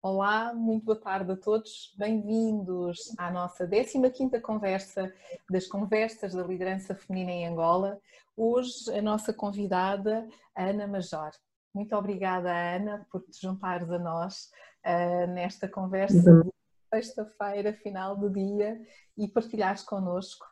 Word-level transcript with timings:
Olá, 0.00 0.54
muito 0.54 0.84
boa 0.84 1.00
tarde 1.00 1.32
a 1.32 1.36
todos. 1.36 1.92
Bem-vindos 1.98 3.12
à 3.18 3.32
nossa 3.32 3.66
15ª 3.66 4.40
conversa 4.40 5.12
das 5.50 5.66
conversas 5.66 6.34
da 6.34 6.44
liderança 6.44 6.94
feminina 6.94 7.32
em 7.32 7.48
Angola. 7.48 8.00
Hoje 8.36 8.96
a 8.96 9.02
nossa 9.02 9.32
convidada, 9.32 10.24
Ana 10.56 10.86
Major. 10.86 11.32
Muito 11.74 11.96
obrigada, 11.96 12.48
Ana, 12.48 13.08
por 13.10 13.22
te 13.22 13.42
juntares 13.42 13.90
a 13.90 13.98
nós 13.98 14.52
uh, 14.86 15.26
nesta 15.32 15.66
conversa 15.66 16.30
uhum. 16.30 16.42
de 16.42 16.52
sexta-feira, 16.94 17.72
final 17.72 18.16
do 18.16 18.30
dia, 18.30 18.80
e 19.16 19.26
partilhares 19.26 19.82
connosco 19.82 20.46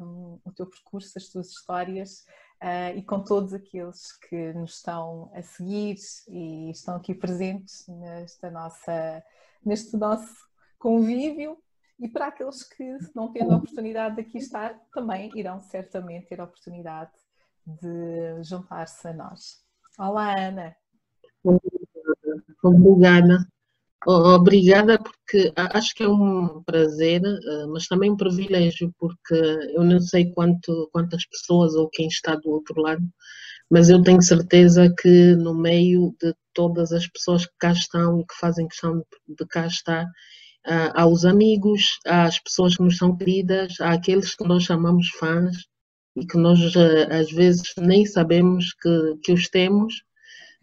um, 0.00 0.38
o 0.44 0.52
teu 0.52 0.64
percurso, 0.64 1.18
as 1.18 1.28
tuas 1.28 1.48
histórias 1.48 2.24
uh, 2.62 2.96
e 2.96 3.02
com 3.02 3.22
todos 3.22 3.52
aqueles 3.52 4.12
que 4.28 4.52
nos 4.52 4.76
estão 4.76 5.30
a 5.34 5.42
seguir 5.42 5.96
e 6.28 6.70
estão 6.70 6.96
aqui 6.96 7.14
presentes 7.14 7.86
nesta 7.88 8.50
nossa, 8.50 9.22
neste 9.64 9.96
nosso 9.96 10.34
convívio. 10.78 11.58
E 11.98 12.08
para 12.08 12.26
aqueles 12.26 12.62
que, 12.62 12.98
não 13.14 13.32
tendo 13.32 13.52
a 13.52 13.56
oportunidade 13.56 14.16
de 14.16 14.20
aqui 14.20 14.38
estar, 14.38 14.78
também 14.92 15.30
irão 15.34 15.60
certamente 15.60 16.26
ter 16.26 16.40
a 16.40 16.44
oportunidade 16.44 17.12
de 17.66 18.42
juntar-se 18.42 19.08
a 19.08 19.14
nós. 19.14 19.64
Olá, 19.98 20.38
Ana. 20.38 20.76
Obrigada. 22.62 23.55
Obrigada, 24.08 24.98
porque 24.98 25.52
acho 25.56 25.92
que 25.94 26.04
é 26.04 26.08
um 26.08 26.62
prazer, 26.62 27.22
eh, 27.24 27.66
mas 27.66 27.88
também 27.88 28.12
um 28.12 28.16
privilégio, 28.16 28.94
porque 28.98 29.34
eu 29.74 29.82
não 29.82 29.98
sei 30.00 30.32
quanto, 30.32 30.88
quantas 30.92 31.26
pessoas 31.26 31.74
ou 31.74 31.88
quem 31.90 32.06
está 32.06 32.36
do 32.36 32.50
outro 32.50 32.80
lado, 32.80 33.02
mas 33.70 33.88
eu 33.90 34.00
tenho 34.02 34.22
certeza 34.22 34.92
que 34.96 35.34
no 35.36 35.54
meio 35.54 36.14
de 36.22 36.32
todas 36.54 36.92
as 36.92 37.08
pessoas 37.08 37.46
que 37.46 37.52
cá 37.58 37.72
estão 37.72 38.20
e 38.20 38.26
que 38.26 38.34
fazem 38.38 38.68
questão 38.68 39.04
de 39.28 39.46
cá 39.48 39.66
estar, 39.66 40.06
há 40.64 41.06
os 41.06 41.24
amigos, 41.24 41.98
há 42.06 42.24
as 42.26 42.38
pessoas 42.38 42.76
que 42.76 42.82
nos 42.84 42.96
são 42.98 43.16
queridas, 43.16 43.80
há 43.80 43.92
aqueles 43.92 44.34
que 44.36 44.44
nós 44.46 44.62
chamamos 44.64 45.08
fãs 45.18 45.56
e 46.16 46.24
que 46.26 46.38
nós 46.38 46.60
eh, 46.76 47.08
às 47.20 47.30
vezes 47.32 47.72
nem 47.78 48.06
sabemos 48.06 48.72
que, 48.74 49.16
que 49.24 49.32
os 49.32 49.48
temos 49.48 49.94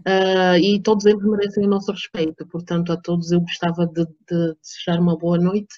Uh, 0.01 0.57
e 0.61 0.81
todos 0.81 1.05
eles 1.05 1.23
merecem 1.23 1.65
o 1.65 1.69
nosso 1.69 1.91
respeito. 1.91 2.45
Portanto, 2.47 2.91
a 2.91 2.97
todos 2.97 3.31
eu 3.31 3.39
gostava 3.41 3.85
de, 3.87 4.05
de 4.05 4.55
desejar 4.61 4.99
uma 4.99 5.17
boa 5.17 5.37
noite 5.37 5.75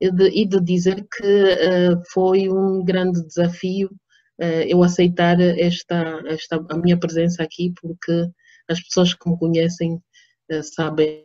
e 0.00 0.10
de, 0.10 0.28
e 0.28 0.46
de 0.46 0.60
dizer 0.60 1.06
que 1.16 1.24
uh, 1.24 2.02
foi 2.12 2.48
um 2.48 2.84
grande 2.84 3.24
desafio 3.26 3.88
uh, 4.40 4.64
eu 4.66 4.82
aceitar 4.82 5.40
esta, 5.40 6.22
esta, 6.26 6.64
a 6.68 6.76
minha 6.78 6.98
presença 6.98 7.42
aqui, 7.42 7.72
porque 7.80 8.28
as 8.68 8.80
pessoas 8.80 9.14
que 9.14 9.28
me 9.28 9.38
conhecem 9.38 10.02
sabem 10.62 11.24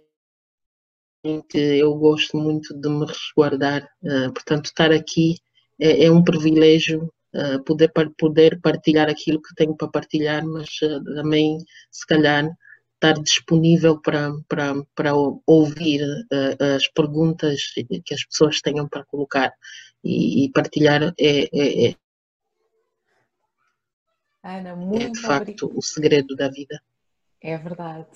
que 1.49 1.57
eu 1.57 1.95
gosto 1.95 2.37
muito 2.37 2.79
de 2.79 2.89
me 2.89 3.05
resguardar. 3.05 3.87
portanto, 4.33 4.65
estar 4.65 4.91
aqui 4.91 5.35
é, 5.79 6.05
é 6.05 6.11
um 6.11 6.23
privilégio 6.23 7.11
uh, 7.35 7.63
poder, 7.63 7.91
poder 8.17 8.59
partilhar 8.61 9.09
aquilo 9.09 9.41
que 9.41 9.53
tenho 9.55 9.75
para 9.75 9.89
partilhar, 9.89 10.45
mas 10.45 10.69
uh, 10.81 11.03
também, 11.03 11.57
se 11.91 12.05
calhar, 12.07 12.49
estar 12.95 13.21
disponível 13.21 14.01
para, 14.01 14.31
para, 14.47 14.73
para 14.95 15.11
ouvir 15.45 16.01
uh, 16.01 16.75
as 16.75 16.87
perguntas 16.87 17.61
que 18.05 18.13
as 18.13 18.25
pessoas 18.25 18.61
tenham 18.61 18.87
para 18.87 19.05
colocar 19.05 19.53
e, 20.03 20.45
e 20.45 20.51
partilhar 20.51 21.03
é, 21.03 21.13
é, 21.19 21.89
é, 21.89 21.95
Ana, 24.43 24.75
muito 24.75 25.05
é 25.05 25.09
de 25.09 25.21
facto 25.21 25.65
obrigada. 25.65 25.79
o 25.79 25.81
segredo 25.81 26.35
da 26.35 26.47
vida. 26.49 26.79
É 27.41 27.57
verdade. 27.57 28.07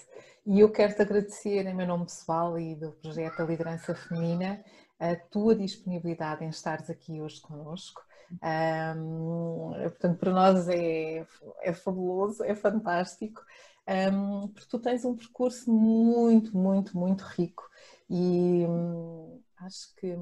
E 0.46 0.60
eu 0.60 0.72
quero 0.72 0.96
te 0.96 1.02
agradecer 1.02 1.66
em 1.66 1.74
meu 1.76 1.88
nome 1.88 2.06
pessoal 2.06 2.58
e 2.60 2.76
do 2.76 2.92
projeto 2.94 3.38
da 3.38 3.46
Liderança 3.46 3.96
Feminina 3.96 4.64
a 5.00 5.16
tua 5.16 5.56
disponibilidade 5.56 6.44
em 6.44 6.50
estares 6.50 6.90
aqui 6.90 7.22
hoje 7.22 7.42
conosco. 7.42 8.02
Um, 8.32 9.72
portanto, 9.82 10.20
para 10.20 10.32
nós 10.32 10.68
é, 10.70 11.26
é 11.62 11.74
fabuloso, 11.74 12.44
é 12.44 12.54
fantástico, 12.54 13.42
um, 13.88 14.48
porque 14.50 14.68
tu 14.70 14.80
tens 14.80 15.04
um 15.04 15.16
percurso 15.16 15.72
muito, 15.72 16.56
muito, 16.56 16.98
muito 16.98 17.22
rico 17.24 17.68
e 18.10 18.66
um, 18.68 19.42
acho 19.58 19.96
que 19.96 20.16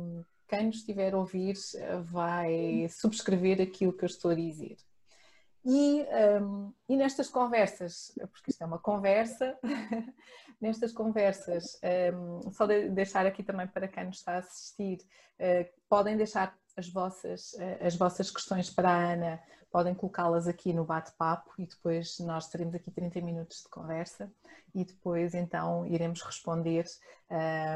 quem 0.48 0.68
nos 0.68 0.78
estiver 0.78 1.14
a 1.14 1.18
ouvir 1.18 1.56
vai 2.04 2.88
subscrever 2.90 3.62
aquilo 3.62 3.92
que 3.92 4.04
eu 4.04 4.08
estou 4.08 4.32
a 4.32 4.36
dizer. 4.36 4.78
E, 5.66 6.06
e, 6.88 6.96
nestas 6.96 7.30
conversas, 7.30 8.14
porque 8.32 8.52
isto 8.52 8.62
é 8.62 8.66
uma 8.66 8.80
conversa, 8.80 9.58
nestas 10.62 10.92
conversas, 10.92 11.80
um, 12.14 12.52
só 12.52 12.66
de 12.66 12.90
deixar 12.90 13.26
aqui 13.26 13.44
também 13.44 13.68
para 13.68 13.88
quem 13.88 14.06
nos 14.06 14.18
está 14.18 14.34
a 14.34 14.38
assistir, 14.40 15.00
uh, 15.40 15.70
podem 15.90 16.18
deixar 16.18 16.58
as 16.78 16.88
vossas, 16.88 17.56
eh, 17.60 17.80
as 17.88 17.96
vossas 17.96 18.30
questões 18.30 18.70
para 18.70 18.90
a 18.90 19.14
Ana, 19.14 19.44
podem 19.72 19.96
colocá-las 19.96 20.48
aqui 20.48 20.72
no 20.74 20.86
bate-papo 20.86 21.52
e 21.58 21.66
depois 21.66 22.20
nós 22.20 22.48
teremos 22.50 22.76
aqui 22.76 22.92
30 22.92 23.20
minutos 23.22 23.64
de 23.64 23.70
conversa 23.70 24.32
e 24.74 24.86
depois 24.86 25.34
então 25.34 25.86
iremos 25.88 26.22
responder 26.22 26.86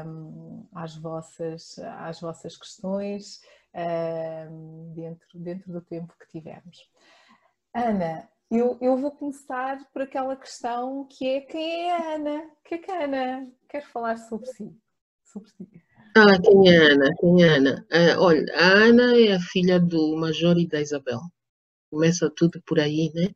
um, 0.06 0.66
às, 0.72 0.96
vossas, 0.96 1.78
às 1.98 2.20
vossas 2.20 2.56
questões 2.56 3.40
um, 3.74 4.92
dentro, 4.94 5.38
dentro 5.38 5.72
do 5.72 5.80
tempo 5.80 6.14
que 6.18 6.28
tivermos. 6.28 6.78
Ana, 7.74 8.28
eu, 8.52 8.76
eu 8.82 8.96
vou 8.98 9.10
começar 9.10 9.82
por 9.92 10.02
aquela 10.02 10.36
questão 10.36 11.06
que 11.08 11.26
é 11.26 11.40
quem 11.40 11.88
é 11.88 11.96
a 11.96 12.14
Ana? 12.16 12.42
Que 12.64 12.74
é 12.74 12.78
que 12.78 12.90
a 12.90 13.04
Ana 13.04 13.48
quer 13.66 13.82
falar 13.86 14.18
sobre 14.18 14.46
si? 14.46 14.70
Sobre 15.24 15.48
si. 15.48 15.66
Ah, 16.14 16.38
quem 16.38 16.68
é 16.68 16.76
a 16.76 16.92
Ana? 16.92 17.14
Quem 17.18 17.42
é 17.42 17.48
a 17.48 17.54
Ana? 17.54 17.86
Ah, 17.90 18.20
olha, 18.20 18.44
a 18.54 18.66
Ana 18.66 19.18
é 19.18 19.32
a 19.32 19.40
filha 19.40 19.80
do 19.80 20.16
Major 20.18 20.58
e 20.58 20.66
da 20.66 20.82
Isabel. 20.82 21.20
Começa 21.90 22.30
tudo 22.36 22.60
por 22.66 22.78
aí, 22.78 23.10
né? 23.14 23.30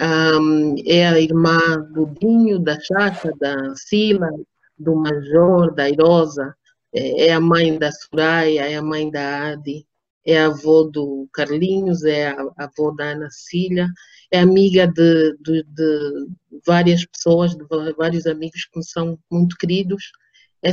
Um, 0.00 0.76
é 0.86 1.08
a 1.08 1.18
irmã 1.18 1.58
do 1.92 2.06
Dinho, 2.06 2.60
da 2.60 2.78
Chata, 2.78 3.32
da 3.40 3.74
Sila, 3.74 4.30
do 4.78 4.94
Major, 4.94 5.74
da 5.74 5.90
Irosa. 5.90 6.54
É, 6.94 7.26
é 7.26 7.32
a 7.32 7.40
mãe 7.40 7.76
da 7.76 7.90
Soraya, 7.90 8.70
é 8.70 8.76
a 8.76 8.82
mãe 8.82 9.10
da 9.10 9.50
Adi. 9.50 9.84
É 10.24 10.38
a 10.38 10.46
avó 10.46 10.84
do 10.84 11.28
Carlinhos, 11.32 12.04
é 12.04 12.28
a, 12.28 12.42
a 12.56 12.64
avó 12.64 12.92
da 12.92 13.06
Ana 13.06 13.28
Cília. 13.30 13.88
É 14.32 14.40
amiga 14.40 14.86
de, 14.86 15.36
de, 15.40 15.62
de 15.62 16.28
várias 16.66 17.04
pessoas, 17.06 17.54
de 17.54 17.64
vários 17.96 18.26
amigos 18.26 18.66
que 18.72 18.82
são 18.82 19.18
muito 19.30 19.56
queridos. 19.56 20.10
É 20.62 20.72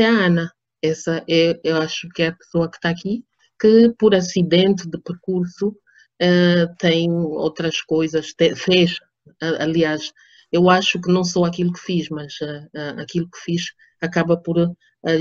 é 0.00 0.06
a 0.06 0.26
Ana. 0.26 0.52
Essa 0.82 1.24
é, 1.28 1.58
eu 1.64 1.76
acho 1.76 2.08
que 2.10 2.22
é 2.22 2.28
a 2.28 2.36
pessoa 2.36 2.70
que 2.70 2.76
está 2.76 2.90
aqui, 2.90 3.24
que 3.60 3.92
por 3.98 4.14
acidente 4.14 4.88
de 4.88 4.98
percurso 4.98 5.68
uh, 5.70 6.76
tem 6.78 7.10
outras 7.10 7.80
coisas, 7.82 8.32
te, 8.32 8.54
fez, 8.54 8.92
uh, 9.42 9.58
aliás, 9.58 10.12
eu 10.52 10.70
acho 10.70 11.00
que 11.00 11.10
não 11.10 11.24
sou 11.24 11.44
aquilo 11.44 11.72
que 11.72 11.80
fiz, 11.80 12.08
mas 12.10 12.34
uh, 12.40 13.00
aquilo 13.00 13.28
que 13.28 13.38
fiz 13.38 13.72
acaba 14.00 14.36
por 14.36 14.56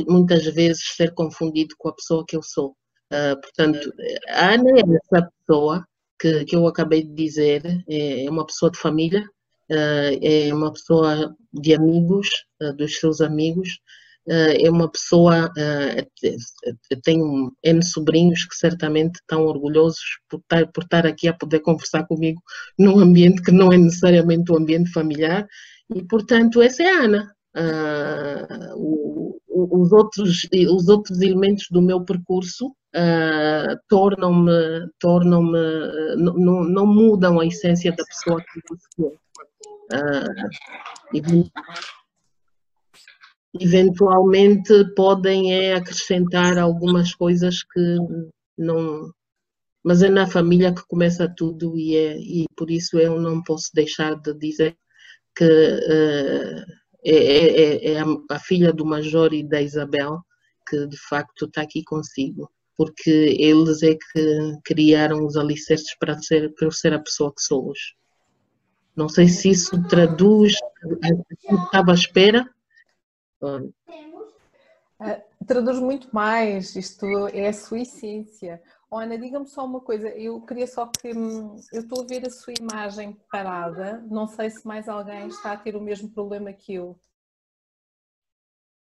muitas 0.08 0.44
vezes 0.46 0.96
ser 0.96 1.14
confundido 1.14 1.76
com 1.78 1.90
a 1.90 1.96
pessoa 1.96 2.26
que 2.28 2.36
eu 2.36 2.42
sou. 2.42 2.76
portanto, 3.10 3.94
a 4.30 4.54
Ana 4.54 4.72
é 4.72 4.82
essa 4.82 5.32
pessoa 5.40 5.88
que, 6.20 6.46
que 6.46 6.56
eu 6.56 6.68
acabei 6.68 7.04
de 7.04 7.14
dizer, 7.14 7.84
é, 7.88 8.26
é 8.26 8.30
uma 8.30 8.46
pessoa 8.46 8.72
de 8.72 8.80
família, 8.80 9.28
é 9.70 10.54
uma 10.54 10.72
pessoa 10.72 11.36
de 11.52 11.74
amigos, 11.74 12.30
dos 12.78 13.00
seus 13.00 13.20
amigos, 13.20 13.82
eh, 14.30 14.66
é 14.66 14.70
uma 14.70 14.90
pessoa, 14.92 15.52
eh, 15.58 16.06
tenho 17.04 17.54
N 17.64 17.82
sobrinhos 17.82 18.46
que 18.46 18.56
certamente 18.56 19.16
estão 19.16 19.46
orgulhosos 19.46 20.20
por 20.30 20.40
estar, 20.42 20.68
por 20.74 20.84
estar 20.84 21.08
aqui 21.08 21.28
a 21.30 21.34
poder 21.34 21.62
conversar 21.62 22.06
comigo 22.06 22.42
num 22.78 23.00
ambiente 23.00 23.42
que 23.42 23.52
não 23.52 23.72
é 23.72 23.78
necessariamente 23.78 24.52
o 24.52 24.58
ambiente 24.58 24.92
familiar, 24.92 25.48
e 25.96 26.04
portanto 26.04 26.62
essa 26.62 26.84
é 26.84 26.90
a 26.90 27.04
Ana. 27.04 27.34
Uh, 27.58 29.40
os, 29.48 29.92
outros, 29.92 30.48
os 30.70 30.88
outros 30.90 31.22
elementos 31.22 31.68
do 31.72 31.82
meu 31.82 32.04
percurso 32.04 32.76
uh, 32.98 33.80
tornam-me, 33.88 34.90
tornam-me, 35.00 36.16
não, 36.18 36.64
não 36.64 36.86
mudam 36.86 37.40
a 37.40 37.46
essência 37.46 37.92
da 37.92 38.04
pessoa 38.04 38.42
que 38.42 38.60
eu 38.60 38.78
sou. 38.96 39.18
Uh, 39.94 41.50
eventualmente 43.60 44.74
podem 44.96 45.54
é 45.54 45.76
acrescentar 45.76 46.58
algumas 46.58 47.14
coisas 47.14 47.64
que 47.64 47.98
não. 48.58 49.12
Mas 49.84 50.04
é 50.04 50.10
na 50.10 50.28
família 50.28 50.74
que 50.74 50.86
começa 50.88 51.34
tudo 51.34 51.78
e, 51.78 51.96
é, 51.96 52.18
e 52.18 52.46
por 52.58 52.70
isso 52.70 53.00
eu 53.00 53.22
não 53.22 53.42
posso 53.42 53.70
deixar 53.74 54.16
de 54.16 54.34
dizer 54.34 54.76
que 55.36 55.46
uh, 55.46 56.66
é, 57.06 57.16
é, 57.16 57.94
é 57.94 58.00
a, 58.02 58.06
a, 58.32 58.40
filha 58.40 58.74
do 58.74 58.86
Major 58.86 59.34
e 59.34 59.48
da 59.48 59.62
Isabel 59.62 60.20
que 60.68 60.86
de 60.88 60.98
facto 60.98 61.46
está 61.46 61.62
aqui 61.62 61.84
consigo, 61.84 62.52
porque 62.78 63.36
eles 63.40 63.82
é 63.82 63.96
que 63.96 64.58
criaram 64.64 65.26
os 65.26 65.36
alicerces 65.36 65.98
para, 65.98 66.18
ser, 66.20 66.54
para 66.54 66.68
eu 66.68 66.72
ser 66.72 66.94
a 66.94 67.00
pessoa 67.00 67.34
que 67.34 67.42
sou 67.42 67.70
hoje. 67.70 67.96
Não 68.96 69.10
sei 69.10 69.28
se 69.28 69.50
isso 69.50 69.82
traduz, 69.88 70.56
estava 71.66 71.92
à 71.92 71.96
espera, 71.96 72.48
Uh, 75.00 75.22
traduz 75.46 75.80
muito 75.80 76.10
mais, 76.12 76.76
isto 76.76 77.06
é 77.28 77.50
a 77.50 77.54
sua 77.54 77.82
essência. 77.82 78.62
Oh, 78.90 78.98
Ana, 78.98 79.18
diga-me 79.18 79.46
só 79.46 79.64
uma 79.64 79.80
coisa, 79.80 80.10
eu 80.10 80.42
queria 80.42 80.66
só 80.66 80.88
que 80.88 81.16
hum, 81.16 81.56
eu 81.72 81.82
estou 81.82 82.02
a 82.02 82.08
ver 82.08 82.26
a 82.26 82.32
sua 82.32 82.54
imagem 82.60 83.16
parada, 83.32 84.04
não 84.10 84.28
sei 84.28 84.50
se 84.50 84.66
mais 84.66 84.90
alguém 84.90 85.28
está 85.28 85.52
a 85.52 85.58
ter 85.58 85.76
o 85.76 85.82
mesmo 85.82 86.10
problema 86.10 86.52
que 86.52 86.74
eu. 86.74 87.00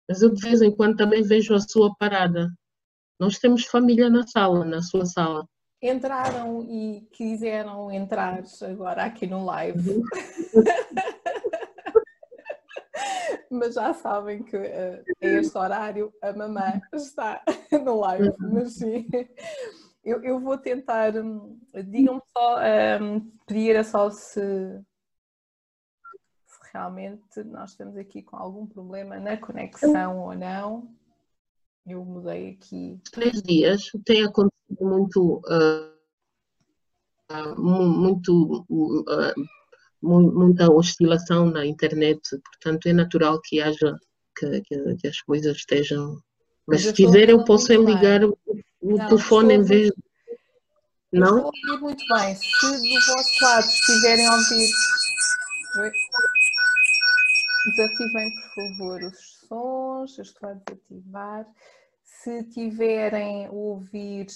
Mas 0.09 0.23
eu 0.23 0.33
de 0.33 0.41
vez 0.41 0.61
em 0.61 0.75
quando 0.75 0.97
também 0.97 1.21
vejo 1.21 1.53
a 1.53 1.59
sua 1.59 1.93
parada. 1.95 2.51
Nós 3.21 3.37
temos 3.37 3.65
família 3.65 4.09
na 4.09 4.25
sala, 4.25 4.65
na 4.65 4.81
sua 4.81 5.05
sala. 5.05 5.47
Entraram 5.79 6.63
e 6.67 7.07
quiseram 7.11 7.91
entrar 7.91 8.41
agora 8.63 9.03
aqui 9.03 9.27
no 9.27 9.45
live. 9.45 9.91
Uhum. 9.91 10.03
mas 13.51 13.75
já 13.75 13.93
sabem 13.93 14.41
que 14.41 14.57
uh, 14.57 15.03
a 15.21 15.27
este 15.27 15.55
horário 15.55 16.11
a 16.19 16.33
mamãe 16.33 16.81
está 16.95 17.43
no 17.85 17.99
live, 17.99 18.29
uhum. 18.29 18.53
mas 18.53 18.73
sim. 18.73 19.07
Eu, 20.03 20.23
eu 20.23 20.39
vou 20.39 20.57
tentar, 20.57 21.15
hum, 21.15 21.59
digam-me 21.75 22.23
só, 22.35 22.57
um, 23.03 23.19
pedir 23.45 23.85
só 23.85 24.09
se, 24.09 24.41
se, 26.47 26.59
realmente 26.73 27.43
nós 27.43 27.69
estamos 27.69 27.95
aqui 27.97 28.23
com 28.23 28.35
algum 28.35 28.65
problema 28.65 29.19
na 29.19 29.37
conexão 29.37 30.17
ou 30.17 30.33
não. 30.33 30.91
Eu 31.85 32.05
mudei 32.05 32.51
aqui. 32.51 32.99
Três 33.11 33.41
dias 33.41 33.89
tem 34.05 34.23
acontecido 34.23 34.51
muito, 34.81 35.41
uh, 35.47 35.91
muito 37.61 38.65
uh, 38.69 39.33
muita 40.01 40.71
oscilação 40.71 41.49
na 41.49 41.65
internet, 41.65 42.21
portanto 42.43 42.87
é 42.87 42.93
natural 42.93 43.39
que 43.41 43.61
haja 43.61 43.97
que, 44.37 44.61
que, 44.61 44.95
que 44.95 45.07
as 45.07 45.21
coisas 45.21 45.57
estejam. 45.57 46.21
Mas, 46.67 46.81
se 46.81 46.93
quiser 46.93 47.29
eu 47.29 47.43
posso 47.43 47.73
ligar 47.73 48.23
o, 48.23 48.37
o 48.81 48.97
não, 48.97 49.07
telefone 49.07 49.55
em 49.55 49.63
vez 49.63 49.89
de. 49.89 49.95
Não? 51.11 51.37
Estou 51.37 51.51
a 51.51 51.73
ouvir 51.73 51.81
muito 51.81 52.03
bem. 52.13 52.35
Se 52.35 52.65
do 52.65 53.13
vosso 53.13 53.43
lado 53.43 53.65
estiverem 53.65 54.27
a 54.27 54.33
ouvir. 54.33 54.69
Desativem, 57.65 58.31
por 58.31 58.77
favor, 58.77 59.01
os 59.03 59.30
sons. 59.51 60.17
Eu 60.17 60.23
estou 60.23 60.49
a 60.49 60.53
desativar. 60.53 61.45
Se 62.03 62.43
tiverem 62.45 63.47
a 63.47 63.51
ouvir. 63.51 64.27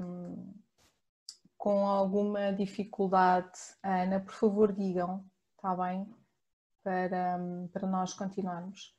Hum, 0.00 0.52
com 1.62 1.86
alguma 1.86 2.52
dificuldade, 2.52 3.56
Ana, 3.84 4.18
por 4.18 4.34
favor 4.34 4.72
digam, 4.72 5.24
está 5.54 5.76
bem? 5.76 6.12
Para, 6.82 7.38
para 7.72 7.86
nós 7.86 8.12
continuarmos. 8.14 8.92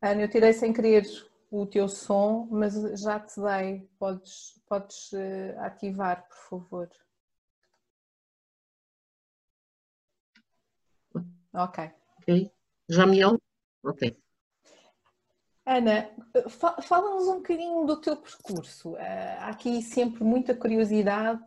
Ana, 0.00 0.22
eu 0.22 0.30
tirei 0.30 0.52
sem 0.52 0.72
querer 0.72 1.04
o 1.50 1.66
teu 1.66 1.88
som, 1.88 2.46
mas 2.48 2.74
já 3.02 3.18
te 3.18 3.40
dei. 3.40 3.90
Podes, 3.98 4.62
podes 4.68 5.12
eh, 5.14 5.56
ativar, 5.58 6.28
por 6.28 6.38
favor. 6.48 6.88
Ok. 11.52 11.90
Ok. 12.20 12.52
Já 12.88 13.04
me 13.04 13.24
ouve? 13.24 13.41
Ok. 13.82 14.16
Ana, 15.64 16.10
fala-nos 16.82 17.28
um 17.28 17.36
bocadinho 17.36 17.86
do 17.86 18.00
teu 18.00 18.16
percurso. 18.16 18.96
Eh, 18.96 19.36
há 19.38 19.48
aqui 19.48 19.80
sempre 19.82 20.24
muita 20.24 20.54
curiosidade. 20.54 21.44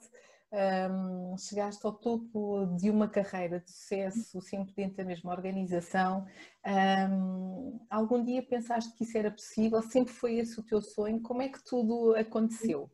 Um, 0.56 1.38
chegaste 1.38 1.86
ao 1.86 1.92
topo 1.92 2.66
de 2.78 2.90
uma 2.90 3.10
carreira 3.10 3.60
de 3.60 3.70
sucesso, 3.70 4.40
sempre 4.42 4.74
dentro 4.74 4.96
da 4.96 5.04
mesma 5.04 5.32
organização. 5.32 6.26
Um, 6.66 7.78
algum 7.90 8.24
dia 8.24 8.42
pensaste 8.42 8.94
que 8.96 9.04
isso 9.04 9.18
era 9.18 9.30
possível? 9.30 9.82
Sempre 9.82 10.14
foi 10.14 10.36
esse 10.36 10.58
o 10.58 10.64
teu 10.64 10.82
sonho? 10.82 11.22
Como 11.22 11.42
é 11.42 11.50
que 11.50 11.62
tudo 11.62 12.16
aconteceu? 12.16 12.90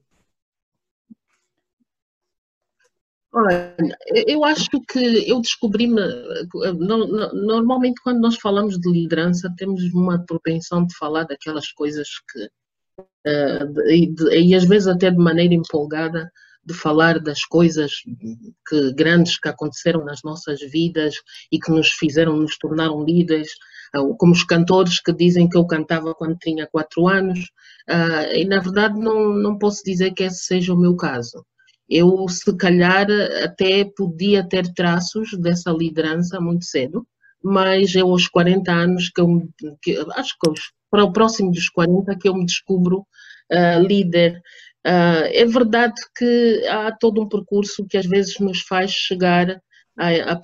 Olha, 3.33 3.73
eu 4.27 4.43
acho 4.43 4.69
que 4.89 5.29
eu 5.29 5.39
descobri-me. 5.39 6.01
Normalmente, 7.33 8.01
quando 8.03 8.19
nós 8.19 8.35
falamos 8.35 8.77
de 8.77 8.91
liderança, 8.91 9.53
temos 9.57 9.83
uma 9.93 10.23
propensão 10.25 10.85
de 10.85 10.95
falar 10.97 11.23
daquelas 11.23 11.71
coisas 11.71 12.07
que. 12.31 12.49
Uh, 13.25 13.79
e, 14.33 14.55
às 14.55 14.65
vezes 14.65 14.87
até 14.87 15.09
de 15.09 15.17
maneira 15.17 15.53
empolgada, 15.53 16.29
de 16.65 16.73
falar 16.73 17.19
das 17.19 17.45
coisas 17.45 17.91
que, 18.67 18.93
grandes 18.93 19.39
que 19.39 19.47
aconteceram 19.47 20.03
nas 20.03 20.21
nossas 20.23 20.59
vidas 20.59 21.15
e 21.51 21.59
que 21.59 21.71
nos 21.71 21.89
fizeram 21.89 22.35
nos 22.35 22.57
tornar 22.57 22.89
líderes, 22.89 23.49
como 24.17 24.33
os 24.33 24.43
cantores 24.43 24.99
que 25.01 25.13
dizem 25.13 25.47
que 25.47 25.57
eu 25.57 25.65
cantava 25.65 26.13
quando 26.13 26.37
tinha 26.37 26.67
quatro 26.67 27.07
anos, 27.07 27.39
uh, 27.89 28.35
e 28.35 28.45
na 28.45 28.59
verdade 28.59 28.99
não, 28.99 29.33
não 29.33 29.57
posso 29.57 29.83
dizer 29.85 30.11
que 30.11 30.23
esse 30.23 30.43
seja 30.43 30.73
o 30.73 30.79
meu 30.79 30.95
caso 30.95 31.45
eu 31.91 32.27
se 32.29 32.55
calhar 32.55 33.05
até 33.43 33.83
podia 33.83 34.47
ter 34.47 34.73
traços 34.73 35.37
dessa 35.37 35.71
liderança 35.71 36.39
muito 36.39 36.63
cedo, 36.63 37.05
mas 37.43 37.93
eu 37.93 38.09
aos 38.09 38.27
40 38.27 38.71
anos, 38.71 39.09
que, 39.09 39.19
eu, 39.19 39.49
que 39.81 39.97
acho 40.15 40.35
que 40.41 40.51
para 40.89 41.03
o 41.03 41.11
próximo 41.11 41.51
dos 41.51 41.69
40 41.69 42.17
que 42.17 42.29
eu 42.29 42.35
me 42.35 42.45
descubro 42.45 42.99
uh, 43.51 43.81
líder. 43.85 44.41
Uh, 44.85 45.27
é 45.31 45.45
verdade 45.45 45.95
que 46.17 46.65
há 46.67 46.91
todo 46.91 47.21
um 47.21 47.29
percurso 47.29 47.85
que 47.85 47.97
às 47.97 48.05
vezes 48.05 48.39
nos 48.39 48.61
faz 48.61 48.91
chegar 48.91 49.61
a, 50.01 50.33
a, 50.33 50.41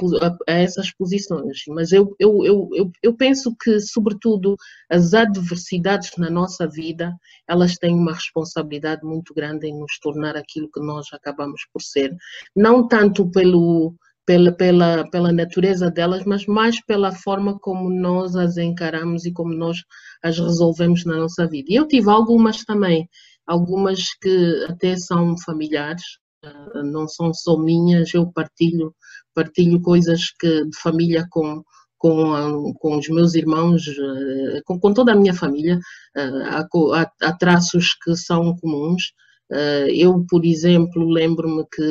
a, 0.48 0.54
essas 0.54 0.92
posições. 0.94 1.63
Mas 1.69 1.92
eu, 1.92 2.15
eu, 2.19 2.45
eu, 2.45 2.92
eu, 3.01 3.13
penso 3.15 3.56
que, 3.59 3.80
sobretudo, 3.80 4.56
as 4.89 5.15
adversidades 5.15 6.12
na 6.18 6.30
nossa 6.30 6.68
vida, 6.68 7.12
elas 7.48 7.75
têm 7.75 7.95
uma 7.95 8.13
responsabilidade 8.13 9.04
muito 9.04 9.33
grande 9.33 9.68
em 9.68 9.80
nos 9.80 9.98
tornar 10.00 10.38
aquilo 10.38 10.69
que 10.71 10.80
nós 10.80 11.07
acabamos 11.12 11.62
por 11.74 11.81
ser. 11.81 12.15
Não 12.56 12.88
tanto 12.88 13.31
pelo, 13.31 13.95
pela, 14.27 14.51
pela, 14.51 15.09
pela 15.09 15.33
natureza 15.33 15.89
delas, 15.89 16.24
mas 16.24 16.45
mais 16.45 16.80
pela 16.86 17.12
forma 17.12 17.57
como 17.57 17.89
nós 17.89 18.36
as 18.36 18.57
encaramos 18.57 19.25
e 19.25 19.33
como 19.33 19.54
nós 19.56 19.83
as 20.21 20.38
resolvemos 20.38 21.04
na 21.04 21.18
nossa 21.18 21.48
vida. 21.48 21.68
E 21.71 21.75
eu 21.75 21.88
tive 21.88 22.12
algumas 22.12 22.63
também, 22.63 23.09
algumas 23.48 24.13
que 24.21 24.65
até 24.69 24.95
são 24.95 25.36
familiares, 25.39 26.04
ah, 26.44 26.83
não 26.83 27.07
são 27.07 27.33
só 27.33 27.57
minhas, 27.57 28.13
eu 28.13 28.31
partilho 28.31 28.94
partilho 29.38 29.80
coisas 29.80 30.31
que, 30.39 30.66
de 30.66 30.75
família 30.80 31.28
com, 31.30 31.63
com, 32.00 32.73
com 32.80 32.97
os 32.97 33.07
meus 33.07 33.35
irmãos, 33.35 33.83
eh, 33.88 34.61
com, 34.66 34.80
com 34.80 34.92
toda 34.92 35.11
a 35.11 35.16
minha 35.16 35.33
família, 35.33 35.80
eh, 36.16 36.31
há, 36.50 36.68
há, 37.21 37.38
traços 37.38 37.95
que 38.04 38.16
são 38.16 38.56
comuns. 38.57 39.14
Eh, 39.52 39.90
eu, 39.94 40.26
por 40.28 40.44
exemplo, 40.44 41.07
lembro-me 41.07 41.64
que 41.71 41.83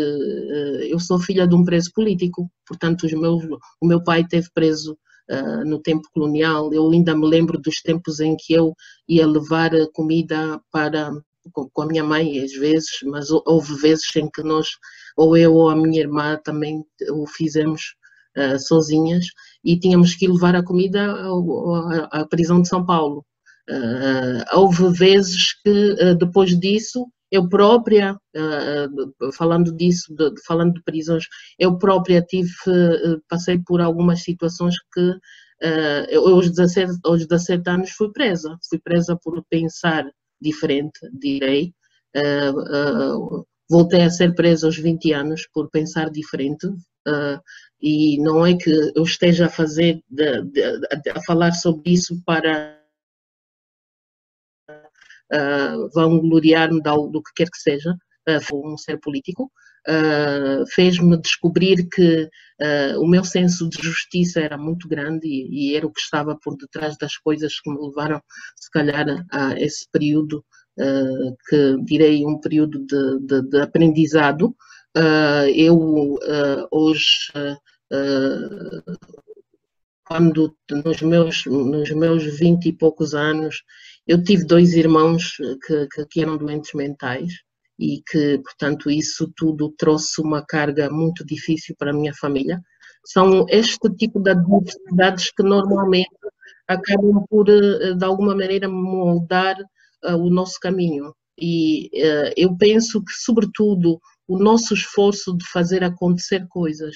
eu 0.90 0.98
sou 0.98 1.20
filha 1.20 1.46
de 1.46 1.54
um 1.54 1.64
preso 1.64 1.92
político, 1.94 2.50
portanto, 2.66 3.06
meus, 3.16 3.44
o 3.80 3.86
meu 3.86 4.02
pai 4.02 4.26
teve 4.26 4.48
preso 4.52 4.98
no 5.66 5.80
tempo 5.82 6.08
colonial. 6.14 6.72
Eu 6.72 6.88
ainda 6.90 7.16
me 7.16 7.26
lembro 7.26 7.60
dos 7.60 7.82
tempos 7.82 8.20
em 8.20 8.36
que 8.36 8.52
eu 8.54 8.72
ia 9.08 9.26
levar 9.26 9.70
comida 9.92 10.60
para 10.70 11.10
com 11.52 11.82
a 11.82 11.86
minha 11.86 12.04
mãe 12.04 12.40
às 12.40 12.52
vezes, 12.52 12.90
mas 13.04 13.28
houve 13.30 13.74
vezes 13.76 14.04
em 14.16 14.28
que 14.30 14.42
nós, 14.42 14.68
ou 15.16 15.36
eu 15.36 15.54
ou 15.54 15.70
a 15.70 15.76
minha 15.76 16.00
irmã 16.00 16.38
também 16.44 16.84
o 17.10 17.26
fizemos 17.26 17.94
uh, 18.36 18.58
sozinhas 18.58 19.26
e 19.64 19.78
tínhamos 19.78 20.14
que 20.14 20.28
levar 20.28 20.54
a 20.54 20.62
comida 20.62 21.16
à, 22.12 22.26
prisão 22.26 22.60
de 22.60 22.68
São 22.68 22.84
Paulo. 22.84 23.24
Uh, 23.68 24.58
houve 24.58 24.88
vezes 24.90 25.54
que 25.64 25.92
uh, 25.94 26.14
depois 26.14 26.58
disso 26.58 27.06
eu 27.28 27.48
própria, 27.48 28.16
falando 29.36 29.76
disso, 29.76 30.14
de, 30.14 30.32
falando 30.46 30.74
de 30.74 30.82
prisões, 30.84 31.24
eu 31.58 31.76
própria 31.76 32.22
tive, 32.22 32.52
passei 33.28 33.58
por 33.58 33.80
algumas 33.80 34.22
situações 34.22 34.76
que 34.94 35.12
eu 36.08 36.28
aos 36.28 36.48
17, 36.48 37.00
aos 37.04 37.26
17 37.26 37.68
anos 37.68 37.90
fui 37.90 38.12
presa. 38.12 38.56
Fui 38.68 38.78
presa 38.78 39.18
por 39.20 39.44
pensar 39.50 40.08
diferente, 40.40 41.00
direi. 41.12 41.74
Voltei 43.68 44.02
a 44.02 44.10
ser 44.10 44.34
presa 44.34 44.66
aos 44.66 44.76
20 44.76 45.12
anos 45.12 45.48
por 45.52 45.70
pensar 45.70 46.10
diferente. 46.10 46.66
Uh, 46.66 47.40
e 47.80 48.18
não 48.20 48.44
é 48.44 48.56
que 48.56 48.70
eu 48.94 49.02
esteja 49.02 49.46
a 49.46 49.50
fazer, 49.50 50.02
de, 50.08 50.42
de, 50.42 50.80
de, 50.80 51.10
a 51.10 51.22
falar 51.24 51.52
sobre 51.52 51.92
isso 51.92 52.20
para 52.24 52.80
uh, 55.32 55.88
vangloriar-me 55.94 56.80
do, 56.80 57.22
que 57.22 57.32
quer 57.36 57.50
que 57.50 57.58
seja, 57.58 57.92
uh, 58.28 58.72
um 58.72 58.76
ser 58.76 58.98
político, 58.98 59.50
uh, 59.88 60.66
fez-me 60.72 61.16
descobrir 61.20 61.88
que 61.88 62.24
uh, 62.24 63.00
o 63.00 63.06
meu 63.06 63.24
senso 63.24 63.68
de 63.68 63.82
justiça 63.82 64.40
era 64.40 64.58
muito 64.58 64.88
grande 64.88 65.26
e, 65.26 65.72
e, 65.72 65.76
era 65.76 65.86
o 65.86 65.92
que 65.92 66.00
estava 66.00 66.36
por 66.42 66.56
detrás 66.56 66.96
das 66.98 67.16
coisas 67.16 67.60
que 67.60 67.70
me 67.70 67.78
levaram, 67.78 68.20
se 68.56 68.70
calhar, 68.70 69.06
a 69.30 69.58
esse 69.60 69.86
período, 69.92 70.44
que 71.48 71.76
direi 71.84 72.24
um 72.24 72.38
período 72.38 72.84
de, 72.86 73.20
de, 73.20 73.42
de 73.48 73.60
aprendizado. 73.60 74.54
eu 75.54 76.18
hoje 76.70 77.32
quando 80.06 80.56
nos 80.70 81.02
meus, 81.02 81.44
nos 81.46 81.90
meus 81.90 82.22
20 82.38 82.66
e 82.66 82.72
poucos 82.72 83.12
anos, 83.12 83.64
eu 84.06 84.22
tive 84.22 84.44
dois 84.44 84.74
irmãos 84.74 85.36
que, 85.66 85.88
que, 85.88 86.06
que 86.06 86.22
eram 86.22 86.36
doentes 86.36 86.72
mentais 86.74 87.32
e 87.78 88.02
que, 88.08 88.38
portanto, 88.38 88.88
isso 88.88 89.30
tudo 89.36 89.74
trouxe 89.76 90.20
uma 90.20 90.44
carga 90.44 90.88
muito 90.90 91.26
difícil 91.26 91.74
para 91.76 91.90
a 91.90 91.94
minha 91.94 92.14
família. 92.14 92.60
São 93.04 93.46
este 93.48 93.90
tipo 93.96 94.20
de 94.20 94.30
adversidades 94.30 95.30
que 95.32 95.42
normalmente 95.42 96.10
acabam 96.68 97.24
por, 97.28 97.48
eh, 97.48 97.94
de 97.94 98.04
alguma 98.04 98.34
maneira, 98.34 98.68
moldar 98.68 99.56
o 100.14 100.30
nosso 100.30 100.58
caminho. 100.60 101.14
E 101.38 101.90
uh, 101.94 102.32
eu 102.36 102.56
penso 102.56 103.02
que, 103.04 103.12
sobretudo, 103.12 104.00
o 104.26 104.38
nosso 104.38 104.74
esforço 104.74 105.36
de 105.36 105.46
fazer 105.46 105.84
acontecer 105.84 106.46
coisas, 106.48 106.94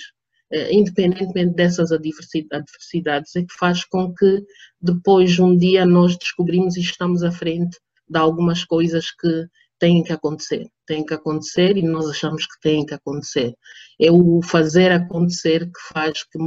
uh, 0.52 0.72
independentemente 0.72 1.54
dessas 1.54 1.92
adversidades, 1.92 3.36
é 3.36 3.42
que 3.42 3.54
faz 3.58 3.84
com 3.84 4.12
que 4.14 4.42
depois, 4.80 5.38
um 5.38 5.56
dia, 5.56 5.84
nós 5.84 6.16
descobrimos 6.16 6.76
e 6.76 6.80
estamos 6.80 7.22
à 7.22 7.30
frente 7.30 7.78
de 8.08 8.18
algumas 8.18 8.64
coisas 8.64 9.10
que 9.10 9.46
têm 9.78 10.02
que 10.02 10.12
acontecer. 10.12 10.68
Têm 10.86 11.04
que 11.04 11.14
acontecer 11.14 11.76
e 11.76 11.82
nós 11.82 12.08
achamos 12.08 12.44
que 12.46 12.60
têm 12.60 12.84
que 12.84 12.94
acontecer. 12.94 13.54
É 14.00 14.10
o 14.10 14.40
fazer 14.42 14.92
acontecer 14.92 15.66
que 15.66 15.92
faz 15.92 16.22
que 16.24 16.38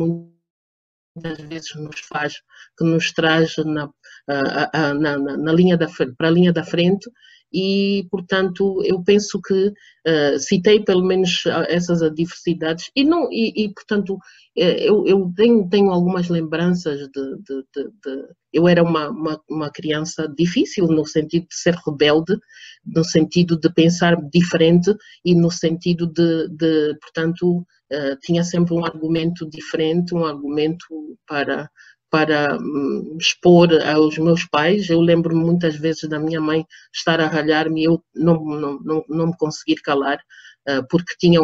vezes 1.15 1.75
nos 1.75 1.99
faz, 1.99 2.41
que 2.77 2.83
nos 2.83 3.11
traz 3.11 3.55
na, 3.57 3.89
na, 4.27 4.93
na, 4.93 5.17
na 5.37 5.53
linha 5.53 5.77
da, 5.77 5.87
para 6.17 6.27
a 6.27 6.31
linha 6.31 6.51
da 6.51 6.63
frente 6.63 7.09
e, 7.53 8.07
portanto, 8.09 8.81
eu 8.83 9.03
penso 9.03 9.39
que 9.39 9.67
uh, 9.67 10.39
citei 10.39 10.83
pelo 10.83 11.05
menos 11.05 11.43
essas 11.69 12.01
adversidades. 12.01 12.89
E, 12.95 13.03
não, 13.03 13.31
e, 13.31 13.65
e 13.65 13.73
portanto, 13.73 14.17
eh, 14.57 14.89
eu, 14.89 15.05
eu 15.05 15.31
tenho, 15.35 15.69
tenho, 15.69 15.91
algumas 15.91 16.29
lembranças 16.29 16.99
de, 16.99 17.37
de, 17.37 17.63
de, 17.75 17.83
de 18.03 18.27
eu 18.51 18.67
era 18.67 18.83
uma, 18.83 19.09
uma, 19.09 19.41
uma, 19.49 19.71
criança 19.71 20.27
difícil 20.35 20.87
no 20.87 21.05
sentido 21.05 21.47
de 21.47 21.55
ser 21.55 21.75
rebelde, 21.85 22.37
no 22.85 23.03
sentido 23.03 23.59
de 23.59 23.71
pensar 23.71 24.15
diferente 24.31 24.95
e 25.25 25.35
no 25.35 25.51
sentido 25.51 26.07
de, 26.07 26.49
de 26.49 26.97
portanto, 26.99 27.59
uh, 27.59 28.17
tinha 28.21 28.43
sempre 28.43 28.73
um 28.73 28.85
argumento 28.85 29.49
diferente, 29.49 30.13
um 30.13 30.25
argumento 30.25 30.85
para 31.27 31.69
para 32.13 32.59
hum, 32.61 33.17
expor 33.19 33.69
aos 33.83 34.19
meus 34.19 34.45
pais. 34.45 34.87
Eu 34.87 35.01
lembro-me 35.01 35.43
muitas 35.43 35.75
vezes 35.75 36.07
da 36.07 36.19
minha 36.19 36.39
mãe 36.39 36.63
estar 36.93 37.19
a 37.19 37.25
ralhar-me 37.25 37.81
e 37.81 37.85
eu 37.85 38.03
não, 38.13 38.45
não, 38.45 38.79
não, 38.81 39.05
não 39.09 39.27
me 39.29 39.35
conseguir 39.35 39.77
calar, 39.77 40.19
uh, 40.69 40.87
porque 40.91 41.15
tinha, 41.17 41.39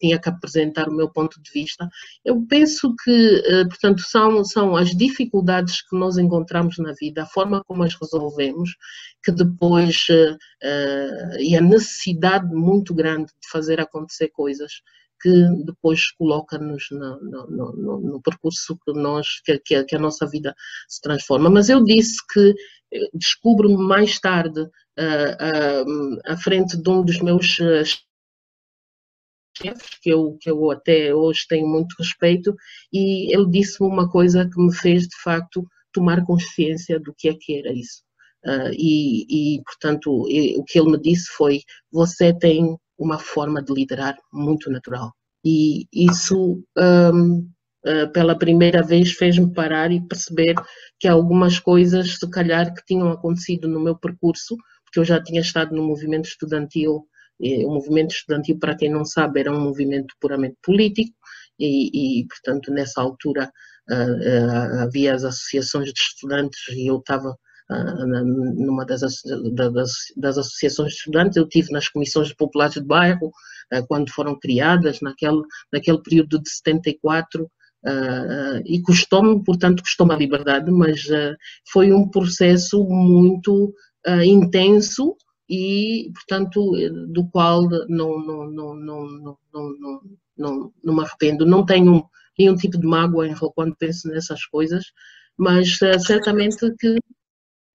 tinha 0.00 0.18
que 0.18 0.30
apresentar 0.30 0.88
o 0.88 0.94
meu 0.94 1.10
ponto 1.10 1.38
de 1.42 1.50
vista. 1.52 1.86
Eu 2.24 2.40
penso 2.48 2.94
que, 3.04 3.42
uh, 3.50 3.68
portanto, 3.68 4.00
são, 4.00 4.42
são 4.46 4.74
as 4.74 4.96
dificuldades 4.96 5.82
que 5.82 5.94
nós 5.94 6.16
encontramos 6.16 6.78
na 6.78 6.94
vida, 6.98 7.24
a 7.24 7.26
forma 7.26 7.62
como 7.64 7.82
as 7.82 7.94
resolvemos, 7.94 8.76
que 9.22 9.30
depois, 9.30 10.06
uh, 10.08 11.38
e 11.38 11.54
a 11.54 11.60
necessidade 11.60 12.46
muito 12.54 12.94
grande 12.94 13.26
de 13.26 13.50
fazer 13.52 13.78
acontecer 13.78 14.28
coisas, 14.28 14.80
que 15.20 15.64
depois 15.64 16.10
coloca-nos 16.12 16.86
no, 16.90 17.20
no, 17.20 17.72
no, 17.72 18.00
no, 18.00 18.22
percurso 18.22 18.78
que, 18.84 18.92
nós, 18.92 19.40
que, 19.44 19.58
que, 19.58 19.74
a, 19.74 19.84
que, 19.84 19.96
a, 19.96 19.98
nossa 19.98 20.26
vida 20.26 20.54
se 20.88 21.00
transforma. 21.00 21.50
Mas 21.50 21.68
eu 21.68 21.82
disse 21.82 22.16
que 22.32 22.54
eh, 22.92 23.08
descubro-me 23.14 23.76
mais 23.76 24.18
tarde, 24.20 24.60
uh, 24.62 26.20
à 26.26 26.36
frente 26.36 26.76
de 26.76 26.90
um 26.90 27.04
dos 27.04 27.20
meus 27.20 27.46
chefes, 27.46 27.98
que 30.02 30.10
eu, 30.10 30.36
que 30.40 30.50
eu 30.50 30.70
até 30.70 31.14
hoje 31.14 31.40
tenho 31.48 31.66
muito 31.66 31.94
respeito, 31.98 32.54
e 32.92 33.34
ele 33.34 33.50
disse-me 33.50 33.88
uma 33.88 34.08
coisa 34.08 34.48
que 34.48 34.60
me 34.60 34.74
fez, 34.74 35.02
de 35.02 35.20
facto, 35.22 35.66
tomar 35.92 36.24
consciência 36.24 37.00
do 37.00 37.14
que 37.16 37.28
é 37.28 37.34
que 37.34 37.58
era 37.58 37.72
isso. 37.72 38.02
Uh, 38.46 38.70
e, 38.72 39.56
e, 39.56 39.62
portanto, 39.64 40.12
o 40.12 40.64
que 40.64 40.78
ele 40.78 40.92
me 40.92 41.00
disse 41.00 41.26
foi: 41.36 41.60
você 41.90 42.32
tem 42.32 42.78
uma 42.98 43.18
forma 43.18 43.62
de 43.62 43.72
liderar 43.72 44.16
muito 44.32 44.70
natural. 44.70 45.12
E 45.44 45.86
isso, 45.92 46.62
um, 46.76 47.48
eh, 47.86 48.06
pela 48.06 48.36
primeira 48.36 48.82
vez, 48.82 49.12
fez-me 49.12 49.52
parar 49.52 49.92
e 49.92 50.06
perceber 50.06 50.54
que 50.98 51.06
algumas 51.06 51.58
coisas, 51.60 52.18
se 52.18 52.30
calhar, 52.30 52.74
que 52.74 52.84
tinham 52.84 53.10
acontecido 53.10 53.68
no 53.68 53.80
meu 53.80 53.96
percurso, 53.96 54.56
porque 54.84 54.98
eu 54.98 55.04
já 55.04 55.22
tinha 55.22 55.40
estado 55.40 55.74
no 55.74 55.82
movimento 55.82 56.26
estudantil. 56.26 57.06
O 57.40 57.72
movimento 57.72 58.10
estudantil, 58.12 58.58
para 58.58 58.76
quem 58.76 58.90
não 58.90 59.04
sabe, 59.04 59.40
era 59.40 59.52
um 59.52 59.60
movimento 59.60 60.12
puramente 60.20 60.56
político, 60.60 61.14
e, 61.58 62.20
e 62.20 62.26
portanto, 62.26 62.72
nessa 62.72 63.00
altura 63.00 63.50
uh, 63.90 63.94
uh, 63.94 64.82
havia 64.82 65.14
as 65.14 65.24
associações 65.24 65.92
de 65.92 66.00
estudantes 66.00 66.60
e 66.70 66.88
eu 66.88 66.98
estava 66.98 67.36
numa 67.70 68.84
das, 68.84 69.00
das, 69.00 69.92
das, 70.16 70.38
associações 70.38 70.92
de 70.92 70.98
estudantes, 70.98 71.36
eu 71.36 71.46
tive 71.46 71.70
nas 71.70 71.88
comissões 71.88 72.32
populares 72.32 72.74
de 72.74 72.84
bairro, 72.84 73.30
eh, 73.70 73.82
quando 73.82 74.10
foram 74.10 74.38
criadas, 74.38 75.00
naquele, 75.02 75.42
naquele 75.72 76.02
período 76.02 76.40
de 76.40 76.50
74, 76.50 77.48
Uh, 77.84 78.58
e 78.66 78.82
custou-me, 78.82 79.42
portanto, 79.44 79.84
custou-me 79.84 80.12
a 80.12 80.16
liberdade, 80.16 80.68
mas 80.68 81.04
uh, 81.04 81.36
foi 81.72 81.92
um 81.92 82.08
processo 82.10 82.82
muito 82.84 83.72
uh, 84.04 84.22
intenso 84.24 85.16
e, 85.48 86.10
portanto, 86.12 86.72
do 87.08 87.28
qual 87.30 87.62
não, 87.88 88.18
não, 88.18 88.50
não, 88.50 88.74
não, 88.74 89.06
não, 89.06 89.38
não, 89.52 90.00
não, 90.36 90.72
não 90.82 90.94
me 90.94 91.02
arrependo. 91.02 91.46
Não 91.46 91.64
tenho 91.64 92.04
nenhum 92.36 92.56
tipo 92.56 92.76
de 92.76 92.86
mágoa 92.86 93.28
quando 93.54 93.76
penso 93.76 94.08
nessas 94.08 94.44
coisas, 94.46 94.84
mas 95.36 95.78
certamente 96.04 96.74
que 96.80 96.98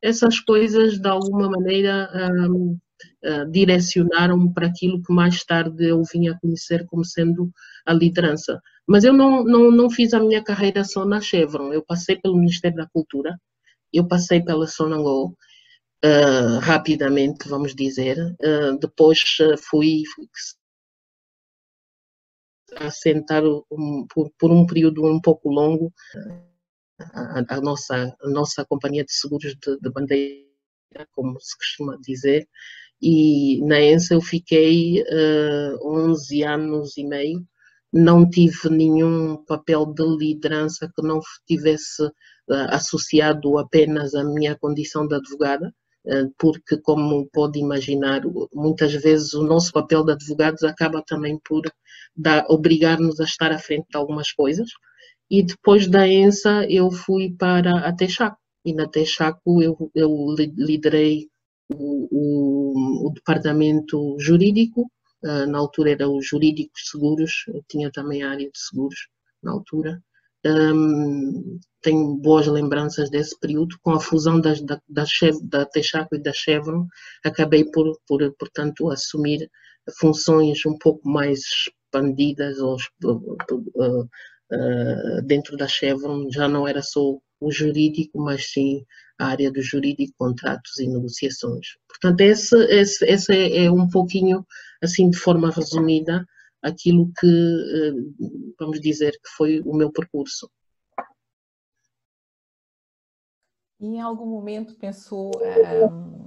essas 0.04 0.38
coisas 0.42 1.00
de 1.00 1.08
alguma 1.08 1.50
maneira 1.50 2.12
um, 2.14 2.78
uh, 3.24 3.44
hum, 3.46 3.52
direcionaram-me 3.52 4.54
para 4.54 4.68
aquilo 4.68 5.02
que 5.02 5.14
mais 5.14 5.46
tarde 5.46 5.86
eu 5.86 6.04
vinha 6.04 6.34
a 6.34 6.40
conhecer 6.40 6.86
como 6.88 7.06
sendo 7.06 7.50
a 7.86 7.94
liderança. 7.94 8.62
Mas 8.86 9.06
eu 9.06 9.14
não, 9.14 9.46
não, 9.46 9.72
não 9.72 9.90
fiz 9.90 10.14
a 10.14 10.20
minha 10.20 10.44
carreira 10.44 10.84
só 10.84 11.06
na 11.06 11.22
Chevron, 11.22 11.72
eu 11.72 11.82
passei 11.82 12.18
pelo 12.18 12.38
Ministério 12.38 12.76
da 12.76 12.88
Cultura, 12.88 13.40
eu 13.94 14.06
passei 14.06 14.44
pela 14.44 14.68
Sonangol, 14.68 15.38
uh, 16.04 16.60
rapidamente, 16.60 17.48
vamos 17.48 17.74
dizer, 17.74 18.18
uh, 18.20 18.78
depois 18.78 19.20
fui, 19.58 20.04
fui 20.14 20.28
assentar 22.76 23.44
um, 23.46 24.06
por, 24.14 24.30
por, 24.38 24.52
um 24.52 24.66
período 24.66 25.06
um 25.06 25.22
pouco 25.22 25.50
longo 25.50 25.94
a, 27.00 27.44
a, 27.56 27.62
nossa, 27.62 28.16
a 28.22 28.30
nossa 28.30 28.66
companhia 28.66 29.04
de 29.04 29.14
seguros 29.14 29.56
de, 29.56 29.80
de, 29.80 29.90
bandeira, 29.90 30.46
como 31.12 31.40
se 31.40 31.58
costuma 31.58 31.98
dizer, 32.02 32.48
e 33.02 33.60
na 33.66 33.82
ENSA 33.82 34.14
eu 34.14 34.22
fiquei 34.22 35.02
uh, 35.02 35.06
eh, 35.10 35.76
11 35.84 36.44
anos 36.44 36.98
e 36.98 37.04
meio, 37.04 37.46
não 37.92 38.28
tive 38.30 38.70
nenhum 38.70 39.44
papel 39.46 39.86
de 39.86 40.04
liderança 40.04 40.90
que 40.96 41.02
não 41.06 41.20
tivesse 41.46 42.04
uh, 42.04 42.12
associado 42.70 43.58
apenas 43.58 44.16
à 44.16 44.24
minha 44.24 44.56
condição 44.58 45.06
de 45.08 45.16
advogada, 45.16 45.74
uh, 46.06 46.34
porque, 46.38 46.78
como 46.78 47.28
pode 47.34 47.60
imaginar, 47.60 48.22
muitas 48.54 48.94
vezes 48.94 49.34
o 49.34 49.44
nosso 49.44 49.72
papel 49.74 50.06
de 50.06 50.14
advogados 50.14 50.64
acaba 50.64 51.04
também 51.06 51.38
por 51.44 51.64
obrigar-nos 52.48 53.20
a 53.20 53.26
estar 53.26 53.52
à 53.52 53.60
frente 53.60 53.88
de 53.90 53.98
algumas 53.98 54.32
coisas, 54.32 54.70
e 55.34 55.42
depois 55.42 55.88
da 55.88 56.08
ENSA 56.08 56.68
eu 56.70 56.92
fui 56.92 57.36
para 57.36 57.80
a 57.88 57.92
Texaco. 57.92 58.38
E 58.64 58.72
na 58.72 58.88
Texaco 58.88 59.64
eu, 59.64 59.90
eu 59.96 60.12
liderei 60.56 61.28
o, 61.74 62.08
o, 62.12 63.08
o 63.08 63.10
departamento 63.12 64.16
jurídico, 64.20 64.82
uh, 65.24 65.48
na 65.48 65.58
altura 65.58 65.90
era 65.90 66.08
o 66.08 66.22
jurídico 66.22 66.74
seguros, 66.76 67.46
eu 67.48 67.64
tinha 67.68 67.92
também 67.92 68.22
a 68.22 68.30
área 68.30 68.46
de 68.46 68.60
seguros 68.60 69.08
na 69.42 69.52
altura. 69.54 70.04
Um, 70.46 71.60
tenho 71.82 72.16
boas 72.18 72.46
lembranças 72.46 73.10
desse 73.10 73.36
período, 73.40 73.76
com 73.82 73.90
a 73.90 74.00
fusão 74.00 74.40
das, 74.40 74.62
da, 74.62 74.80
da, 74.88 75.04
da 75.42 75.66
Texaco 75.66 76.16
e 76.16 76.22
da 76.22 76.32
Chevron, 76.32 76.86
acabei 77.26 77.66
por, 77.72 77.98
por, 78.08 78.20
portanto, 78.38 78.88
assumir 78.92 79.50
funções 80.00 80.64
um 80.68 80.78
pouco 80.78 81.10
mais 81.10 81.40
expandidas 81.40 82.60
ou 82.60 82.76
uh, 82.76 84.08
uh, 84.54 85.22
dentro 85.24 85.58
da 85.58 85.68
Chevron 85.68 86.30
já 86.30 86.48
não 86.48 86.68
era 86.68 86.82
só 86.82 87.18
o 87.40 87.52
jurídico, 87.52 88.20
mas 88.20 88.52
sim 88.52 88.86
a 89.20 89.28
área 89.28 89.52
do 89.52 89.62
jurídico, 89.62 90.14
contratos 90.18 90.80
e 90.80 90.88
negociações. 90.88 91.78
Portanto, 91.88 92.22
esse, 92.22 92.56
esse, 92.66 93.06
esse 93.06 93.34
é, 93.34 93.66
é 93.66 93.72
um 93.72 93.90
pouquinho, 93.90 94.46
assim, 94.82 95.10
de 95.10 95.18
forma 95.18 95.52
resumida, 95.52 96.26
aquilo 96.62 97.12
que, 97.20 97.28
uh, 97.28 98.14
vamos 98.60 98.80
dizer, 98.80 99.12
que 99.12 99.30
foi 99.36 99.62
o 99.66 99.76
meu 99.76 99.92
percurso. 99.92 100.50
E 103.80 103.86
em 103.86 104.02
algum 104.02 104.26
momento 104.26 104.76
pensou 104.76 105.32
um, 105.36 106.23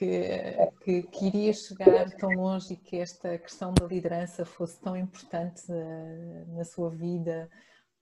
que, 0.00 0.72
que, 0.82 1.02
que, 1.02 1.26
iria 1.26 1.52
chegar 1.52 2.10
tão 2.12 2.30
longe 2.30 2.72
e 2.72 2.76
que 2.78 2.96
esta 2.96 3.36
questão 3.36 3.74
da 3.74 3.84
liderança 3.84 4.46
fosse 4.46 4.80
tão 4.80 4.96
importante 4.96 5.70
uh, 5.70 6.56
na 6.56 6.64
sua 6.64 6.88
vida 6.88 7.50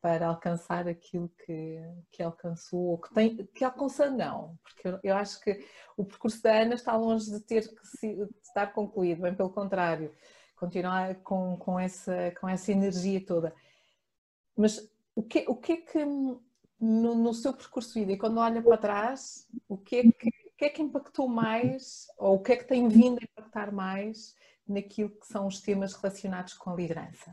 para 0.00 0.28
alcançar 0.28 0.86
aquilo 0.86 1.28
que, 1.44 1.82
que 2.12 2.22
alcançou, 2.22 2.90
ou 2.90 2.98
que 2.98 3.12
tem, 3.12 3.36
que 3.52 3.64
alcança 3.64 4.08
não, 4.08 4.56
porque 4.62 4.86
eu, 4.86 5.00
eu, 5.02 5.16
acho 5.16 5.40
que 5.40 5.66
o 5.96 6.04
percurso 6.04 6.40
da 6.40 6.62
Ana 6.62 6.74
está 6.74 6.96
longe 6.96 7.32
de 7.32 7.40
ter 7.40 7.66
que 7.66 7.84
se, 7.84 8.14
de 8.14 8.28
estar 8.44 8.68
concluído, 8.68 9.22
bem 9.22 9.34
pelo 9.34 9.50
contrário, 9.50 10.14
continuar 10.54 11.16
com, 11.16 11.56
com, 11.56 11.80
essa, 11.80 12.32
com 12.40 12.48
essa 12.48 12.70
energia 12.70 13.26
toda. 13.26 13.52
Mas 14.56 14.88
o 15.16 15.22
que, 15.24 15.44
o 15.48 15.56
que 15.56 15.72
é 15.72 15.76
que 15.78 16.04
no, 16.04 17.16
no 17.16 17.34
seu 17.34 17.52
percurso 17.52 17.92
de 17.94 18.00
vida, 18.00 18.12
e 18.12 18.18
quando 18.18 18.38
olha 18.38 18.62
para 18.62 18.76
trás, 18.76 19.48
o 19.68 19.76
que, 19.76 19.96
é 19.96 20.02
que, 20.12 20.30
que 20.58 20.64
é 20.64 20.68
que 20.68 20.82
impactou 20.82 21.28
mais, 21.28 22.08
ou 22.18 22.34
o 22.34 22.42
que 22.42 22.52
é 22.52 22.56
que 22.56 22.66
tem 22.66 22.88
vindo 22.88 23.20
a 23.20 23.24
impactar 23.24 23.72
mais 23.72 24.34
naquilo 24.66 25.10
que 25.10 25.26
são 25.26 25.46
os 25.46 25.60
temas 25.60 25.94
relacionados 25.94 26.54
com 26.54 26.70
a 26.70 26.74
liderança? 26.74 27.32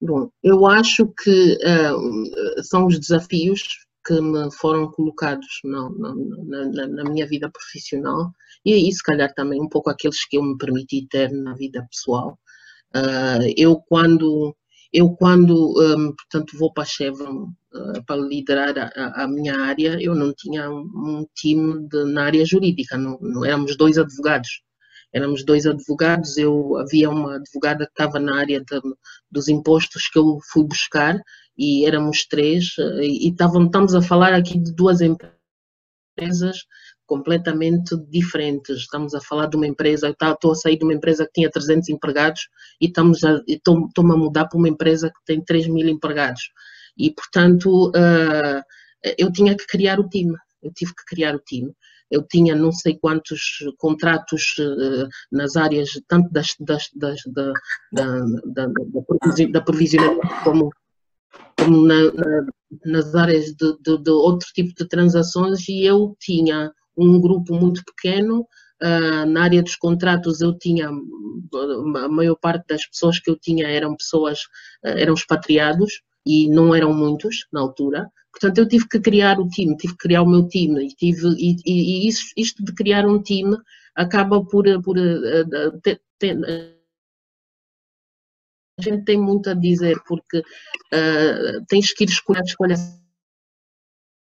Bom, 0.00 0.30
eu 0.42 0.66
acho 0.66 1.06
que 1.08 1.58
uh, 1.62 2.62
são 2.62 2.86
os 2.86 2.98
desafios 2.98 3.86
que 4.06 4.18
me 4.20 4.50
foram 4.52 4.90
colocados 4.90 5.60
na, 5.64 5.90
na, 5.90 6.86
na, 6.88 7.04
minha 7.04 7.26
vida 7.26 7.50
profissional 7.50 8.32
e 8.64 8.72
aí, 8.72 8.90
se 8.92 9.02
calhar, 9.02 9.32
também 9.34 9.60
um 9.60 9.68
pouco 9.68 9.90
aqueles 9.90 10.26
que 10.26 10.38
eu 10.38 10.42
me 10.42 10.56
permiti 10.56 11.06
ter 11.08 11.30
na 11.30 11.54
vida 11.54 11.86
pessoal. 11.90 12.38
Uh, 12.94 13.52
eu, 13.56 13.76
quando, 13.76 14.56
eu, 14.96 15.10
quando 15.10 15.74
um, 15.78 16.14
portanto, 16.14 16.56
vou 16.58 16.72
para 16.72 16.84
a 16.84 16.86
Chevron 16.86 17.52
uh, 17.74 18.04
para 18.06 18.16
liderar 18.16 18.74
a, 18.78 19.24
a, 19.24 19.28
minha 19.28 19.54
área, 19.54 19.98
eu 20.00 20.14
não 20.14 20.32
tinha 20.32 20.70
um, 20.70 21.26
time 21.34 21.86
de, 21.86 22.04
na 22.04 22.24
área 22.24 22.46
jurídica, 22.46 22.96
não, 22.96 23.18
não 23.20 23.44
éramos 23.44 23.76
dois 23.76 23.98
advogados. 23.98 24.62
Éramos 25.12 25.44
dois 25.44 25.66
advogados, 25.66 26.38
eu 26.38 26.78
havia 26.78 27.10
uma 27.10 27.36
advogada 27.36 27.84
que 27.84 27.92
estava 27.92 28.18
na 28.18 28.38
área 28.38 28.58
de, 28.58 28.80
dos 29.30 29.48
impostos 29.48 30.08
que 30.08 30.18
eu 30.18 30.38
fui 30.50 30.64
buscar 30.64 31.20
e 31.58 31.84
éramos 31.86 32.26
três 32.26 32.74
e, 32.78 33.28
e 33.28 33.30
estamos 33.30 33.94
a 33.94 34.00
falar 34.00 34.32
aqui 34.32 34.58
de 34.58 34.74
duas 34.74 35.00
empresas 35.02 36.64
completamente 37.06 37.96
diferentes. 38.08 38.78
Estamos 38.78 39.14
a 39.14 39.20
falar 39.20 39.46
de 39.46 39.56
uma 39.56 39.66
empresa, 39.66 40.10
estou 40.10 40.52
a 40.52 40.54
sair 40.54 40.76
de 40.76 40.84
uma 40.84 40.94
empresa 40.94 41.24
que 41.26 41.32
tinha 41.32 41.50
300 41.50 41.88
empregados 41.88 42.48
e 42.80 42.86
estamos 42.86 43.22
a, 43.24 43.42
estou, 43.46 43.86
estou 43.86 44.12
a 44.12 44.16
mudar 44.16 44.46
para 44.46 44.58
uma 44.58 44.68
empresa 44.68 45.08
que 45.10 45.24
tem 45.24 45.42
3 45.42 45.68
mil 45.68 45.88
empregados. 45.88 46.50
E, 46.98 47.10
portanto, 47.12 47.88
uh, 47.90 48.62
eu 49.18 49.30
tinha 49.32 49.56
que 49.56 49.66
criar 49.66 50.00
o 50.00 50.08
time, 50.08 50.34
eu 50.62 50.72
tive 50.72 50.94
que 50.94 51.04
criar 51.04 51.34
o 51.34 51.40
time 51.40 51.72
eu 52.10 52.22
tinha 52.22 52.54
não 52.54 52.72
sei 52.72 52.96
quantos 52.96 53.58
contratos 53.78 54.54
uh, 54.58 55.08
nas 55.30 55.56
áreas, 55.56 55.90
tanto 56.06 56.30
das, 56.30 56.54
das, 56.60 56.88
das 56.94 57.20
da, 57.26 57.52
da, 57.92 58.24
da, 58.44 58.66
da, 59.50 59.60
provisão 59.60 60.20
como, 60.44 60.70
como 61.58 61.86
na, 61.86 62.12
na, 62.12 62.46
nas 62.84 63.14
áreas 63.14 63.46
de, 63.46 63.76
de, 63.80 64.02
de, 64.02 64.10
outro 64.10 64.48
tipo 64.54 64.72
de 64.74 64.88
transações 64.88 65.68
e 65.68 65.84
eu 65.84 66.16
tinha 66.20 66.72
um 66.96 67.20
grupo 67.20 67.54
muito 67.54 67.82
pequeno. 67.84 68.46
Uh, 68.82 69.24
na 69.26 69.44
área 69.44 69.62
dos 69.62 69.74
contratos 69.74 70.42
eu 70.42 70.52
tinha 70.58 70.88
a 70.88 72.08
maior 72.10 72.36
parte 72.36 72.66
das 72.68 72.86
pessoas 72.86 73.18
que 73.18 73.30
eu 73.30 73.38
tinha 73.38 73.66
eram 73.66 73.96
pessoas 73.96 74.40
uh, 74.84 74.88
eram 74.88 75.14
expatriados 75.14 76.02
e 76.26 76.46
não 76.50 76.74
eram 76.74 76.92
muitos 76.92 77.46
na 77.50 77.62
altura 77.62 78.06
Portanto, 78.38 78.58
eu 78.58 78.68
tive 78.68 78.86
que 78.86 79.00
criar 79.00 79.40
o 79.40 79.48
time, 79.48 79.74
tive 79.78 79.94
que 79.94 79.98
criar 79.98 80.20
o 80.20 80.28
meu 80.28 80.46
time 80.46 80.86
e, 80.86 80.88
tive, 80.88 81.26
e, 81.38 81.56
e, 81.64 82.06
isso, 82.06 82.26
isto 82.36 82.62
de 82.62 82.74
criar 82.74 83.06
um 83.06 83.22
time 83.22 83.56
acaba 83.94 84.44
por, 84.44 84.64
por 84.82 84.96
ter, 86.18 86.38
a 88.78 88.82
gente 88.82 89.04
tem 89.06 89.18
muito 89.18 89.48
a 89.48 89.54
dizer 89.54 89.98
porque 90.06 90.40
uh, 90.40 91.64
tens 91.66 91.94
que 91.94 92.04
ir 92.04 92.10
escolher 92.10 92.40
a 92.40 92.44
escolha 92.44 92.76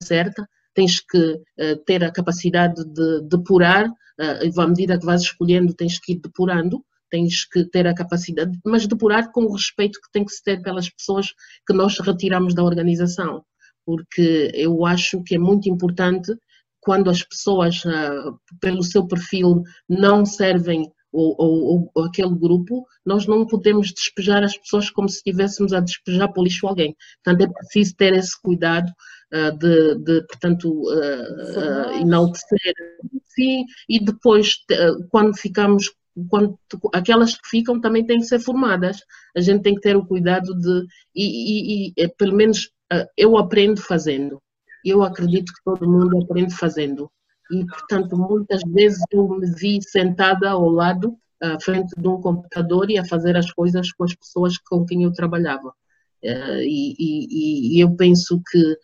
certa, 0.02 0.48
tens 0.76 1.00
que 1.00 1.18
uh, 1.18 1.76
ter 1.86 2.04
a 2.04 2.12
capacidade 2.12 2.84
de 2.86 3.22
depurar, 3.22 3.88
uh, 3.88 4.62
à 4.62 4.68
medida 4.68 5.00
que 5.00 5.06
vais 5.06 5.22
escolhendo 5.22 5.74
tens 5.74 6.00
que 6.00 6.14
ir 6.14 6.20
depurando, 6.20 6.84
tens 7.10 7.46
que 7.46 7.66
ter 7.66 7.88
a 7.88 7.96
capacidade, 7.96 8.60
mas 8.64 8.86
depurar 8.86 9.32
com 9.32 9.46
o 9.46 9.54
respeito 9.54 10.00
que 10.02 10.12
tem 10.12 10.26
que 10.26 10.34
se 10.34 10.44
ter 10.44 10.62
pelas 10.62 10.90
pessoas 10.90 11.34
que 11.66 11.74
nós 11.74 11.98
retiramos 12.00 12.54
da 12.54 12.64
organização 12.64 13.44
porque 13.86 14.52
eu 14.54 14.86
acho 14.86 15.22
que 15.24 15.36
é 15.36 15.40
muito 15.40 15.70
importante 15.70 16.36
quando 16.82 17.10
as 17.10 17.24
pessoas, 17.24 17.84
ah, 17.86 18.32
pelo 18.60 18.84
seu 18.84 19.08
perfil, 19.08 19.64
não 19.88 20.26
servem 20.26 20.92
ou, 21.12 21.34
ou, 21.38 21.92
ou, 21.96 22.04
aquele 22.04 22.36
grupo, 22.36 22.86
nós 23.06 23.26
não 23.26 23.48
podemos 23.48 23.94
despejar 23.94 24.44
as 24.44 24.58
pessoas 24.58 24.90
como 24.90 25.08
se 25.08 25.18
estivéssemos 25.18 25.72
a 25.72 25.80
despejar 25.80 26.32
por 26.34 26.44
lixo 26.44 26.68
alguém. 26.68 26.94
Portanto, 27.24 27.50
é 27.50 27.54
preciso 27.54 27.96
ter 27.96 28.14
esse 28.14 28.40
cuidado 28.42 28.92
de, 29.32 29.96
de, 29.96 30.22
portanto, 30.28 30.70
uh, 30.70 31.90
uh, 31.92 32.02
enaltecer, 32.02 32.74
sim, 33.28 33.66
e 33.90 34.00
depois, 34.00 34.56
quando 35.10 35.36
ficamos, 35.36 35.92
quando, 36.30 36.58
aquelas 36.94 37.36
que 37.36 37.50
ficam 37.50 37.82
também 37.82 38.06
têm 38.06 38.20
que 38.20 38.26
ser 38.26 38.40
formadas. 38.40 39.00
A 39.36 39.42
gente 39.42 39.64
tem 39.64 39.76
que 39.76 39.82
ter 39.82 39.98
o 39.98 40.06
cuidado 40.06 40.56
de, 40.56 40.86
e, 41.14 41.90
e, 41.90 41.94
e 41.98 42.08
pelo 42.10 42.36
menos 42.36 42.70
ah, 42.92 43.06
eu 43.18 43.38
aprendo 43.38 43.82
fazendo. 43.82 44.42
Eu 44.84 45.04
acredito 45.04 45.52
que 45.54 45.64
todo 45.64 45.90
mundo 45.90 46.24
aprende 46.24 46.54
fazendo. 46.54 47.12
E, 47.52 47.66
portanto, 47.66 48.18
muitas 48.18 48.62
vezes 48.68 49.00
eu 49.12 49.28
me 49.28 49.52
vi 49.56 49.80
sentada 49.82 50.50
ao 50.50 50.70
lado, 50.70 51.18
à 51.42 51.60
frente 51.60 51.94
de 51.98 52.08
um 52.08 52.22
computador 52.22 52.90
e 52.90 52.98
a 52.98 53.06
fazer 53.06 53.36
as 53.38 53.52
coisas 53.52 53.92
com 53.92 54.04
as 54.04 54.16
pessoas 54.16 54.58
com 54.58 54.86
quem 54.86 55.04
eu 55.04 55.12
trabalhava. 55.12 55.74
Ah, 56.24 56.60
e, 56.62 57.76
e, 57.78 57.84
eu 57.84 57.96
penso 57.96 58.42
que 58.50 58.60
ah, 58.60 58.78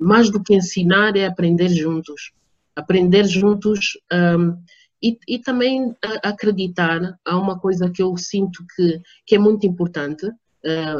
mais 0.00 0.30
do 0.30 0.42
que 0.42 0.54
ensinar 0.54 1.16
é 1.16 1.26
aprender 1.26 1.68
juntos. 1.68 2.32
Aprender 2.74 3.24
juntos 3.24 3.98
um, 4.12 4.56
e, 5.02 5.18
e, 5.28 5.38
também 5.38 5.94
acreditar. 6.22 7.18
Há 7.24 7.36
uma 7.36 7.58
coisa 7.58 7.90
que 7.90 8.02
eu 8.02 8.16
sinto 8.16 8.64
que, 8.74 9.00
que 9.26 9.36
é 9.36 9.38
muito 9.38 9.66
importante. 9.66 10.28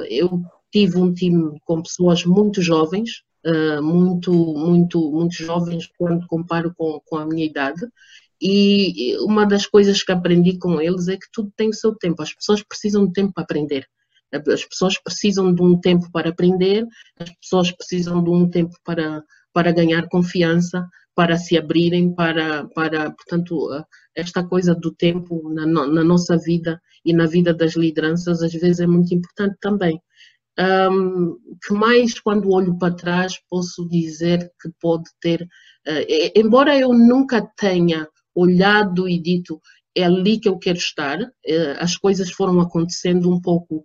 eu 0.08 0.42
tive 0.70 0.98
um 0.98 1.12
time 1.12 1.58
com 1.64 1.82
pessoas 1.82 2.24
muito 2.24 2.62
jovens, 2.62 3.22
muito, 3.82 4.32
muito, 4.32 5.10
muito 5.10 5.34
jovens 5.34 5.90
quando 5.98 6.26
comparo 6.26 6.72
com, 6.76 7.00
com 7.04 7.16
a 7.16 7.26
minha 7.26 7.44
idade. 7.44 7.86
E 8.40 9.16
uma 9.20 9.44
das 9.44 9.66
coisas 9.66 10.02
que 10.02 10.12
aprendi 10.12 10.58
com 10.58 10.80
eles 10.80 11.08
é 11.08 11.16
que 11.16 11.26
tudo 11.32 11.52
tem 11.56 11.70
o 11.70 11.74
seu 11.74 11.94
tempo. 11.94 12.22
As 12.22 12.32
pessoas 12.32 12.62
precisam 12.62 13.06
de 13.06 13.12
tempo 13.12 13.32
para 13.32 13.42
aprender. 13.42 13.88
As 14.32 14.64
pessoas 14.64 14.98
precisam 14.98 15.54
de 15.54 15.62
um 15.62 15.78
tempo 15.78 16.10
para 16.12 16.30
aprender, 16.30 16.86
as 17.18 17.30
pessoas 17.36 17.70
precisam 17.72 18.22
de 18.22 18.30
um 18.30 18.48
tempo 18.48 18.74
para, 18.84 19.22
para 19.52 19.72
ganhar 19.72 20.08
confiança, 20.08 20.86
para 21.14 21.36
se 21.36 21.58
abrirem, 21.58 22.14
para, 22.14 22.68
para 22.68 23.10
portanto, 23.10 23.84
esta 24.14 24.44
coisa 24.44 24.74
do 24.74 24.94
tempo 24.94 25.50
na, 25.52 25.66
na 25.66 26.04
nossa 26.04 26.36
vida 26.36 26.80
e 27.04 27.12
na 27.12 27.26
vida 27.26 27.52
das 27.52 27.74
lideranças 27.74 28.42
às 28.42 28.52
vezes 28.52 28.80
é 28.80 28.86
muito 28.86 29.12
importante 29.14 29.56
também. 29.60 30.00
Um, 30.60 31.36
que 31.64 31.72
mais 31.72 32.18
quando 32.18 32.52
olho 32.52 32.76
para 32.78 32.94
trás 32.94 33.34
posso 33.48 33.88
dizer 33.88 34.50
que 34.60 34.68
pode 34.80 35.04
ter, 35.20 35.42
uh, 35.42 36.34
embora 36.34 36.76
eu 36.76 36.92
nunca 36.92 37.48
tenha 37.56 38.08
olhado 38.34 39.08
e 39.08 39.20
dito 39.20 39.60
é 40.00 40.04
ali 40.04 40.38
que 40.38 40.48
eu 40.48 40.58
quero 40.58 40.78
estar, 40.78 41.20
uh, 41.20 41.28
as 41.78 41.96
coisas 41.96 42.30
foram 42.30 42.60
acontecendo 42.60 43.32
um 43.32 43.40
pouco 43.40 43.82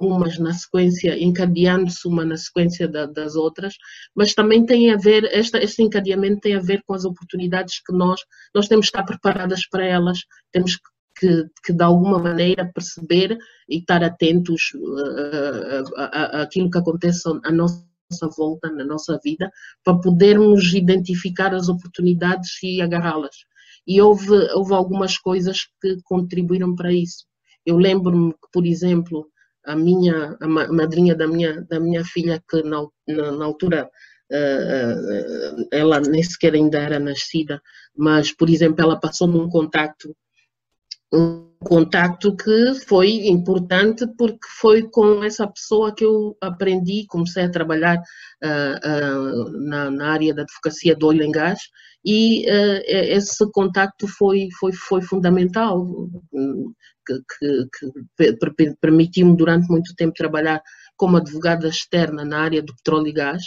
umas 0.00 0.38
na 0.38 0.54
sequência, 0.54 1.22
encadeando-se 1.22 2.08
uma 2.08 2.24
na 2.24 2.38
sequência 2.38 2.88
da, 2.88 3.04
das 3.04 3.36
outras, 3.36 3.74
mas 4.14 4.32
também 4.32 4.64
tem 4.64 4.90
a 4.90 4.96
ver, 4.96 5.24
este 5.34 5.82
encadeamento 5.82 6.40
tem 6.40 6.54
a 6.54 6.60
ver 6.60 6.82
com 6.86 6.94
as 6.94 7.04
oportunidades 7.04 7.82
que 7.84 7.92
nós, 7.92 8.18
nós 8.54 8.68
temos 8.68 8.86
que 8.86 8.96
estar 8.96 9.04
preparadas 9.04 9.68
para 9.68 9.84
elas, 9.84 10.20
temos 10.50 10.76
que 10.76 10.96
que, 11.18 11.72
de 11.72 11.82
alguma 11.82 12.18
maneira 12.18 12.70
perceber 12.72 13.36
e 13.68 13.78
estar 13.78 14.04
atentos 14.04 14.72
àquilo 16.32 16.70
que 16.70 16.78
acontece 16.78 17.22
à 17.42 17.50
nossa 17.50 17.82
volta, 18.36 18.70
na 18.70 18.84
nossa 18.84 19.18
vida, 19.24 19.50
para 19.82 19.98
podermos 19.98 20.72
identificar 20.74 21.54
as 21.54 21.68
oportunidades 21.68 22.62
e 22.62 22.80
agarrá-las. 22.80 23.36
E 23.86 24.00
houve, 24.00 24.30
houve 24.54 24.74
algumas 24.74 25.18
coisas 25.18 25.66
que 25.80 25.96
contribuíram 26.04 26.74
para 26.74 26.92
isso. 26.92 27.24
Eu 27.64 27.76
lembro-me 27.78 28.32
que, 28.32 28.48
por 28.52 28.66
exemplo, 28.66 29.28
a 29.66 29.74
minha 29.74 30.36
a 30.40 30.48
madrinha 30.48 31.14
da 31.14 31.26
minha 31.26 31.62
da 31.62 31.80
minha 31.80 32.04
filha 32.04 32.42
que 32.48 32.62
na, 32.62 32.86
na, 33.06 33.32
na 33.32 33.44
altura 33.44 33.90
uh, 34.32 35.68
ela 35.72 36.00
nem 36.00 36.22
sequer 36.22 36.54
ainda 36.54 36.78
era 36.78 37.00
nascida 37.00 37.60
mas 37.96 38.32
por 38.32 38.48
exemplo 38.48 38.82
ela 38.82 38.98
passou-me 38.98 39.36
um 39.36 39.48
contacto 39.48 40.14
um 41.16 41.46
contacto 41.64 42.36
que 42.36 42.74
foi 42.86 43.26
importante 43.26 44.06
porque 44.18 44.46
foi 44.60 44.82
com 44.88 45.24
essa 45.24 45.46
pessoa 45.46 45.94
que 45.94 46.04
eu 46.04 46.36
aprendi, 46.40 47.06
comecei 47.08 47.44
a 47.44 47.50
trabalhar 47.50 47.96
uh, 47.96 49.48
uh, 49.48 49.50
na, 49.66 49.90
na, 49.90 50.12
área 50.12 50.34
da 50.34 50.42
advocacia 50.42 50.94
do 50.94 51.06
óleo 51.06 51.22
em 51.22 51.32
gás 51.32 51.58
e 52.04 52.44
uh, 52.48 52.82
esse 52.86 53.50
contacto 53.52 54.06
foi, 54.06 54.48
foi, 54.60 54.72
foi 54.72 55.02
fundamental, 55.02 55.84
que, 57.06 57.20
que, 57.38 58.26
que 58.56 58.76
permitiu-me 58.80 59.36
durante 59.36 59.68
muito 59.68 59.94
tempo 59.96 60.14
trabalhar 60.14 60.62
como 60.96 61.16
advogada 61.16 61.68
externa 61.68 62.24
na 62.24 62.40
área 62.40 62.62
do 62.62 62.74
petróleo 62.76 63.08
e 63.08 63.12
gás, 63.12 63.42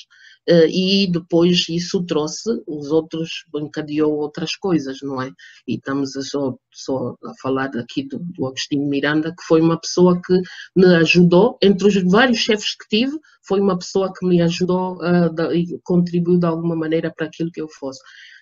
e 0.68 1.08
depois 1.12 1.68
isso 1.70 2.04
trouxe, 2.06 2.50
os 2.68 2.92
outros 2.92 3.46
encadeou 3.56 4.18
outras 4.18 4.56
coisas, 4.56 4.98
não 5.02 5.22
é? 5.22 5.30
E 5.68 5.76
estamos 5.76 6.14
só, 6.14 6.56
só 6.72 7.16
a 7.24 7.34
falar 7.42 7.70
aqui 7.78 8.08
do, 8.08 8.20
do 8.20 8.48
Agostinho 8.48 8.88
Miranda, 8.88 9.32
que 9.32 9.44
foi 9.44 9.62
uma 9.62 9.80
pessoa 9.80 10.20
que 10.26 10.34
me 10.76 10.88
ajudou, 10.96 11.58
entre 11.62 11.88
os 11.88 12.04
vários 12.04 12.40
chefes 12.40 12.76
que 12.76 12.88
tive, 12.90 13.18
foi 13.48 13.60
uma 13.60 13.78
pessoa 13.78 14.12
que 14.12 14.26
me 14.26 14.42
ajudou 14.42 14.98
uh, 14.98 15.54
e 15.54 15.80
contribuiu 15.84 16.40
de 16.40 16.46
alguma 16.46 16.76
maneira 16.76 17.14
para 17.16 17.28
aquilo 17.28 17.52
que 17.52 17.62
eu 17.62 17.68
fosse. 17.70 18.00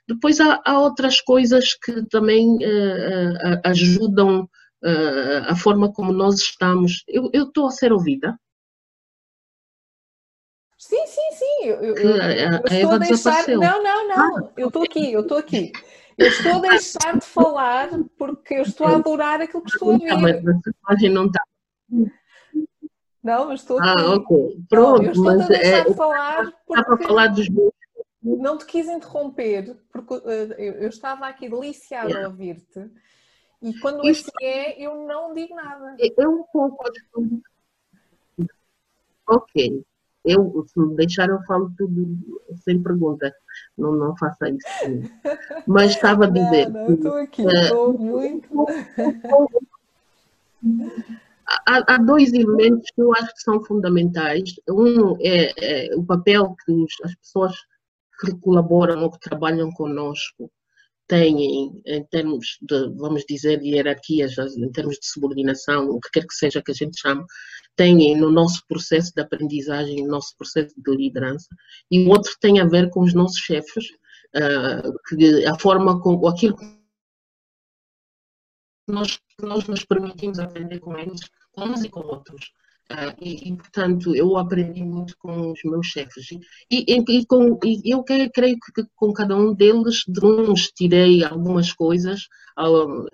Depois 0.07 0.39
há, 0.39 0.61
há 0.65 0.79
outras 0.79 1.19
coisas 1.19 1.73
que 1.73 2.05
também 2.07 2.55
uh, 2.55 3.61
ajudam 3.65 4.47
a 5.47 5.55
forma 5.55 5.91
como 5.91 6.13
nós 6.13 6.35
estamos. 6.35 7.03
Eu 7.07 7.31
estou 7.33 7.65
a 7.65 7.71
ser 7.71 7.91
ouvida? 7.91 8.37
Sim, 10.77 11.05
sim. 11.07 11.26
Eu, 11.67 11.83
eu, 11.83 11.95
eu, 11.95 12.61
estou 12.65 12.91
a 12.91 12.97
deixar. 12.97 13.47
Não, 13.47 13.83
não, 13.83 14.07
não. 14.07 14.37
Ah. 14.37 14.49
Eu 14.57 14.67
estou 14.67 14.83
aqui, 14.83 15.11
eu 15.11 15.21
estou 15.21 15.37
aqui. 15.37 15.71
Eu 16.17 16.27
estou 16.27 16.53
a 16.53 16.59
deixar 16.59 17.17
de 17.17 17.25
falar 17.25 17.89
porque 18.17 18.55
eu 18.55 18.61
estou 18.63 18.87
a 18.87 18.95
adorar 18.95 19.41
aquilo 19.41 19.61
que 19.61 19.71
estou 19.71 19.93
a 19.93 19.97
ver. 19.97 20.17
Mas 20.17 20.35
a 20.35 20.91
imagem 20.91 21.09
não 21.11 21.25
está. 21.25 21.43
Não, 23.23 23.47
mas 23.47 23.59
estou 23.59 23.79
ah, 23.79 23.91
aqui. 23.91 24.01
Ah, 24.01 24.13
ok. 24.13 24.65
Pronto, 24.69 24.97
não, 24.97 25.03
eu 25.03 25.11
estou 25.11 25.25
mas 25.25 25.41
a 25.41 25.47
deixar 25.47 25.77
é, 25.77 25.83
de 25.83 25.93
falar 25.93 26.53
porque. 26.65 26.83
para 26.83 26.97
falar 27.07 27.27
dos 27.27 27.49
meus. 27.49 27.71
Não 28.23 28.57
te 28.57 28.65
quis 28.65 28.87
interromper, 28.87 29.77
porque 29.91 30.13
uh, 30.13 30.53
eu, 30.57 30.89
estava 30.89 31.27
aqui 31.27 31.47
deliciada 31.47 32.09
yeah. 32.09 32.25
a 32.25 32.29
ouvir-te 32.29 32.89
e 33.61 33.77
quando 33.79 34.05
Isso... 34.05 34.29
assim 34.35 34.45
é, 34.45 34.81
eu 34.81 35.07
não 35.07 35.33
digo 35.33 35.55
nada. 35.55 35.95
É 35.99 36.27
um 36.27 36.43
pouco. 36.51 36.83
Ok. 39.27 39.83
Eu, 40.27 40.65
se 40.67 40.79
me 40.79 40.95
deixar, 40.95 41.29
eu 41.29 41.41
falo 41.43 41.71
tudo 41.77 42.17
sem 42.63 42.81
pergunta. 42.81 43.33
Não, 43.77 43.93
não 43.93 44.15
faça 44.17 44.49
isso. 44.49 44.67
Mas 45.65 45.91
estava 45.91 46.25
a 46.25 46.29
dizer. 46.29 46.69
Não, 46.69 46.87
não, 46.87 46.93
estou 46.93 47.13
aqui, 47.13 47.43
estou 47.43 47.91
uh, 47.91 47.99
muito. 47.99 48.65
Há, 51.65 51.93
há, 51.95 51.97
dois 51.97 52.33
elementos 52.33 52.91
que 52.91 53.01
eu 53.01 53.13
acho 53.13 53.33
que 53.33 53.41
são 53.41 53.63
fundamentais. 53.63 54.55
Um 54.69 55.15
é, 55.21 55.89
é 55.91 55.95
o 55.95 56.03
papel 56.03 56.55
que 56.65 56.71
os, 56.71 56.93
as 57.03 57.15
pessoas 57.15 57.53
que 58.19 58.35
colaboram 58.39 59.03
ou 59.03 59.11
que 59.11 59.19
trabalham 59.19 59.71
conosco 59.71 60.51
têm 61.07 61.81
em 61.85 62.03
termos 62.05 62.57
de, 62.61 62.89
vamos 62.95 63.23
dizer, 63.27 63.59
de 63.59 63.69
hierarquias, 63.69 64.37
em 64.37 64.71
termos 64.71 64.97
de 64.99 65.07
subordinação, 65.07 65.89
o 65.89 65.99
que 65.99 66.09
quer 66.11 66.27
que 66.27 66.33
seja 66.33 66.61
que 66.61 66.71
a 66.71 66.75
gente 66.75 66.99
chame, 66.99 67.23
têm 67.75 68.17
no 68.17 68.31
nosso 68.31 68.65
processo 68.67 69.13
de 69.15 69.21
aprendizagem, 69.21 70.03
no 70.03 70.11
nosso 70.11 70.35
processo 70.37 70.73
de 70.77 70.95
liderança, 70.95 71.47
e 71.89 72.05
o 72.05 72.09
outro 72.09 72.33
tem 72.41 72.59
a 72.59 72.65
ver 72.65 72.89
com 72.89 73.01
os 73.01 73.13
nossos 73.13 73.39
chefes, 73.39 73.85
uh, 74.35 75.49
a 75.49 75.59
forma 75.59 76.01
com 76.01 76.27
aquilo 76.27 76.57
que 76.57 76.65
nós, 78.87 79.19
nós 79.39 79.67
nos 79.67 79.85
permitimos 79.85 80.39
aprender 80.39 80.79
com 80.79 80.97
eles, 80.97 81.21
uns 81.57 81.83
e 81.83 81.89
com 81.89 82.01
outros. 82.01 82.51
Uh, 82.89 83.11
e, 83.21 83.49
e, 83.49 83.57
portanto, 83.57 84.15
eu 84.15 84.37
aprendi 84.37 84.81
muito 84.81 85.17
com 85.19 85.51
os 85.51 85.59
meus 85.65 85.87
chefes. 85.87 86.31
E, 86.71 86.85
e, 86.87 87.19
e 87.19 87.25
com, 87.25 87.59
eu 87.83 88.01
creio, 88.03 88.31
creio 88.31 88.57
que 88.73 88.83
com 88.95 89.11
cada 89.11 89.35
um 89.35 89.53
deles, 89.53 90.03
de 90.07 90.25
uns 90.25 90.71
tirei 90.71 91.23
algumas 91.23 91.73
coisas. 91.73 92.21
Uh, 92.57 93.05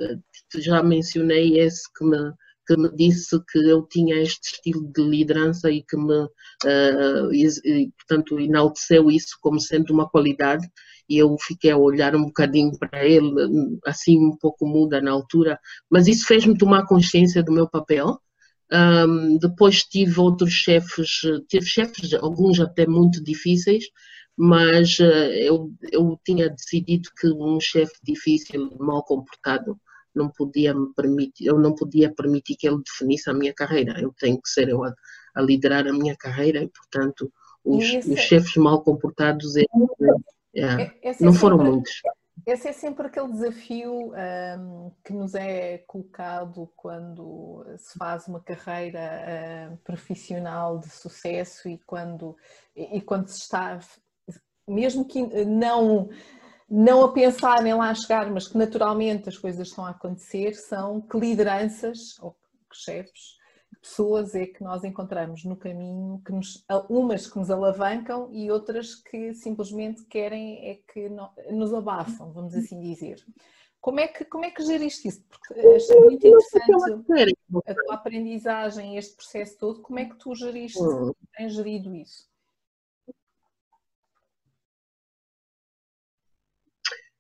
já 0.58 0.84
mencionei 0.84 1.60
esse 1.60 1.92
que 1.98 2.06
me, 2.06 2.34
que 2.68 2.78
me 2.78 2.96
disse 2.96 3.36
que 3.52 3.58
eu 3.58 3.82
tinha 3.88 4.22
este 4.22 4.54
estilo 4.54 4.92
de 4.94 5.02
liderança 5.02 5.72
e 5.72 5.82
que 5.82 5.98
me, 5.98 6.24
uh, 6.24 7.34
e, 7.34 7.92
portanto, 7.98 8.40
enalteceu 8.40 9.10
isso 9.10 9.38
como 9.42 9.60
sendo 9.60 9.92
uma 9.92 10.08
qualidade. 10.08 10.68
E 11.10 11.18
eu 11.18 11.36
fiquei 11.40 11.72
a 11.72 11.78
olhar 11.78 12.16
um 12.16 12.26
bocadinho 12.26 12.78
para 12.78 13.06
ele, 13.06 13.32
assim 13.86 14.20
um 14.20 14.38
pouco 14.38 14.68
muda 14.68 15.02
na 15.02 15.12
altura, 15.12 15.60
mas 15.90 16.08
isso 16.08 16.26
fez-me 16.28 16.58
tomar 16.58 16.86
consciência 16.86 17.44
do 17.44 17.52
meu 17.52 17.68
papel 17.68 18.20
um, 18.74 19.38
depois 19.38 19.84
tive 19.84 20.20
outros 20.20 20.52
chefes, 20.52 21.22
tive 21.48 21.66
chefes, 21.66 22.14
alguns 22.14 22.60
até 22.60 22.88
muito 22.88 23.24
difíceis, 23.24 23.86
mas 24.36 24.98
uh, 25.00 25.04
eu, 25.04 25.72
eu 25.92 26.20
tinha 26.26 26.50
decidido 26.50 27.10
que 27.20 27.28
um 27.28 27.60
chefe 27.60 27.94
difícil, 28.04 28.76
mal 28.80 29.04
comportado, 29.04 29.80
não 30.16 30.30
podia 30.30 30.74
me 30.74 30.94
permitir, 30.94 31.46
eu 31.46 31.60
não 31.60 31.74
podia 31.74 32.12
permitir 32.14 32.56
que 32.56 32.68
ele 32.68 32.82
definisse 32.84 33.30
a 33.30 33.34
minha 33.34 33.54
carreira. 33.54 34.00
Eu 34.00 34.14
tenho 34.18 34.40
que 34.42 34.50
ser 34.50 34.70
eu 34.70 34.84
a, 34.84 34.94
a 35.36 35.42
liderar 35.42 35.88
a 35.88 35.94
minha 35.94 36.16
carreira 36.16 36.64
e, 36.64 36.68
portanto, 36.68 37.32
os, 37.64 37.84
os 38.06 38.20
chefes 38.20 38.56
mal 38.56 38.84
comportados 38.84 39.56
é, 39.56 39.66
é, 40.56 40.92
é, 41.04 41.16
não 41.20 41.34
foram 41.34 41.58
muitos. 41.58 42.02
Esse 42.46 42.68
é 42.68 42.74
sempre 42.74 43.08
aquele 43.08 43.32
desafio 43.32 44.14
um, 44.14 44.92
que 45.04 45.14
nos 45.14 45.34
é 45.34 45.78
colocado 45.88 46.70
quando 46.76 47.66
se 47.78 47.98
faz 47.98 48.28
uma 48.28 48.42
carreira 48.42 49.72
um, 49.72 49.78
profissional 49.78 50.78
de 50.78 50.90
sucesso 50.90 51.70
e 51.70 51.78
quando, 51.86 52.36
e 52.76 53.00
quando 53.00 53.30
se 53.30 53.40
está, 53.40 53.80
mesmo 54.68 55.06
que 55.06 55.22
não, 55.46 56.10
não 56.70 57.06
a 57.06 57.14
pensar 57.14 57.62
nem 57.62 57.74
lá 57.74 57.94
chegar, 57.94 58.30
mas 58.30 58.48
que 58.48 58.58
naturalmente 58.58 59.30
as 59.30 59.38
coisas 59.38 59.70
estão 59.70 59.86
a 59.86 59.92
acontecer, 59.92 60.54
são 60.54 61.00
que 61.00 61.18
lideranças 61.18 62.20
ou 62.20 62.32
que 62.70 62.76
chefes 62.76 63.43
pessoas 63.84 64.34
é 64.34 64.48
que 64.48 64.64
nós 64.64 64.86
encontramos 64.86 65.44
no 65.44 65.58
caminho, 65.58 66.22
que 66.26 66.32
nos, 66.32 66.66
umas 66.90 67.28
que 67.28 67.38
nos 67.38 67.52
alavancam 67.52 68.30
e 68.32 68.50
outras 68.50 68.96
que 68.96 69.34
simplesmente 69.34 70.06
querem 70.06 70.70
é 70.70 70.80
que 70.92 71.10
nos 71.52 71.74
abafam, 71.74 72.32
vamos 72.32 72.56
assim 72.56 72.80
dizer. 72.80 73.22
Como 73.82 74.00
é 74.00 74.08
que, 74.08 74.24
como 74.24 74.46
é 74.46 74.52
que 74.52 74.64
geriste 74.64 75.10
isso? 75.10 75.22
Porque 75.30 75.60
achei 75.68 76.00
muito 76.00 76.26
interessante 76.26 76.72
a 77.68 77.76
tua 77.76 77.96
aprendizagem, 77.96 78.96
este 78.96 79.18
processo 79.18 79.58
todo. 79.58 79.82
Como 79.82 80.00
é 80.00 80.06
que 80.06 80.16
tu 80.16 80.34
geriste, 80.34 80.82
hum. 80.82 81.14
tens 81.36 81.54
gerido 81.54 81.94
isso? 81.94 82.33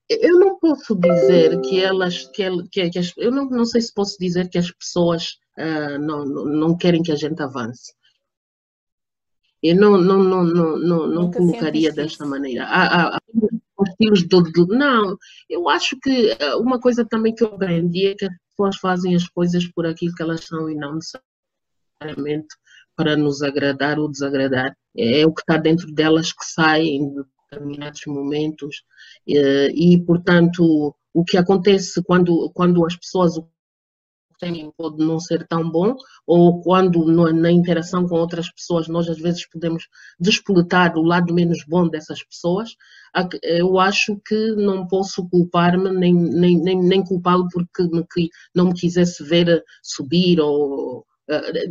Eu 0.10 0.39
não 0.39 0.60
posso 0.60 0.96
dizer 0.96 1.60
que 1.62 1.82
elas, 1.84 2.28
que, 2.28 2.44
que, 2.70 2.89
que 2.89 3.00
as, 3.00 3.13
eu 3.18 3.32
não, 3.32 3.50
não 3.50 3.66
sei 3.66 3.82
se 3.82 3.94
posso 3.94 4.18
dizer 4.20 4.50
que 4.50 4.58
as 4.58 4.72
pessoas 4.72 5.38
uh, 5.58 5.98
não, 6.00 6.26
não 6.26 6.78
querem 6.78 7.02
que 7.02 7.12
a 7.12 7.16
gente 7.16 7.42
avance. 7.42 7.94
Eu 9.62 9.78
não, 9.78 9.98
não, 9.98 10.22
não, 10.22 10.44
não, 10.44 10.78
não, 10.78 11.08
não 11.08 11.32
colocaria 11.32 11.92
desta 11.92 12.26
maneira. 12.26 12.66
Há, 12.66 12.84
há, 12.84 13.16
há 13.16 13.20
estilos 13.88 14.24
de, 14.52 14.66
Não, 14.68 15.18
eu 15.50 15.70
acho 15.70 15.98
que 16.00 16.36
ah, 16.39 16.58
uma 16.58 16.80
coisa 16.80 17.06
também 17.06 17.34
que 17.34 17.44
eu 17.44 17.48
aprendi 17.48 18.08
é 18.08 18.16
que 18.16 18.26
as 18.26 18.34
pessoas 18.50 18.78
fazem 18.78 19.16
as 19.16 19.28
coisas 19.28 19.66
por 19.68 19.86
aquilo 19.86 20.13
que 20.13 20.22
elas 20.22 20.46
são 20.46 20.70
e 20.70 20.76
não 20.76 20.96
necessariamente 20.96 22.56
para 22.96 23.16
nos 23.16 23.42
agradar 23.42 24.00
ou 24.00 24.12
desagradar. 24.12 24.76
É 24.96 25.26
o 25.26 25.34
que 25.34 25.42
está 25.42 25.58
dentro 25.58 25.92
delas 25.92 26.32
que 26.32 26.46
sai 26.46 26.98
determinados 27.54 28.02
momentos 28.08 28.84
eh, 29.28 29.72
e, 29.74 30.02
portanto, 30.06 30.96
o 31.13 31.24
que 31.24 31.38
acontece 31.38 32.02
quando, 32.04 32.52
quando 32.54 32.86
as 32.86 32.96
pessoas 32.96 33.34
têm 34.39 34.72
pode 34.78 35.04
não 35.04 35.20
ser 35.20 35.48
tão 35.48 35.70
bom, 35.70 35.96
ou 36.28 36.62
quando 36.62 37.06
na 37.34 37.52
interação 37.52 38.08
com 38.08 38.16
outras 38.16 38.52
pessoas 38.52 38.88
nós 38.88 39.08
às 39.08 39.20
vezes 39.20 39.48
podemos 39.50 39.88
despoletar 40.20 40.98
o 40.98 41.04
lado 41.04 41.34
menos 41.34 41.63
bom 41.68 41.88
dessas 41.88 42.24
pessoas, 42.24 42.76
eu 43.42 43.80
acho 43.80 44.20
que 44.26 44.52
não 44.56 44.88
posso 44.88 45.28
culpar-me 45.30 45.89
nem, 45.92 46.13
nem, 46.13 46.62
nem, 46.62 46.82
nem 46.82 47.04
culpá-lo 47.04 47.48
porque 47.52 47.84
não 48.54 48.66
me 48.66 48.74
quisesse 48.74 49.24
ver 49.24 49.63
subir 49.82 50.39
ou 50.42 51.06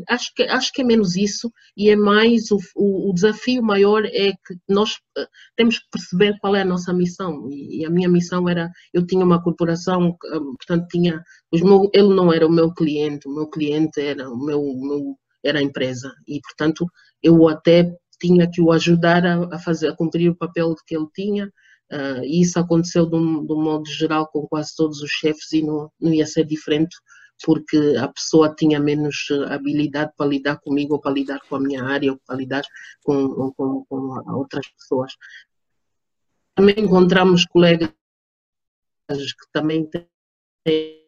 acho, 0.08 0.32
que, 0.34 0.42
acho 0.44 0.72
que 0.72 0.82
é 0.82 0.84
menos 0.84 1.16
isso 1.16 1.52
e 1.76 1.90
é 1.90 1.96
mais 1.96 2.50
o, 2.50 2.58
o, 2.74 3.10
o 3.10 3.14
desafio 3.14 3.62
maior 3.62 4.04
é 4.06 4.32
que 4.32 4.56
nós 4.68 4.92
uh, 5.18 5.26
temos 5.56 5.78
que 5.78 5.84
perceber 5.90 6.38
qual 6.40 6.56
é 6.56 6.62
a 6.62 6.66
nossa 6.66 6.92
missão. 6.92 7.48
E, 7.50 7.80
e 7.80 7.86
a 7.86 7.90
minha 7.90 8.08
missão 8.08 8.48
era, 8.48 8.70
eu 8.92 9.06
tinha 9.06 9.24
uma 9.24 9.42
corporação, 9.42 10.10
uh, 10.10 10.56
portanto 10.56 10.86
tinha, 10.88 11.22
os 11.50 11.60
meu, 11.60 11.90
ele 11.92 12.14
não 12.14 12.32
era 12.32 12.46
o 12.46 12.52
meu 12.52 12.72
cliente, 12.72 13.28
o 13.28 13.34
meu 13.34 13.48
cliente 13.48 14.00
era 14.00 14.28
o 14.30 14.38
meu, 14.38 14.62
meu 14.62 15.18
era 15.44 15.58
a 15.58 15.62
empresa. 15.62 16.12
E 16.26 16.40
portanto 16.40 16.86
eu 17.22 17.48
até 17.48 17.94
tinha 18.20 18.48
que 18.50 18.60
o 18.60 18.72
ajudar 18.72 19.26
a, 19.26 19.56
a 19.56 19.58
fazer, 19.58 19.88
a 19.88 19.96
cumprir 19.96 20.30
o 20.30 20.36
papel 20.36 20.74
que 20.86 20.96
ele 20.96 21.08
tinha 21.14 21.50
Uh, 21.92 22.24
isso 22.24 22.58
aconteceu 22.58 23.04
de 23.04 23.14
um, 23.14 23.44
de 23.44 23.52
um, 23.52 23.62
modo 23.62 23.84
geral 23.84 24.26
com 24.26 24.48
quase 24.48 24.74
todos 24.74 25.02
os 25.02 25.10
chefes 25.10 25.52
e 25.52 25.60
não, 25.60 25.90
não 26.00 26.10
ia 26.10 26.24
ser 26.24 26.46
diferente 26.46 26.96
porque 27.44 27.96
a 27.98 28.08
pessoa 28.08 28.54
tinha 28.54 28.78
menos 28.78 29.28
habilidade 29.48 30.12
para 30.16 30.26
lidar 30.26 30.60
comigo 30.60 30.94
ou 30.94 31.00
para 31.00 31.12
lidar 31.12 31.40
com 31.48 31.56
a 31.56 31.60
minha 31.60 31.84
área 31.84 32.12
ou 32.12 32.20
para 32.26 32.36
lidar 32.36 32.62
com, 33.02 33.52
com, 33.52 33.84
com 33.84 34.32
outras 34.32 34.66
pessoas. 34.68 35.12
Também 36.54 36.78
encontramos 36.78 37.44
colegas 37.46 37.92
que 39.08 39.52
também 39.52 39.88
têm 40.64 41.02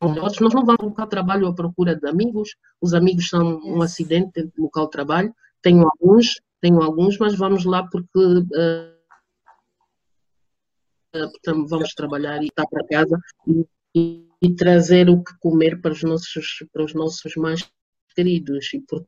nós 0.00 0.38
não 0.40 0.50
vamos 0.50 0.76
no 0.80 0.88
local 0.88 1.06
de 1.06 1.10
trabalho 1.10 1.46
à 1.46 1.54
procura 1.54 1.94
de 1.94 2.08
amigos, 2.08 2.56
os 2.80 2.94
amigos 2.94 3.28
são 3.28 3.60
um 3.64 3.82
acidente 3.82 4.42
no 4.56 4.64
local 4.64 4.86
de 4.86 4.90
trabalho, 4.90 5.34
tenho 5.62 5.86
alguns, 5.86 6.40
tenho 6.60 6.82
alguns, 6.82 7.18
mas 7.18 7.36
vamos 7.36 7.64
lá 7.64 7.86
porque 7.88 8.18
uh, 8.18 8.96
vamos 11.68 11.94
trabalhar 11.94 12.42
e 12.42 12.46
estar 12.46 12.66
para 12.66 12.86
casa 12.86 13.18
e, 13.94 14.25
e, 14.42 14.54
trazer 14.54 15.08
o 15.08 15.22
que 15.22 15.36
comer 15.38 15.80
para 15.80 15.92
os 15.92 16.02
nossos, 16.02 16.64
para 16.72 16.84
os 16.84 16.94
nossos 16.94 17.34
mais 17.36 17.68
queridos. 18.14 18.72
E, 18.74 18.80
por... 18.80 19.06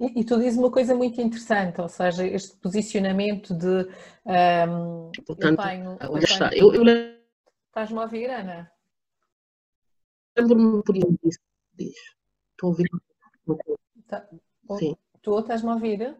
e, 0.00 0.20
e 0.20 0.24
tu 0.24 0.38
dizes 0.38 0.58
uma 0.58 0.70
coisa 0.70 0.94
muito 0.94 1.20
interessante, 1.20 1.80
ou 1.80 1.88
seja, 1.88 2.26
este 2.26 2.56
posicionamento 2.58 3.54
de 3.54 3.88
um, 4.26 5.10
portanto, 5.26 5.60
eu 5.60 5.66
tenho, 5.66 5.98
olha 6.00 6.10
eu 6.10 6.18
está, 6.18 6.50
eu, 6.54 6.74
eu... 6.74 6.84
Estás-me 7.68 7.98
a 7.98 8.02
ouvir, 8.02 8.30
Ana? 8.30 8.72
Lembro-me 10.38 10.82
por 10.82 10.96
isso. 10.96 11.40
Estou 11.78 12.64
a 12.64 12.66
ouvir. 12.66 12.88
Tá. 14.06 14.28
Sim. 14.78 14.96
Tu 15.22 15.38
estás-me 15.38 15.70
a 15.70 15.74
ouvir? 15.74 16.16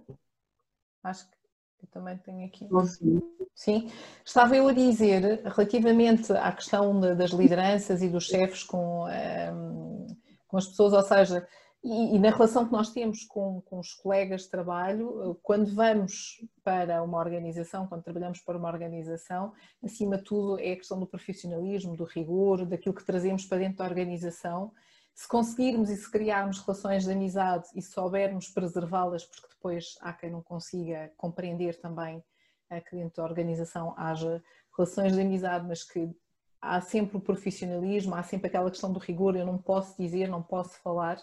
Acho 1.03 1.31
que 1.31 1.36
eu 1.83 1.89
também 1.91 2.17
tenho 2.19 2.47
aqui. 2.47 2.69
Sim. 2.87 3.23
Sim. 3.55 3.91
Estava 4.25 4.57
eu 4.57 4.69
a 4.69 4.73
dizer, 4.73 5.43
relativamente 5.45 6.33
à 6.33 6.53
questão 6.53 7.01
das 7.01 7.31
lideranças 7.31 8.03
e 8.03 8.09
dos 8.09 8.25
chefes 8.25 8.63
com, 8.63 9.05
um, 9.05 9.09
ehm, 9.09 10.07
com 10.47 10.59
as 10.59 10.67
pessoas, 10.67 10.93
ou 10.93 11.03
seja, 11.03 11.47
e, 11.83 12.17
e, 12.17 12.19
na 12.19 12.31
relação 12.31 12.67
que 12.67 12.73
nós 12.73 12.91
temos 12.91 13.25
com, 13.25 13.63
com 13.63 13.79
os 13.79 13.95
colegas 13.95 14.43
de 14.43 14.51
trabalho, 14.51 15.39
quando 15.43 15.73
vamos 15.75 16.45
para 16.65 17.03
uma 17.03 17.19
organização, 17.19 17.87
quando 17.87 18.03
trabalhamos 18.03 18.41
para 18.41 18.59
uma 18.59 18.69
organização, 18.69 19.53
acima 19.83 20.17
de 20.19 20.25
tudo 20.25 20.59
é 20.59 20.73
a 20.73 20.77
questão 20.77 20.99
do 20.99 21.07
profissionalismo, 21.07 21.97
do 21.97 22.05
rigor, 22.05 22.67
daquilo 22.67 22.95
que 22.95 23.05
trazemos 23.05 23.45
para 23.45 23.59
dentro 23.59 23.79
da 23.79 23.85
organização 23.85 24.73
se 25.17 25.27
conseguirmos 25.27 25.89
e 25.89 25.97
se 25.97 26.11
criarmos 26.11 26.61
relações 26.61 27.05
de 27.05 27.11
amizade 27.11 27.67
e 27.75 27.81
soubermos 27.81 28.51
preservá-las, 28.51 29.25
porque 29.25 29.49
depois 29.49 29.97
há 30.03 30.13
quem 30.13 30.31
não 30.31 30.43
consiga 30.43 31.11
compreender 31.17 31.81
também 31.81 32.23
eh, 32.69 32.83
que 32.83 32.95
dentro 32.95 33.17
da 33.17 33.25
organização 33.25 33.95
haja 33.97 34.45
relações 34.77 35.15
de 35.15 35.23
amizade, 35.23 35.67
mas 35.67 35.83
que 35.83 36.15
há 36.61 36.83
sempre 36.83 37.17
o 37.17 37.21
profissionalismo, 37.21 38.15
há 38.15 38.23
sempre 38.23 38.49
aquela 38.49 38.71
questão 38.71 38.93
do 38.93 38.99
rigor, 38.99 39.35
eu 39.35 39.47
não 39.47 39.57
posso 39.57 39.97
dizer, 39.97 40.29
não 40.29 40.43
posso 40.43 40.79
falar. 40.83 41.19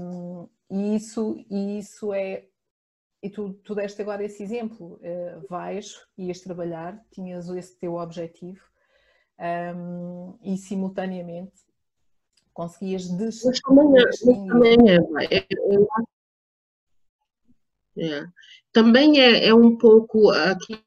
Um, 0.00 0.48
e 0.70 0.94
isso, 0.94 1.36
e 1.50 1.80
isso 1.80 2.12
é. 2.12 2.46
E 3.20 3.28
tu, 3.28 3.54
tu 3.64 3.74
deste 3.74 4.00
agora 4.00 4.22
esse 4.22 4.40
exemplo, 4.40 5.00
uh, 5.02 5.44
vais, 5.48 5.96
ias 6.16 6.40
trabalhar, 6.40 7.04
tinhas 7.10 7.48
esse 7.48 7.76
teu 7.76 7.94
objetivo 7.94 8.62
um, 9.74 10.38
e 10.40 10.56
simultaneamente 10.56 11.67
conseguias 12.58 13.08
des... 13.08 13.44
Mas 13.44 13.60
também 13.60 14.00
é, 14.00 14.04
mas 14.04 14.18
também 14.48 14.76
é, 14.90 15.36
é, 15.36 15.46
é, 18.00 18.26
também 18.72 19.20
é, 19.20 19.46
é 19.46 19.54
um 19.54 19.78
pouco 19.78 20.30
aquilo 20.30 20.82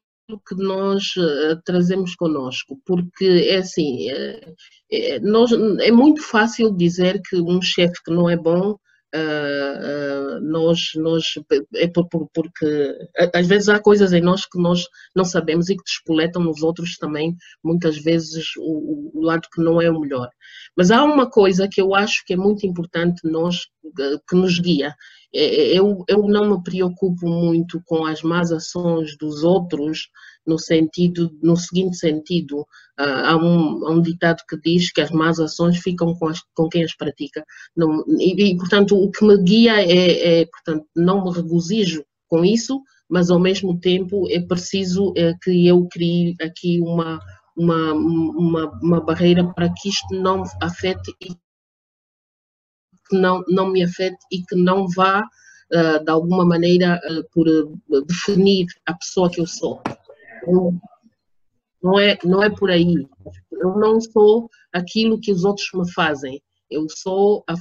que 0.46 0.54
nós 0.54 1.16
uh, 1.16 1.60
trazemos 1.64 2.14
conosco, 2.14 2.78
porque 2.84 3.48
é 3.48 3.56
assim, 3.56 4.10
é, 4.10 4.54
é, 4.90 5.18
nós, 5.20 5.50
é 5.80 5.90
muito 5.90 6.22
fácil 6.22 6.76
dizer 6.76 7.22
que 7.22 7.40
um 7.40 7.62
chefe 7.62 8.02
que 8.04 8.12
não 8.12 8.28
é 8.28 8.36
bom 8.36 8.76
Uh, 9.14 10.40
nós, 10.40 10.92
nós 10.96 11.34
é 11.74 11.86
por, 11.86 12.08
por, 12.08 12.30
porque 12.32 12.96
às 13.34 13.46
vezes 13.46 13.68
há 13.68 13.78
coisas 13.78 14.12
em 14.14 14.22
nós 14.22 14.46
que 14.46 14.58
nós 14.58 14.86
não 15.14 15.24
sabemos 15.24 15.68
e 15.68 15.76
que 15.76 15.84
despoletam 15.84 16.42
nos 16.42 16.62
outros 16.62 16.96
também, 16.96 17.36
muitas 17.62 17.98
vezes 17.98 18.56
o, 18.56 19.10
o, 19.14 19.22
lado 19.22 19.48
que 19.52 19.62
não 19.62 19.82
é 19.82 19.90
o 19.90 20.00
melhor. 20.00 20.30
Mas 20.74 20.90
há 20.90 21.04
uma 21.04 21.28
coisa 21.28 21.68
que 21.68 21.80
eu 21.80 21.94
acho 21.94 22.24
que 22.24 22.32
é 22.32 22.36
muito 22.36 22.66
importante 22.66 23.20
nós, 23.24 23.66
que 24.28 24.34
nos 24.34 24.58
guia. 24.58 24.94
É, 25.34 25.44
é, 25.44 25.78
eu, 25.78 26.04
eu 26.08 26.28
não 26.28 26.50
me 26.50 26.62
preocupo 26.62 27.26
muito 27.26 27.82
com 27.86 28.04
as 28.04 28.22
más 28.22 28.52
ações 28.52 29.16
dos 29.16 29.42
outros, 29.42 30.08
no 30.46 30.58
sentido, 30.58 31.30
no 31.42 31.56
seguinte 31.56 31.96
sentido, 31.96 32.66
ah, 32.98 33.30
há, 33.30 33.36
um, 33.36 33.86
há 33.86 33.90
um 33.92 34.02
ditado 34.02 34.42
que 34.48 34.60
diz 34.60 34.92
que 34.92 35.00
as 35.00 35.10
más 35.10 35.40
ações 35.40 35.78
ficam 35.78 36.14
com, 36.14 36.28
as, 36.28 36.40
com 36.54 36.68
quem 36.68 36.84
as 36.84 36.94
pratica. 36.94 37.44
Não, 37.76 38.04
e, 38.18 38.50
e, 38.50 38.56
portanto, 38.56 38.96
o 38.96 39.10
que 39.10 39.24
me 39.24 39.38
guia 39.38 39.80
é, 39.80 40.40
é, 40.40 40.46
portanto, 40.46 40.86
não 40.94 41.24
me 41.24 41.32
regozijo 41.32 42.04
com 42.28 42.44
isso, 42.44 42.82
mas 43.08 43.30
ao 43.30 43.38
mesmo 43.38 43.78
tempo 43.78 44.26
é 44.30 44.40
preciso 44.40 45.12
é, 45.16 45.34
que 45.42 45.66
eu 45.66 45.86
crie 45.88 46.34
aqui 46.40 46.80
uma, 46.80 47.20
uma, 47.56 47.92
uma, 47.92 48.80
uma 48.82 49.00
barreira 49.00 49.44
para 49.54 49.72
que 49.72 49.88
isto 49.88 50.14
não 50.14 50.42
afete 50.60 51.14
e 51.20 51.36
que 53.12 53.20
não, 53.20 53.44
não 53.46 53.70
me 53.70 53.84
afete 53.84 54.16
e 54.32 54.42
que 54.42 54.56
não 54.56 54.88
vá, 54.88 55.20
uh, 55.20 56.02
de 56.02 56.10
alguma 56.10 56.44
maneira, 56.44 56.98
uh, 57.10 57.24
por 57.32 57.46
uh, 57.46 58.04
definir 58.06 58.66
a 58.86 58.94
pessoa 58.94 59.30
que 59.30 59.40
eu 59.40 59.46
sou. 59.46 59.82
Eu, 60.46 60.74
não 61.82 61.98
é, 61.98 62.18
não 62.24 62.42
é 62.42 62.48
por 62.48 62.70
aí. 62.70 63.06
Eu 63.50 63.76
não 63.76 64.00
sou 64.00 64.48
aquilo 64.72 65.20
que 65.20 65.30
os 65.30 65.44
outros 65.44 65.68
me 65.74 65.90
fazem. 65.92 66.42
Eu 66.72 66.86
sou 66.88 67.44
a, 67.46 67.54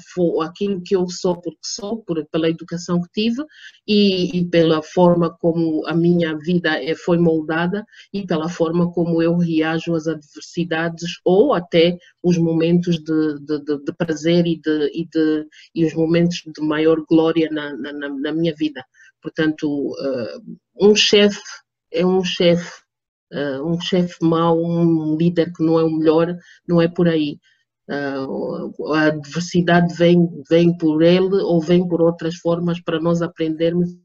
aquilo 0.46 0.82
que 0.82 0.96
eu 0.96 1.08
sou 1.10 1.40
porque 1.40 1.60
sou, 1.64 2.04
por, 2.04 2.26
pela 2.28 2.50
educação 2.50 3.02
que 3.02 3.10
tive 3.12 3.44
e, 3.88 4.38
e, 4.38 4.46
pela 4.46 4.82
forma 4.82 5.36
como 5.40 5.86
a 5.88 5.94
minha 5.94 6.38
vida 6.38 6.82
é, 6.84 6.96
foi 6.96 7.18
moldada 7.18 7.86
e 8.14 8.26
pela 8.26 8.50
forma 8.50 8.92
como 8.92 9.22
eu 9.22 9.38
reajo 9.38 9.94
às 9.96 10.08
adversidades 10.08 11.20
ou 11.26 11.54
até 11.54 11.98
os 12.24 12.38
momentos 12.38 12.98
de, 12.98 13.40
de, 13.40 13.60
de, 13.64 13.84
de 13.84 13.94
prazer 13.94 14.46
e, 14.46 14.60
e, 14.94 15.06
de, 15.06 15.48
e 15.76 15.86
os 15.86 15.94
momentos 15.94 16.44
de 16.46 16.62
maior 16.62 17.04
glória 17.08 17.50
na, 17.52 17.76
na, 17.76 18.10
na 18.10 18.32
minha 18.32 18.54
vida. 18.56 18.84
Portanto, 19.22 19.68
uh, 19.68 20.58
um 20.80 20.96
chefe 20.96 21.40
é 21.92 22.06
um 22.06 22.24
chefe, 22.24 22.82
uh, 23.34 23.64
um 23.64 23.80
chefe 23.80 24.16
mau, 24.22 24.58
um 24.58 25.16
líder 25.16 25.52
que 25.54 25.64
não 25.64 25.80
é 25.80 25.84
o 25.84 25.92
melhor, 25.92 26.36
não 26.68 26.82
é 26.82 26.88
por 26.88 27.08
aí. 27.08 27.40
Uh, 27.90 28.94
a 28.94 29.08
adversidade 29.08 29.94
vem, 29.96 30.44
vem 30.50 30.78
por 30.78 31.02
ele 31.02 31.36
ou 31.42 31.60
vem 31.60 31.86
por 31.86 32.02
outras 32.02 32.36
formas 32.36 32.80
para 32.80 33.00
nós 33.00 33.22
aprendermos. 33.22 33.98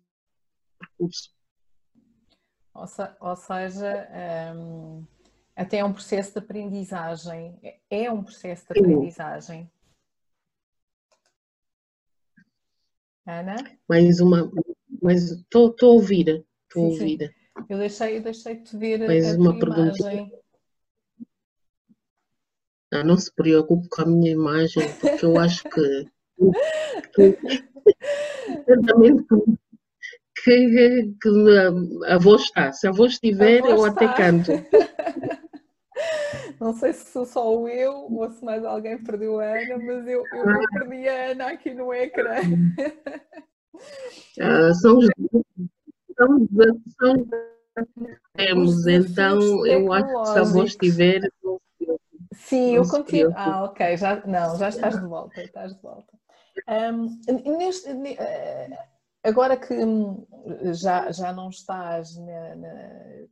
Ou, 2.74 2.86
se, 2.86 3.02
ou 3.20 3.36
seja, 3.36 4.08
um, 4.56 5.04
até 5.54 5.78
é 5.78 5.84
um 5.84 5.92
processo 5.92 6.32
de 6.32 6.38
aprendizagem. 6.38 7.58
É 7.88 8.10
um 8.10 8.22
processo 8.22 8.66
de 8.68 8.80
aprendizagem. 8.80 9.70
Ana? 13.26 13.56
Mais 13.88 14.20
uma, 14.20 14.50
mas 15.02 15.30
estou 15.32 15.74
a 15.80 15.86
ouvir, 15.86 16.46
estou 16.68 16.84
a 16.84 16.88
ouvir. 16.88 17.34
Eu 17.68 17.78
deixei, 17.78 18.18
eu 18.18 18.22
deixei 18.22 18.56
de 18.56 18.76
ver 18.76 19.06
Mais 19.06 19.34
a 19.34 19.38
uma 19.38 19.58
pergunta. 19.58 19.96
imagem. 19.98 20.32
Ah, 22.96 23.04
não 23.04 23.18
se 23.18 23.32
preocupe 23.34 23.88
com 23.90 24.02
a 24.02 24.06
minha 24.06 24.30
imagem, 24.32 24.88
porque 25.00 25.24
eu 25.24 25.38
acho 25.38 25.62
que, 25.64 26.06
que, 27.14 27.32
que, 30.44 31.14
que, 31.22 31.58
a 32.06 32.18
voz 32.18 32.42
está. 32.42 32.72
Se 32.72 32.88
a 32.88 32.92
voz 32.92 33.12
estiver, 33.12 33.60
eu 33.60 33.86
está. 33.86 33.88
até 33.88 34.14
canto. 34.14 34.52
Não 36.58 36.72
sei 36.72 36.94
se 36.94 37.10
sou 37.10 37.26
só 37.26 37.68
eu 37.68 37.92
ou 38.10 38.30
se 38.30 38.42
mais 38.42 38.64
alguém 38.64 38.96
perdeu 39.02 39.38
a 39.40 39.44
Ana, 39.44 39.76
mas 39.76 40.06
eu, 40.06 40.24
eu 40.32 40.48
ah. 40.48 40.58
perdi 40.72 41.06
a 41.06 41.32
Ana 41.32 41.46
aqui 41.48 41.74
no 41.74 41.92
ecrã. 41.92 42.36
Ah, 44.40 44.72
são 44.72 44.96
os 44.96 45.06
são, 46.16 46.48
são 46.98 47.28
temos, 48.34 48.86
então 48.86 49.66
eu 49.66 49.92
acho 49.92 50.06
que 50.06 50.26
se 50.32 50.38
a 50.38 50.42
voz 50.44 50.70
estiver. 50.70 51.20
Sim, 52.36 52.76
eu 52.76 52.88
continuo. 52.88 53.32
Ah, 53.34 53.64
ok, 53.64 53.96
já, 53.96 54.24
não, 54.26 54.58
já 54.58 54.68
estás 54.68 55.00
de 55.00 55.06
volta, 55.06 55.42
estás 55.42 55.74
de 55.74 55.82
volta. 55.82 56.12
Um, 56.68 57.20
neste, 57.58 57.88
eh, 57.88 58.78
agora 59.22 59.56
que 59.56 59.72
hum, 59.72 60.26
já, 60.72 61.10
já 61.12 61.32
não 61.32 61.48
estás, 61.48 62.16
na, 62.16 62.56
na, 62.56 62.72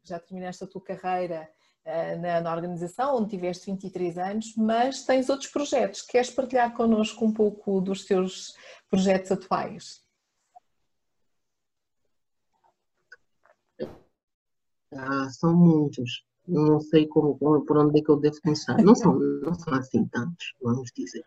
já 0.05 0.19
terminaste 0.19 0.65
a 0.65 0.67
tua 0.67 0.83
carreira 0.83 1.49
eh, 1.85 2.17
na, 2.17 2.41
na, 2.41 2.53
organização, 2.55 3.17
onde 3.17 3.31
tiveste 3.31 3.67
23 3.67 4.19
anos, 4.19 4.55
mas 4.57 5.05
tens 5.05 5.29
outros 5.29 5.51
projetos. 5.51 6.03
Queres 6.03 6.31
partilhar 6.31 6.75
connosco 6.75 7.25
um 7.25 7.33
pouco 7.33 7.81
dos 7.81 8.05
teus 8.05 8.55
projetos 8.89 9.33
atuais? 9.33 10.03
Ah, 14.93 15.29
são 15.31 15.55
muitos. 15.55 16.25
Não 16.47 16.81
sei 16.81 17.07
como, 17.07 17.37
por 17.37 17.79
onde 17.79 18.01
é 18.01 18.03
que 18.03 18.11
eu 18.11 18.17
devo 18.17 18.41
começar. 18.43 18.83
Não 18.83 18.95
são, 18.95 19.19
não 19.19 19.55
são 19.55 19.75
assim 19.75 20.07
tantos, 20.07 20.55
vamos 20.63 20.91
dizer. 20.95 21.25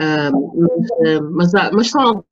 Ah, 0.00 0.30
mas, 1.30 1.52
mas, 1.52 1.72
mas 1.72 1.90
são 1.90 2.24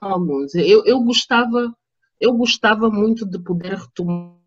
alguns. 0.00 0.54
Eu, 0.54 0.84
eu, 0.84 1.00
gostava, 1.00 1.74
eu 2.20 2.32
gostava 2.34 2.90
muito 2.90 3.26
de 3.26 3.38
poder 3.38 3.74
retomar 3.74 4.38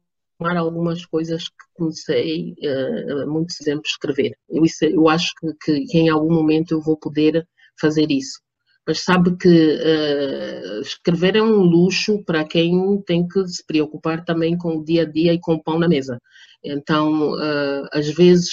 algumas 0.58 1.06
coisas 1.06 1.50
que 1.50 1.66
comecei 1.74 2.54
uh, 2.54 3.30
muito 3.30 3.54
exemplo 3.60 3.84
escrever. 3.86 4.38
Eu, 4.50 4.63
isso, 4.63 4.86
eu 4.86 5.08
acho 5.10 5.32
que, 5.63 5.86
que, 5.86 5.98
em 5.98 6.10
algum 6.10 6.34
momento 6.34 6.72
eu 6.72 6.82
vou 6.82 6.98
poder 6.98 7.48
fazer 7.80 8.12
isso. 8.12 8.39
Mas 8.86 9.00
sabe 9.00 9.38
que 9.38 9.48
uh, 9.48 10.82
escrever 10.82 11.38
é 11.38 11.41
um 11.41 11.62
luxo 11.62 12.24
para 12.26 12.43
quem 12.43 13.02
tem 13.06 13.28
que 13.28 13.48
se 13.48 13.65
preocupar 13.65 14.26
também 14.26 14.58
com 14.58 14.78
o 14.78 14.84
dia 14.84 15.04
a 15.04 15.06
dia 15.06 15.34
e 15.34 15.39
com 15.39 15.54
o 15.56 15.63
pão 15.63 15.80
na 15.80 15.88
mesa. 15.88 16.19
Então, 16.63 17.34
uh, 17.34 17.88
às 17.91 18.10
vezes 18.10 18.50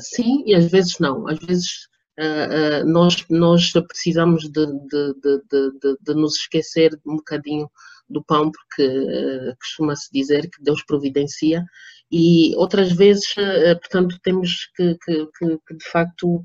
sim 0.00 0.44
e 0.46 0.54
às 0.54 0.70
vezes 0.70 0.98
não. 1.00 1.26
Às 1.26 1.38
vezes 1.40 1.88
Uh, 2.18 2.82
uh, 2.82 2.84
nós, 2.84 3.24
nós 3.30 3.70
precisamos 3.70 4.42
de, 4.50 4.66
de, 4.66 5.14
de, 5.22 5.96
de, 6.00 6.14
nos 6.14 6.34
esquecer 6.34 6.90
um 7.06 7.14
bocadinho 7.14 7.70
do 8.10 8.24
pão, 8.24 8.50
porque 8.50 8.88
uh, 8.88 9.56
costuma-se 9.60 10.10
dizer 10.12 10.50
que 10.50 10.60
Deus 10.60 10.82
providencia, 10.82 11.64
e 12.10 12.56
outras 12.56 12.90
vezes, 12.90 13.34
portanto, 13.34 14.18
temos 14.22 14.66
que, 14.74 14.96
que, 15.04 15.26
que, 15.38 15.58
que 15.68 15.76
de 15.76 15.84
facto 15.90 16.42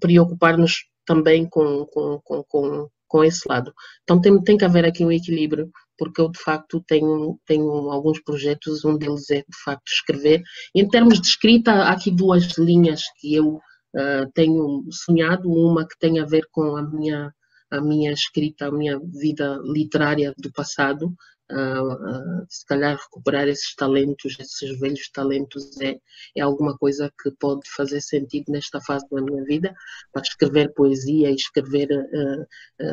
preocupar-nos 0.00 0.84
também 1.06 1.48
com, 1.48 1.86
com, 1.86 2.20
com, 2.22 2.88
com, 3.06 3.24
esse 3.24 3.48
lado. 3.48 3.72
Então 4.02 4.20
tem, 4.20 4.42
tem 4.42 4.56
que 4.56 4.64
haver 4.64 4.84
aqui 4.84 5.04
um 5.04 5.12
equilíbrio 5.12 5.70
porque 5.98 6.20
eu 6.20 6.30
de 6.30 6.38
facto 6.38 6.82
tenho, 6.86 7.38
tenho 7.44 7.90
alguns 7.90 8.22
projetos, 8.22 8.84
um 8.84 8.96
deles 8.96 9.28
é 9.30 9.38
de 9.38 9.62
facto 9.64 9.88
escrever. 9.88 10.42
Em 10.74 10.88
termos 10.88 11.20
de 11.20 11.26
escrita, 11.26 11.72
há 11.72 11.90
aqui 11.90 12.10
duas 12.10 12.56
linhas 12.56 13.02
que 13.18 13.34
eu 13.34 13.56
uh, 13.56 14.30
tenho 14.32 14.84
sonhado, 14.90 15.50
uma 15.50 15.86
que 15.86 15.98
tem 15.98 16.20
a 16.20 16.24
ver 16.24 16.46
com 16.52 16.76
a 16.76 16.82
minha, 16.82 17.32
a 17.70 17.80
minha 17.80 18.12
escrita, 18.12 18.66
a 18.66 18.72
minha 18.72 18.98
vida 18.98 19.60
literária 19.64 20.32
do 20.38 20.52
passado, 20.52 21.12
uh, 21.50 22.42
uh, 22.42 22.46
se 22.48 22.64
calhar 22.66 22.96
recuperar 22.96 23.48
esses 23.48 23.74
talentos, 23.74 24.36
esses 24.38 24.78
velhos 24.78 25.08
talentos 25.10 25.80
é, 25.80 25.98
é 26.36 26.40
alguma 26.40 26.76
coisa 26.76 27.12
que 27.22 27.30
pode 27.32 27.62
fazer 27.76 28.00
sentido 28.00 28.52
nesta 28.52 28.80
fase 28.80 29.06
da 29.10 29.22
minha 29.22 29.44
vida, 29.44 29.74
para 30.12 30.22
escrever 30.22 30.72
poesia 30.74 31.30
escrever 31.30 31.88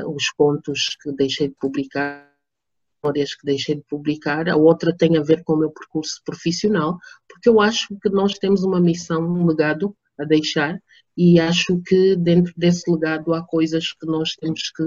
os 0.07 0.29
contos 0.31 0.95
que 1.01 1.11
deixei 1.13 1.49
de 1.49 1.55
publicar 1.55 2.35
memórias 3.05 3.35
que 3.35 3.45
deixei 3.45 3.75
de 3.75 3.83
publicar, 3.87 4.49
a 4.49 4.55
outra 4.55 4.95
tem 4.95 5.17
a 5.17 5.21
ver 5.21 5.43
com 5.43 5.53
o 5.53 5.57
meu 5.57 5.69
percurso 5.69 6.21
profissional, 6.25 6.97
porque 7.29 7.47
eu 7.47 7.61
acho 7.61 7.95
que 8.01 8.09
nós 8.09 8.33
temos 8.33 8.63
uma 8.63 8.79
missão, 8.79 9.21
um 9.21 9.45
legado 9.45 9.95
a 10.17 10.23
deixar 10.23 10.81
e 11.15 11.39
acho 11.39 11.79
que 11.85 12.15
dentro 12.15 12.53
desse 12.57 12.89
legado 12.89 13.33
há 13.33 13.45
coisas 13.45 13.93
que 13.93 14.05
nós 14.05 14.33
temos 14.35 14.71
que, 14.71 14.83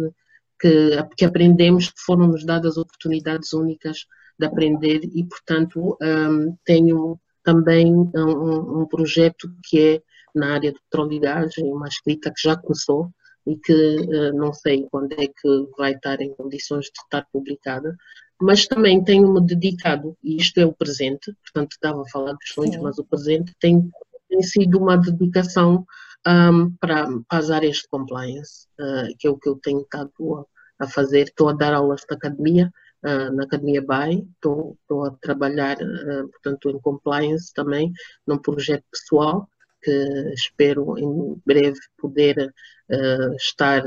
que, 0.61 0.90
que 1.16 1.25
aprendemos, 1.25 1.90
que 1.90 2.01
foram 2.01 2.29
nos 2.29 2.44
dadas 2.44 2.77
oportunidades 2.77 3.53
únicas 3.53 4.07
de 4.38 4.47
aprender 4.47 5.01
e, 5.05 5.25
portanto, 5.25 5.97
um, 6.01 6.57
tenho 6.64 7.18
também 7.42 7.92
um, 7.92 8.83
um, 8.83 8.87
projeto 8.87 9.51
que 9.64 9.81
é 9.81 10.03
na 10.35 10.55
área 10.55 10.73
de 10.73 10.79
petróleo 10.81 11.12
e 11.14 11.18
gás, 11.18 11.57
uma 11.59 11.88
escrita 11.88 12.31
que 12.31 12.42
já 12.42 12.57
começou, 12.57 13.11
e 13.47 13.57
que 13.57 13.73
uh, 13.73 14.37
não 14.37 14.53
sei 14.53 14.87
quando 14.90 15.12
é 15.12 15.27
que 15.27 15.68
vai 15.77 15.92
estar 15.92 16.21
em 16.21 16.35
condições 16.35 16.85
de 16.85 17.01
estar 17.03 17.27
publicada, 17.33 17.97
mas 18.40 18.66
também 18.66 19.03
tenho-me 19.03 19.44
dedicado, 19.44 20.16
e 20.23 20.37
isto 20.37 20.59
é 20.59 20.66
o 20.66 20.73
presente, 20.73 21.35
portanto 21.42 21.73
estava 21.73 22.03
a 22.03 22.09
falar 22.09 22.33
dos 22.33 22.49
sonhos, 22.53 22.75
Sim. 22.75 22.83
mas 22.83 22.99
o 22.99 23.05
presente 23.05 23.53
tem, 23.59 23.90
tem 24.29 24.42
sido 24.42 24.79
uma 24.79 24.97
dedicação 24.97 25.87
um, 26.26 26.74
para, 26.76 27.07
para, 27.07 27.38
as 27.38 27.50
áreas 27.50 27.76
de 27.78 27.88
compliance, 27.88 28.66
uh, 28.81 29.14
que 29.18 29.26
é 29.26 29.31
o 29.31 29.38
que 29.38 29.48
eu 29.48 29.57
tenho 29.57 29.81
estado 29.81 30.46
a, 30.78 30.87
fazer. 30.88 31.24
Estou 31.24 31.48
a 31.48 31.52
dar 31.52 31.74
aulas 31.74 32.04
na 32.09 32.16
academia, 32.16 32.72
uh, 33.04 33.33
na 33.35 33.44
Academia 33.44 33.83
BAI, 33.83 34.26
estou, 34.35 34.76
estou 34.83 35.07
a 35.07 35.11
trabalhar, 35.20 35.76
portanto, 35.76 36.70
em 36.70 36.81
compliance 36.81 37.52
também, 37.52 37.92
num 38.26 38.38
projeto 38.38 38.85
pessoal, 38.90 39.48
que 39.83 40.33
espero 40.35 40.98
em 40.98 41.40
breve 41.46 41.78
poder 41.98 42.52
uh, 42.90 43.35
estar, 43.37 43.85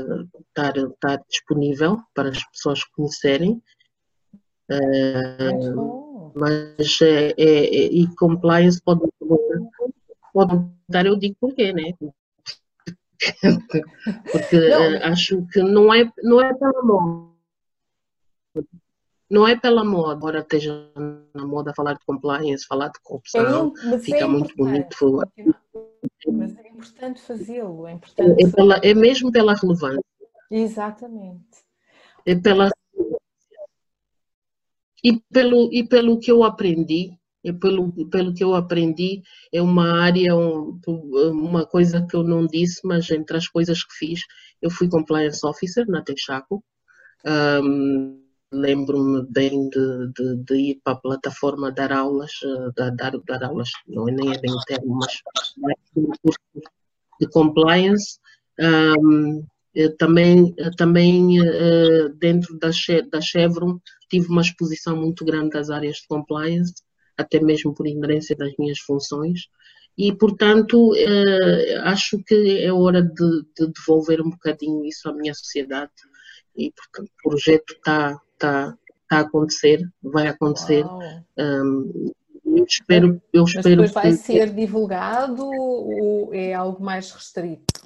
estar, 0.48 0.76
estar 0.76 1.22
disponível 1.28 1.98
para 2.14 2.30
as 2.30 2.44
pessoas 2.50 2.84
conhecerem. 2.84 3.62
Uh, 4.70 6.32
mas 6.34 7.00
é, 7.02 7.34
é, 7.36 7.36
é, 7.36 7.84
e 7.92 8.06
compliance 8.16 8.80
pode, 8.82 9.02
pode 10.32 10.66
dar, 10.88 11.04
eu 11.06 11.16
digo 11.16 11.36
porquê, 11.38 11.72
né? 11.72 11.92
Porque 14.30 14.56
uh, 14.56 15.04
acho 15.04 15.46
que 15.46 15.62
não 15.62 15.92
é, 15.92 16.10
não 16.22 16.40
é 16.40 16.52
pela 16.54 16.82
moda. 16.82 17.32
Não 19.30 19.48
é 19.48 19.56
pela 19.56 19.82
moda, 19.82 20.12
agora 20.12 20.40
esteja 20.40 20.90
na 21.34 21.46
moda 21.46 21.72
falar 21.74 21.94
de 21.94 22.04
compliance, 22.04 22.66
falar 22.66 22.88
de 22.88 23.00
corrupção, 23.02 23.72
é, 23.94 23.98
fica 23.98 24.18
é 24.18 24.26
muito 24.26 24.54
bonito. 24.54 25.22
Mas 26.30 26.56
é 26.56 26.68
importante 26.68 27.20
fazê-lo, 27.20 27.86
é 27.86 27.92
importante. 27.92 28.44
É, 28.44 28.50
pela, 28.50 28.76
é 28.82 28.92
mesmo 28.92 29.32
pela 29.32 29.54
relevância. 29.54 30.04
Exatamente. 30.50 31.64
É 32.26 32.34
pela 32.34 32.70
e 35.02 35.18
pelo 35.32 35.72
e 35.72 35.82
pelo 35.82 36.20
que 36.20 36.30
eu 36.30 36.44
aprendi, 36.44 37.18
pelo 37.60 37.92
pelo 38.08 38.32
que 38.32 38.44
eu 38.44 38.54
aprendi 38.54 39.22
é 39.52 39.60
uma 39.60 40.00
área 40.02 40.36
um, 40.36 40.78
uma 41.32 41.66
coisa 41.66 42.06
que 42.08 42.14
eu 42.14 42.22
não 42.22 42.46
disse, 42.46 42.80
mas 42.84 43.10
entre 43.10 43.36
as 43.36 43.48
coisas 43.48 43.82
que 43.82 43.94
fiz, 43.94 44.20
eu 44.60 44.70
fui 44.70 44.88
compliance 44.88 45.44
officer 45.46 45.86
na 45.88 46.02
Texaco. 46.02 46.62
Um, 47.24 48.22
lembro-me 48.52 49.26
bem 49.30 49.68
de, 49.70 50.12
de, 50.14 50.36
de, 50.44 50.54
ir 50.54 50.80
para 50.84 50.92
a 50.92 50.96
plataforma 51.00 51.72
dar 51.72 51.90
aulas, 51.90 52.32
eh, 52.44 52.90
dar, 52.94 53.12
dar 53.26 53.44
aulas, 53.44 53.70
não 53.88 54.06
é 54.08 54.12
nem 54.12 54.34
é 54.34 54.38
bem 54.38 54.52
o 54.52 54.60
termo, 54.66 54.94
mas 54.96 55.22
de 57.18 57.28
compliance. 57.28 58.18
Um, 58.60 59.46
também 59.98 60.54
também 60.76 61.40
uh, 61.40 62.10
dentro 62.18 62.58
da, 62.58 62.68
da 63.10 63.20
Chevron 63.22 63.80
tive 64.10 64.28
uma 64.28 64.42
exposição 64.42 64.94
muito 64.94 65.24
grande 65.24 65.50
das 65.50 65.70
áreas 65.70 65.96
de 65.96 66.06
compliance, 66.06 66.74
até 67.16 67.40
mesmo 67.40 67.74
por 67.74 67.86
inerência 67.86 68.36
das 68.36 68.52
minhas 68.58 68.78
funções. 68.78 69.48
E, 69.96 70.12
portanto, 70.12 70.92
uh, 70.92 71.80
acho 71.84 72.18
que 72.24 72.62
é 72.62 72.72
hora 72.72 73.02
de, 73.02 73.42
de 73.56 73.72
devolver 73.72 74.20
um 74.20 74.30
bocadinho 74.30 74.84
isso 74.84 75.08
à 75.08 75.12
minha 75.12 75.34
sociedade. 75.34 75.92
E, 76.56 76.72
portanto, 76.72 77.10
o 77.10 77.30
projeto 77.30 77.74
está 77.74 78.20
está 78.42 78.76
tá 79.08 79.18
a 79.18 79.20
acontecer, 79.20 79.80
vai 80.02 80.26
acontecer. 80.26 80.84
Um, 81.38 82.10
eu 82.44 82.64
espero, 82.64 83.22
eu 83.32 83.42
Mas 83.42 83.54
espero 83.54 83.82
depois 83.82 83.92
vai 83.92 84.10
que... 84.10 84.16
ser 84.16 84.50
divulgado 84.52 85.44
ou 85.44 86.34
é 86.34 86.52
algo 86.52 86.82
mais 86.82 87.10
restrito? 87.10 87.82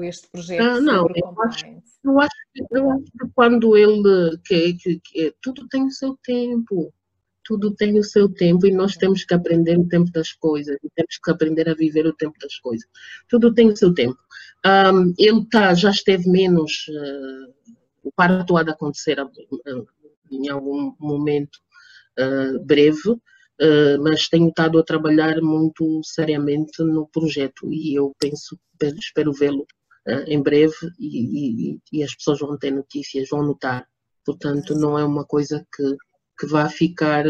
Este 0.00 0.28
projeto 0.28 0.62
ah, 0.62 0.80
não, 0.80 1.06
eu 1.14 1.42
acho, 1.42 1.66
eu 2.02 2.18
acho, 2.18 2.30
eu, 2.70 2.90
acho, 2.90 3.04
que 3.04 3.28
quando 3.34 3.76
ele 3.76 4.38
que, 4.42 4.72
que, 4.74 5.00
que, 5.00 5.34
tudo 5.42 5.68
tem 5.68 5.84
o 5.84 5.90
seu 5.90 6.16
tempo, 6.24 6.92
tudo 7.46 7.72
tem 7.72 7.96
o 7.96 8.02
seu 8.02 8.28
tempo 8.28 8.66
e 8.66 8.72
nós 8.72 8.96
temos 8.96 9.24
que 9.24 9.32
aprender 9.32 9.78
o 9.78 9.86
tempo 9.86 10.10
das 10.10 10.32
coisas, 10.32 10.76
temos 10.96 11.18
que 11.22 11.30
aprender 11.30 11.68
a 11.68 11.74
viver 11.74 12.04
o 12.04 12.12
tempo 12.12 12.36
das 12.40 12.58
coisas. 12.58 12.88
Tudo 13.28 13.54
tem 13.54 13.68
o 13.68 13.76
seu 13.76 13.94
tempo. 13.94 14.18
Um, 14.66 15.14
ele 15.16 15.46
tá, 15.48 15.72
já 15.72 15.90
esteve 15.90 16.28
menos 16.28 16.88
uh, 16.88 18.12
há 18.18 18.62
de 18.64 18.70
acontecer 18.70 19.18
em 20.32 20.48
algum 20.48 20.92
momento 20.98 21.56
uh, 22.18 22.58
breve, 22.64 23.10
uh, 23.10 24.02
mas 24.02 24.28
tenho 24.28 24.48
estado 24.48 24.80
a 24.80 24.84
trabalhar 24.84 25.40
muito 25.40 26.00
seriamente 26.02 26.82
no 26.82 27.06
projeto 27.06 27.72
e 27.72 27.94
eu 27.94 28.12
penso, 28.18 28.58
espero 28.98 29.32
vê-lo 29.32 29.64
em 30.28 30.40
breve 30.40 30.72
e, 31.00 31.72
e, 31.72 31.80
e, 31.92 32.04
as 32.04 32.14
pessoas 32.14 32.38
vão 32.38 32.56
ter 32.56 32.70
notícias, 32.70 33.28
vão 33.28 33.42
notar. 33.42 33.88
Portanto, 34.24 34.72
não 34.72 34.96
é 34.96 35.04
uma 35.04 35.24
coisa 35.24 35.66
que, 35.74 35.82
que 36.38 36.46
vá 36.46 36.68
ficar 36.68 37.24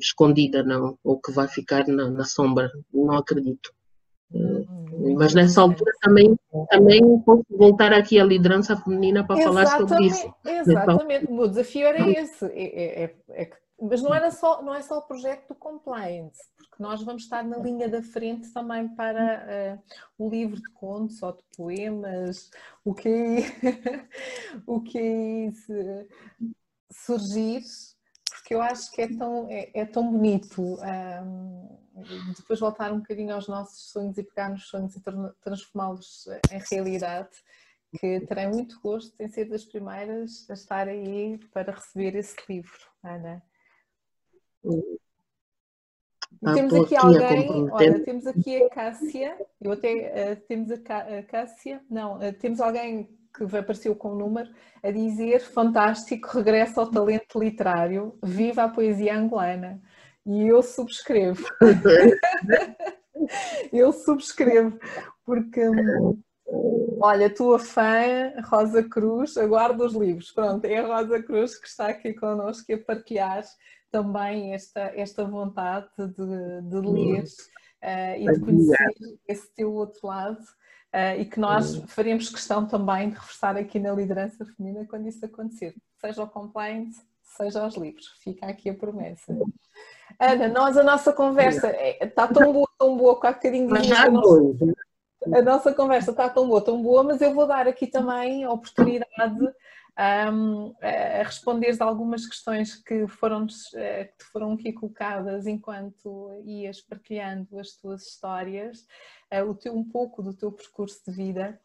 escondida, 0.00 0.62
não, 0.62 0.98
ou 1.02 1.18
que 1.18 1.32
vai 1.32 1.48
ficar 1.48 1.86
na, 1.86 2.10
na 2.10 2.24
sombra, 2.24 2.70
não 2.92 3.16
acredito. 3.16 3.72
Hum, 4.32 5.14
mas 5.16 5.32
nessa 5.32 5.62
altura 5.62 5.90
também, 6.02 6.36
também 6.68 7.18
posso 7.20 7.46
voltar 7.50 7.92
aqui 7.92 8.20
à 8.20 8.24
liderança 8.24 8.76
feminina 8.76 9.26
para 9.26 9.40
exatamente, 9.40 9.70
falar 9.70 9.88
sobre 9.88 10.06
isso. 10.06 10.34
Exatamente, 10.44 11.26
o 11.26 11.34
meu 11.34 11.48
desafio 11.48 11.86
era 11.86 12.10
esse. 12.10 12.44
É, 12.46 13.04
é, 13.04 13.04
é, 13.04 13.42
é 13.42 13.50
mas 13.80 14.02
não, 14.02 14.12
era 14.12 14.30
só, 14.30 14.60
não 14.60 14.74
é 14.74 14.82
só 14.82 14.98
o 14.98 15.02
projeto 15.02 15.48
do 15.48 15.54
compliance, 15.54 16.42
porque 16.56 16.82
nós 16.82 17.02
vamos 17.02 17.22
estar 17.22 17.44
na 17.44 17.58
linha 17.58 17.88
da 17.88 18.02
frente 18.02 18.52
também 18.52 18.88
para 18.88 19.78
uh, 20.18 20.24
o 20.24 20.28
livro 20.28 20.56
de 20.56 20.68
contos 20.72 21.22
ou 21.22 21.32
de 21.32 21.44
poemas, 21.56 22.50
o 22.84 22.92
que, 22.92 23.08
o 24.66 24.80
que 24.80 25.52
surgir 26.90 27.62
porque 28.30 28.54
eu 28.54 28.62
acho 28.62 28.90
que 28.92 29.02
é 29.02 29.08
tão, 29.08 29.46
é, 29.50 29.70
é 29.74 29.84
tão 29.84 30.10
bonito 30.10 30.62
um, 30.62 31.78
depois 32.36 32.60
voltar 32.60 32.92
um 32.92 33.00
bocadinho 33.00 33.34
aos 33.34 33.46
nossos 33.46 33.90
sonhos 33.90 34.16
e 34.16 34.22
pegar 34.22 34.48
nos 34.48 34.68
sonhos 34.68 34.96
e 34.96 35.02
transformá-los 35.42 36.26
em 36.50 36.58
realidade, 36.70 37.28
que 37.98 38.20
terei 38.20 38.46
muito 38.48 38.80
gosto 38.80 39.14
em 39.20 39.28
ser 39.28 39.46
das 39.46 39.64
primeiras 39.64 40.48
a 40.48 40.54
estar 40.54 40.88
aí 40.88 41.38
para 41.52 41.72
receber 41.72 42.14
esse 42.16 42.36
livro, 42.48 42.78
Ana. 43.02 43.42
Ah, 46.44 46.54
temos 46.54 46.74
aqui 46.74 46.96
alguém, 46.96 47.70
olha, 47.70 48.04
temos 48.04 48.26
aqui 48.26 48.62
a 48.62 48.70
Cássia, 48.70 49.46
eu 49.60 49.72
até 49.72 50.32
uh, 50.32 50.46
temos 50.46 50.70
a, 50.70 51.18
a 51.18 51.22
Cássia, 51.22 51.82
não, 51.90 52.18
uh, 52.18 52.32
temos 52.34 52.60
alguém 52.60 53.17
que 53.34 53.56
apareceu 53.56 53.94
com 53.94 54.08
o 54.08 54.14
um 54.14 54.18
número 54.18 54.50
a 54.82 54.90
dizer 54.90 55.40
fantástico, 55.40 56.28
regresso 56.28 56.80
ao 56.80 56.90
talento 56.90 57.38
literário, 57.38 58.18
viva 58.22 58.64
a 58.64 58.68
poesia 58.68 59.16
angolana. 59.16 59.80
E 60.26 60.46
eu 60.46 60.62
subscrevo. 60.62 61.46
eu 63.72 63.92
subscrevo, 63.92 64.78
porque 65.24 65.60
olha, 67.00 67.32
tua 67.32 67.58
fã, 67.58 68.32
Rosa 68.44 68.82
Cruz, 68.82 69.36
aguardo 69.36 69.84
os 69.84 69.94
livros. 69.94 70.30
Pronto, 70.32 70.64
é 70.64 70.78
a 70.78 70.86
Rosa 70.86 71.22
Cruz 71.22 71.58
que 71.58 71.66
está 71.66 71.88
aqui 71.88 72.12
connosco 72.14 72.72
a 72.72 72.78
partilhar 72.78 73.42
também 73.90 74.52
esta, 74.52 74.80
esta 74.94 75.24
vontade 75.24 75.88
de, 75.96 76.62
de 76.62 76.80
ler 76.80 77.24
uh, 77.24 78.18
e 78.18 78.32
de 78.32 78.40
conhecer 78.40 78.94
esse 79.26 79.54
teu 79.54 79.72
outro 79.72 80.06
lado. 80.06 80.38
Uh, 80.94 81.20
e 81.20 81.24
que 81.26 81.38
nós 81.38 81.76
faremos 81.86 82.30
questão 82.30 82.66
também 82.66 83.10
de 83.10 83.16
reforçar 83.16 83.56
aqui 83.58 83.78
na 83.78 83.92
liderança 83.92 84.46
feminina 84.46 84.86
quando 84.88 85.06
isso 85.06 85.22
acontecer, 85.22 85.74
seja 86.00 86.22
o 86.22 86.28
compliance, 86.28 87.02
seja 87.22 87.66
os 87.66 87.76
livros. 87.76 88.08
Fica 88.22 88.46
aqui 88.46 88.70
a 88.70 88.74
promessa. 88.74 89.36
Ana, 90.18 90.48
nós 90.48 90.78
a 90.78 90.82
nossa 90.82 91.12
conversa 91.12 91.68
está 92.00 92.24
é, 92.24 92.26
tão 92.32 92.52
boa, 92.52 92.68
tão 92.78 92.96
boa, 92.96 93.16
com 93.20 93.26
há 93.26 93.32
bocadinho 93.32 93.68
de 93.68 93.92
a, 93.92 94.10
nossa, 94.10 94.74
a 95.34 95.42
nossa 95.42 95.74
conversa 95.74 96.10
está 96.10 96.28
tão 96.28 96.48
boa, 96.48 96.64
tão 96.64 96.82
boa, 96.82 97.02
mas 97.02 97.20
eu 97.20 97.34
vou 97.34 97.46
dar 97.46 97.68
aqui 97.68 97.86
também 97.86 98.44
a 98.44 98.50
oportunidade 98.50 99.52
um, 99.98 100.74
a 100.80 101.24
responder 101.24 101.76
algumas 101.80 102.24
questões 102.24 102.76
que 102.76 103.08
foram, 103.08 103.46
eh, 103.74 104.04
que 104.16 104.24
foram 104.26 104.52
aqui 104.52 104.72
colocadas 104.72 105.46
enquanto 105.46 106.40
ias 106.44 106.80
partilhando 106.80 107.58
as 107.58 107.72
tuas 107.72 108.06
histórias, 108.06 108.86
uh, 109.34 109.42
o 109.48 109.54
teu, 109.56 109.76
um 109.76 109.82
pouco 109.82 110.22
do 110.22 110.32
teu 110.32 110.52
percurso 110.52 111.02
de 111.04 111.16
vida. 111.16 111.60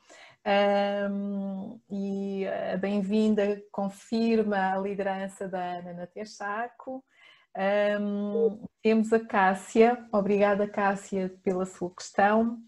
Um, 0.45 1.79
e 1.89 2.45
a 2.47 2.75
bem-vinda 2.75 3.63
confirma 3.71 4.73
a 4.73 4.77
liderança 4.79 5.47
da 5.47 5.77
Ana 5.77 5.93
Natia 5.93 6.25
Saco. 6.25 7.03
Um, 7.55 8.65
temos 8.81 9.13
a 9.13 9.23
Cássia, 9.23 10.05
obrigada 10.11 10.67
Cássia 10.67 11.33
pela 11.43 11.65
sua 11.65 11.93
questão. 11.93 12.59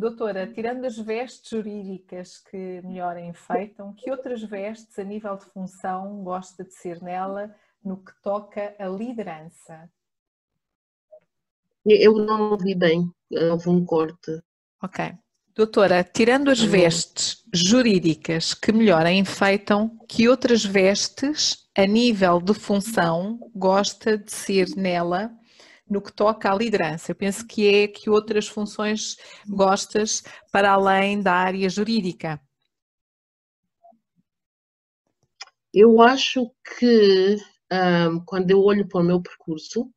Doutora, 0.00 0.46
tirando 0.46 0.86
as 0.86 0.96
vestes 0.96 1.50
jurídicas 1.50 2.38
que 2.38 2.80
melhor 2.82 3.18
a 3.18 3.20
enfeitam, 3.20 3.92
que 3.92 4.10
outras 4.10 4.42
vestes 4.42 4.98
a 4.98 5.04
nível 5.04 5.36
de 5.36 5.44
função 5.44 6.24
gosta 6.24 6.64
de 6.64 6.72
ser 6.72 7.02
nela 7.02 7.54
no 7.84 8.02
que 8.02 8.10
toca 8.22 8.74
a 8.78 8.88
liderança? 8.88 9.90
Eu 11.84 12.14
não 12.14 12.52
ouvi 12.52 12.74
bem, 12.74 13.12
houve 13.30 13.68
um 13.68 13.84
corte. 13.84 14.42
Ok. 14.82 15.12
Doutora, 15.54 16.02
tirando 16.02 16.48
as 16.48 16.62
vestes 16.62 17.44
jurídicas 17.52 18.54
que 18.54 18.72
melhor 18.72 19.04
a 19.04 19.12
enfeitam, 19.12 19.98
que 20.08 20.30
outras 20.30 20.64
vestes 20.64 21.68
a 21.76 21.84
nível 21.84 22.40
de 22.40 22.54
função 22.54 23.38
gosta 23.54 24.16
de 24.16 24.32
ser 24.32 24.66
nela 24.76 25.30
no 25.90 26.00
que 26.00 26.12
toca 26.12 26.50
à 26.50 26.54
liderança. 26.54 27.10
Eu 27.10 27.16
penso 27.16 27.44
que 27.46 27.66
é 27.66 27.88
que 27.88 28.08
outras 28.08 28.46
funções 28.46 29.16
gostas 29.48 30.22
para 30.52 30.70
além 30.70 31.20
da 31.20 31.34
área 31.34 31.68
jurídica. 31.68 32.40
Eu 35.74 36.00
acho 36.00 36.50
que 36.78 37.36
um, 37.72 38.24
quando 38.24 38.50
eu 38.50 38.60
olho 38.62 38.86
para 38.88 39.00
o 39.00 39.04
meu 39.04 39.20
percurso, 39.20 39.82
uh, 39.82 39.90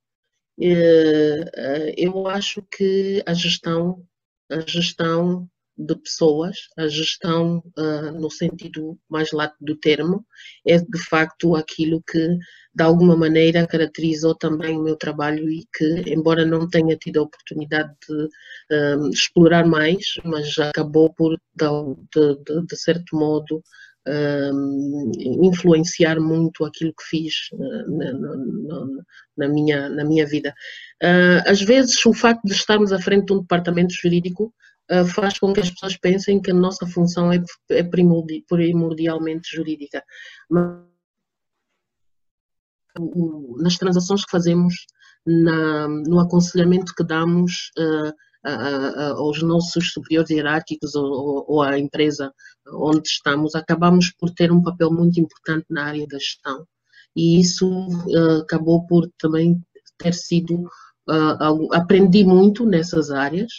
eu 1.98 2.28
acho 2.28 2.62
que 2.64 3.24
a 3.26 3.34
gestão, 3.34 4.06
a 4.52 4.60
gestão 4.62 5.50
de 5.78 5.96
pessoas, 5.96 6.56
a 6.78 6.88
gestão 6.88 7.64
uh, 7.78 8.12
no 8.20 8.30
sentido 8.30 8.98
mais 9.10 9.32
lato 9.32 9.56
do 9.60 9.76
termo, 9.76 10.26
é 10.66 10.78
de 10.78 11.00
facto 11.10 11.56
aquilo 11.56 12.02
que 12.04 12.38
de 12.76 12.84
alguma 12.84 13.16
maneira 13.16 13.68
caracterizou 13.68 14.36
também 14.36 14.78
o 14.78 14.84
meu 14.84 14.96
trabalho 14.96 15.50
e 15.50 15.66
que, 15.76 16.12
embora 16.12 16.46
não 16.46 16.68
tenha 16.68 16.96
tido 16.96 17.20
a 17.20 17.24
oportunidade 17.24 17.94
de 18.08 18.24
uh, 18.76 19.10
explorar 19.10 19.66
mais, 19.66 20.16
mas 20.24 20.58
acabou 20.60 21.14
por, 21.14 21.38
de, 21.56 21.66
de, 22.14 22.66
de 22.66 22.78
certo 22.78 23.16
modo, 23.16 23.64
uh, 24.08 25.12
influenciar 25.44 26.20
muito 26.20 26.66
aquilo 26.66 26.94
que 26.94 27.04
fiz 27.04 27.34
na, 27.88 28.14
na, 28.14 28.86
na, 29.38 29.48
minha, 29.48 29.90
na 29.90 30.04
minha 30.06 30.26
vida. 30.26 30.54
às 31.46 31.62
vezes, 31.62 32.04
o 32.06 32.14
facto 32.14 32.44
de 32.44 32.54
estarmos 32.54 32.92
à 32.92 33.00
frente 33.00 33.28
de 33.28 33.34
um 33.34 33.42
departamento 33.42 33.94
jurídico 33.94 34.54
uh, 34.92 35.06
faz 35.06 35.40
com 35.40 35.54
que 35.54 35.60
as 35.60 35.70
pessoas 35.70 35.98
pensem 35.98 36.42
que 36.42 36.52
a 36.52 36.56
nossa 36.56 36.86
função 36.86 37.32
é, 37.32 37.42
é 37.70 37.84
primordialmente 37.84 39.56
jurídica. 39.56 40.04
Mas, 40.50 40.82
nas 43.58 43.78
transações 43.78 44.24
que 44.24 44.32
fazemos, 44.32 44.74
na, 45.26 45.88
no 45.88 46.20
aconselhamento 46.20 46.94
que 46.96 47.04
damos 47.04 47.72
uh, 47.78 48.14
aos 49.18 49.42
nossos 49.42 49.94
superiores 49.94 50.30
hierárquicos 50.30 50.96
ou, 50.96 51.46
ou, 51.48 51.62
à 51.62 51.80
empresa 51.80 52.32
onde 52.68 53.08
estamos, 53.08 53.56
acabamos 53.56 54.12
por 54.12 54.32
ter 54.32 54.52
um 54.52 54.62
papel 54.62 54.92
muito 54.92 55.20
importante 55.20 55.66
na 55.70 55.86
área 55.86 56.06
da 56.08 56.18
gestão. 56.18 56.68
E 57.16 57.40
isso 57.40 57.68
uh, 57.68 58.42
acabou 58.42 58.86
por 58.86 59.10
também 59.18 59.62
ter 59.98 60.14
sido. 60.14 60.68
Uh, 61.10 61.74
aprendi 61.74 62.24
muito 62.24 62.66
nessas 62.66 63.12
áreas 63.12 63.52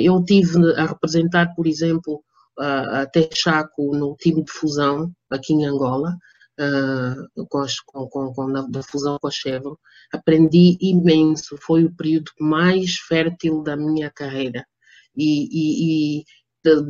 eu 0.00 0.24
tive 0.24 0.58
a 0.76 0.86
representar, 0.86 1.54
por 1.54 1.66
exemplo, 1.66 2.22
a 2.58 3.06
Texaco 3.06 3.94
no 3.96 4.16
time 4.16 4.42
de 4.42 4.50
fusão 4.50 5.12
aqui 5.30 5.52
em 5.52 5.66
Angola, 5.66 6.16
uh, 6.58 7.46
com, 7.48 7.58
as, 7.58 7.78
com, 7.80 8.08
com, 8.08 8.32
com 8.32 8.70
da 8.70 8.82
fusão 8.82 9.18
com 9.20 9.28
a 9.28 9.30
Chevron. 9.30 9.76
Aprendi 10.12 10.76
imenso, 10.80 11.56
foi 11.60 11.84
o 11.84 11.94
período 11.94 12.30
mais 12.40 12.96
fértil 12.96 13.62
da 13.62 13.76
minha 13.76 14.10
carreira. 14.10 14.66
E, 15.16 15.48
e, 15.50 16.20
e 16.20 16.24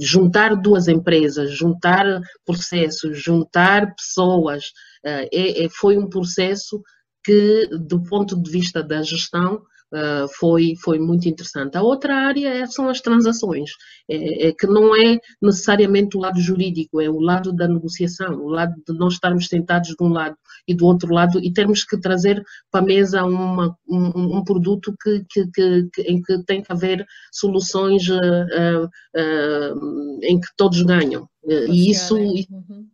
juntar 0.00 0.56
duas 0.56 0.88
empresas, 0.88 1.52
juntar 1.52 2.20
processos, 2.44 3.22
juntar 3.22 3.94
pessoas, 3.94 4.64
é, 5.04 5.64
é, 5.64 5.68
foi 5.68 5.98
um 5.98 6.08
processo 6.08 6.82
que, 7.22 7.68
do 7.86 8.02
ponto 8.02 8.40
de 8.40 8.50
vista 8.50 8.82
da 8.82 9.02
gestão, 9.02 9.62
uh, 9.92 10.28
foi, 10.38 10.74
foi 10.82 10.98
muito 10.98 11.28
interessante. 11.28 11.76
A 11.76 11.82
outra 11.82 12.14
área 12.14 12.48
é, 12.48 12.66
são 12.66 12.88
as 12.88 13.00
transações, 13.00 13.70
é, 14.08 14.48
é, 14.48 14.52
que 14.52 14.66
não 14.66 14.94
é 14.96 15.18
necessariamente 15.40 16.16
o 16.16 16.20
lado 16.20 16.40
jurídico, 16.40 17.00
é 17.00 17.08
o 17.08 17.20
lado 17.20 17.52
da 17.52 17.68
negociação, 17.68 18.34
o 18.40 18.48
lado 18.48 18.74
de 18.86 18.94
nós 18.96 19.14
estarmos 19.14 19.46
sentados 19.46 19.90
de 19.90 20.04
um 20.04 20.08
lado 20.08 20.36
e 20.66 20.74
do 20.74 20.86
outro 20.86 21.12
lado 21.12 21.38
e 21.42 21.52
termos 21.52 21.84
que 21.84 21.98
trazer 21.98 22.42
para 22.70 22.80
a 22.80 22.86
mesa 22.86 23.24
uma, 23.24 23.76
um, 23.88 24.38
um, 24.38 24.44
produto 24.44 24.94
que, 25.02 25.24
que, 25.30 25.46
que, 25.52 25.88
que, 25.92 26.02
em 26.02 26.20
que 26.20 26.42
tem 26.44 26.62
que 26.62 26.72
haver 26.72 27.06
soluções 27.32 28.08
uh, 28.08 28.84
uh, 28.84 30.18
em 30.22 30.40
que 30.40 30.48
todos 30.56 30.82
ganham. 30.82 31.28
e 31.68 31.90
isso, 31.90 32.16
uhum 32.16 32.86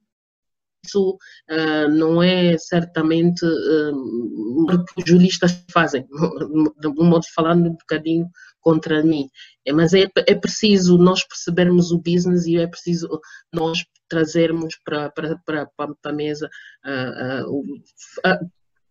isso 0.85 1.17
uh, 1.51 1.89
não 1.91 2.23
é 2.23 2.57
certamente 2.59 3.45
uh, 3.45 3.95
o 3.95 4.85
que 4.85 5.03
os 5.03 5.05
juristas 5.09 5.65
fazem, 5.71 6.07
de 6.81 6.89
um 6.89 7.05
modo 7.05 7.23
de 7.23 7.33
falar 7.33 7.55
um 7.55 7.71
bocadinho 7.71 8.29
contra 8.61 9.03
mim. 9.03 9.29
É, 9.67 9.73
mas 9.73 9.93
é, 9.95 10.09
é 10.27 10.35
preciso 10.35 10.99
nós 10.99 11.25
percebermos 11.25 11.93
o 11.93 11.99
business 11.99 12.47
e 12.47 12.59
é 12.59 12.67
preciso 12.67 13.09
nós 13.53 13.85
trazermos 14.09 14.77
para, 14.85 15.11
para, 15.11 15.39
para, 15.45 15.67
para 15.77 15.95
a 16.05 16.13
mesa 16.13 16.51
uh, 16.85 17.63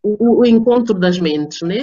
o, 0.03 0.39
o, 0.39 0.45
encontro 0.45 0.95
das 0.95 1.19
mentes, 1.19 1.61
né? 1.61 1.81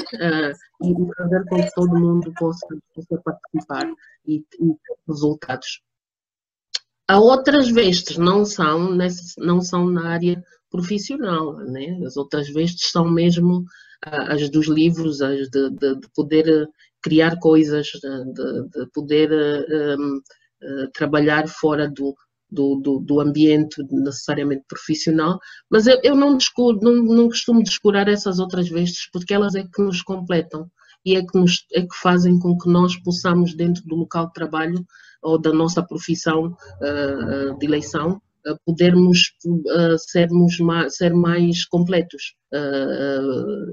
e 0.83 1.15
fazer 1.17 1.45
com 1.45 1.57
que 1.63 1.75
todo 1.75 2.01
mundo 2.01 2.33
possa, 2.37 2.67
possa 2.95 3.23
participar 3.23 3.87
e, 4.27 4.37
e 4.37 4.43
ter 4.43 4.97
resultados. 5.07 5.81
Há 7.09 7.19
outras 7.19 7.71
vestes, 7.71 8.19
não 8.19 8.45
são, 8.45 8.97
não 9.39 9.61
são 9.63 9.89
na 9.89 10.11
área 10.11 10.45
profissional, 10.71 11.57
né? 11.57 11.99
as 12.05 12.19
outras 12.19 12.49
vestes 12.53 12.91
são 12.91 13.11
mesmo 13.11 13.61
uh, 14.07 14.33
as 14.33 14.51
dos 14.51 14.69
livros, 14.69 15.23
as 15.23 15.49
de, 15.49 15.71
de, 15.71 16.01
de 16.01 16.09
poder 16.15 16.47
eh, 16.47 16.67
criar 17.01 17.39
coisas, 17.39 17.87
de, 17.87 18.69
de 18.69 18.87
poder 18.93 19.31
uh, 19.33 20.91
trabalhar 20.93 21.49
fora 21.49 21.89
do, 21.89 22.15
do, 22.51 22.77
do, 22.77 22.99
do, 22.99 23.21
ambiente 23.21 23.83
necessariamente 23.91 24.65
profissional, 24.69 25.39
mas 25.71 25.87
eu, 25.87 25.99
eu 26.03 26.15
não, 26.15 26.37
descuro, 26.37 26.79
não, 26.83 26.95
não 26.97 27.29
costumo 27.29 27.63
descurar 27.63 28.07
essas 28.09 28.39
outras 28.39 28.69
vestes 28.69 29.09
porque 29.11 29.33
elas 29.33 29.55
é 29.55 29.63
que 29.63 29.83
nos 29.83 30.03
completam 30.03 30.71
e 31.05 31.17
é 31.17 31.25
que, 31.25 31.39
nos, 31.39 31.65
é 31.73 31.83
que 31.83 31.97
fazem 32.03 32.39
com 32.39 32.59
que 32.59 32.69
nós 32.69 32.97
possamos, 32.97 33.55
dentro 33.55 33.83
do 33.85 33.97
local 33.97 34.27
de 34.27 34.35
trabalho 34.35 34.85
ou 35.23 35.39
da 35.39 35.53
nossa 35.53 35.83
profissão 35.83 36.57
uh, 36.81 37.59
de 37.59 37.67
eleição, 37.67 38.21
uh, 38.47 38.57
podermos 38.65 39.33
sermos 39.99 40.59
mais, 40.59 40.97
ser 40.97 41.15
mais 41.15 41.65
completos. 41.65 42.35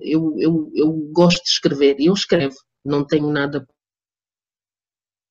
eu, 0.02 0.36
eu, 0.38 0.72
eu 0.76 0.92
gosto 1.14 1.44
de 1.44 1.50
escrever 1.50 1.96
e 2.00 2.08
eu 2.08 2.14
escrevo, 2.14 2.56
não 2.84 3.06
tenho 3.06 3.30
nada 3.30 3.66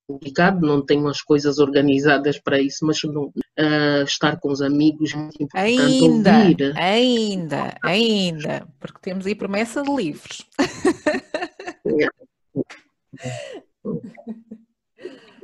publicado, 0.07 0.67
não 0.67 0.85
tenho 0.85 1.09
as 1.09 1.23
coisas 1.23 1.59
organizadas 1.59 2.39
para 2.39 2.61
isso, 2.61 2.85
mas 2.85 3.03
não, 3.05 3.25
uh, 3.25 4.03
estar 4.05 4.39
com 4.39 4.51
os 4.51 4.61
amigos 4.61 5.15
é 5.15 5.17
muito 5.17 5.43
importante. 5.43 5.81
Ainda, 5.81 6.39
ouvir. 6.39 6.79
ainda, 6.79 7.75
ainda, 7.83 8.69
porque 8.79 8.99
temos 9.01 9.25
aí 9.27 9.35
promessa 9.35 9.83
de 9.83 9.91
livros. 9.95 10.43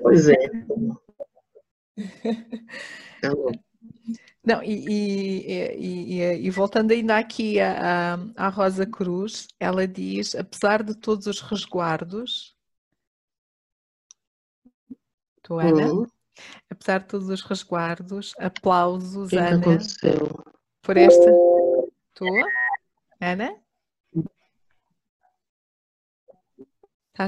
Pois 0.03 0.29
é. 0.29 0.37
Tá 3.21 3.29
não, 4.43 4.63
e, 4.63 4.73
e, 4.73 6.19
e, 6.19 6.47
e, 6.47 6.51
voltando 6.51 6.93
ainda 6.93 7.19
aqui 7.19 7.61
à, 7.61 8.15
à 8.37 8.49
Rosa 8.49 8.87
Cruz, 8.87 9.47
ela 9.59 9.87
diz: 9.87 10.35
apesar 10.35 10.83
de 10.83 10.95
todos 10.95 11.27
os 11.27 11.41
resguardos, 11.41 12.57
tu, 15.43 15.59
Ana, 15.59 15.93
uhum. 15.93 16.07
apesar 16.71 17.01
de 17.01 17.07
todos 17.07 17.29
os 17.29 17.43
resguardos, 17.43 18.33
aplausos, 18.39 19.29
que 19.29 19.37
Ana, 19.37 19.59
aconteceu? 19.59 20.43
por 20.83 20.97
esta. 20.97 21.31
Tu, 22.15 22.25
Ana? 23.21 23.55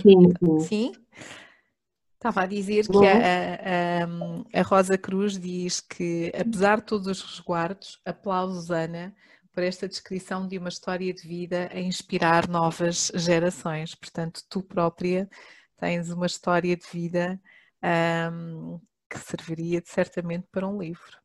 Sim. 0.01 0.61
sim? 0.61 0.93
Estava 2.23 2.43
a 2.43 2.47
dizer 2.47 2.87
que 2.87 3.05
a, 3.05 4.05
a, 4.05 4.61
a, 4.61 4.63
Rosa 4.63 4.97
Cruz 4.97 5.37
diz 5.37 5.81
que, 5.81 6.31
apesar 6.41 6.79
de 6.79 6.87
todos 6.87 7.09
os 7.09 7.21
resguardos, 7.21 8.01
aplausos, 8.05 8.71
Ana, 8.71 9.13
por 9.51 9.65
esta 9.65 9.89
descrição 9.89 10.47
de 10.47 10.57
uma 10.57 10.69
história 10.69 11.13
de 11.13 11.27
vida 11.27 11.69
a 11.73 11.81
inspirar 11.81 12.47
novas 12.49 13.11
gerações. 13.13 13.97
Portanto, 13.97 14.45
tu 14.49 14.63
própria 14.63 15.29
tens 15.79 16.11
uma 16.11 16.27
história 16.27 16.77
de 16.77 16.87
vida 16.87 17.43
um, 18.33 18.81
que 19.11 19.19
serviria 19.19 19.83
certamente 19.85 20.47
para 20.53 20.69
um 20.69 20.81
livro. 20.81 21.21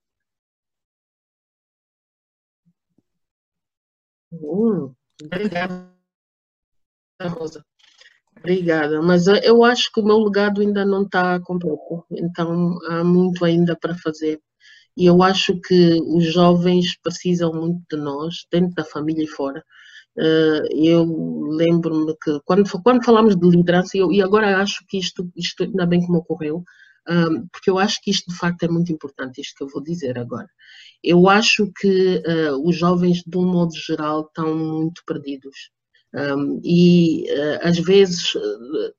Hum, 4.32 4.96
obrigada, 5.22 5.96
Rosa. 7.22 7.64
Obrigada, 8.40 9.02
mas 9.02 9.28
eu 9.28 9.64
acho 9.64 9.92
que 9.92 10.00
o 10.00 10.06
meu 10.06 10.18
legado 10.20 10.62
ainda 10.62 10.86
não 10.86 11.04
está 11.04 11.40
completo, 11.40 12.06
então 12.12 12.78
há 12.88 13.04
muito 13.04 13.44
ainda 13.44 13.76
para 13.76 13.96
fazer. 13.96 14.40
E 14.96 15.06
eu 15.06 15.22
acho 15.22 15.60
que 15.62 16.00
os 16.06 16.26
jovens 16.34 16.98
precisam 17.02 17.54
muito 17.54 17.82
de 17.90 17.98
nós, 17.98 18.46
dentro 18.52 18.74
da 18.76 18.84
família 18.84 19.24
e 19.24 19.28
fora. 19.28 19.64
Eh, 20.18 20.62
eu 20.74 21.06
lembro-me 21.52 22.16
que 22.24 22.40
quando, 22.46 22.64
quando 22.84 23.06
falamos 23.06 23.36
de 23.36 23.50
liderança, 23.50 23.98
eu, 23.98 24.12
e 24.12 24.22
agora 24.22 24.58
acho 24.62 24.84
que 24.88 24.98
isto, 24.98 25.30
isto 25.36 25.64
ainda 25.64 25.86
bem 25.86 26.00
me 26.10 26.18
ocorreu, 26.18 26.64
porque 27.52 27.70
eu 27.70 27.78
acho 27.80 28.00
que 28.02 28.12
isto 28.12 28.30
de 28.32 28.38
facto 28.38 28.64
é 28.64 28.68
muito 28.68 28.92
importante, 28.92 29.40
isto 29.42 29.56
que 29.58 29.64
eu 29.64 29.70
vou 29.70 29.82
dizer 29.82 30.18
agora. 30.18 30.50
Eu 31.04 31.30
acho 31.30 31.72
que 31.80 32.18
uh, 32.18 32.68
os 32.68 32.76
jovens, 32.76 33.24
de 33.26 33.38
um 33.38 33.46
modo 33.46 33.74
geral, 33.76 34.22
estão 34.22 34.56
muito 34.56 35.02
perdidos. 35.06 35.72
Um, 36.18 36.60
e 36.64 37.32
uh, 37.32 37.60
às 37.62 37.78
vezes 37.78 38.34
uh, 38.34 38.94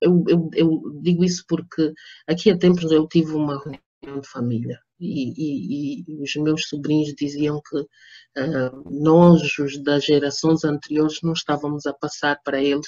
eu, 0.00 0.24
eu, 0.28 0.50
eu, 0.54 1.00
digo 1.02 1.24
isso 1.24 1.44
porque 1.48 1.92
aqui 2.28 2.48
há 2.48 2.56
tempos 2.56 2.92
eu 2.92 3.08
tive 3.08 3.32
uma 3.32 3.58
reunião 3.58 4.20
de 4.20 4.28
família 4.28 4.78
e, 5.00 5.32
e, 5.32 6.04
e 6.06 6.22
os 6.22 6.36
meus 6.36 6.68
sobrinhos 6.68 7.12
diziam 7.18 7.60
que 7.68 7.76
uh, 7.76 8.90
nós, 9.02 9.58
os 9.58 9.82
das 9.82 10.04
gerações 10.04 10.64
anteriores, 10.64 11.18
não 11.24 11.32
estávamos 11.32 11.86
a 11.86 11.92
passar 11.92 12.38
para 12.44 12.62
eles 12.62 12.86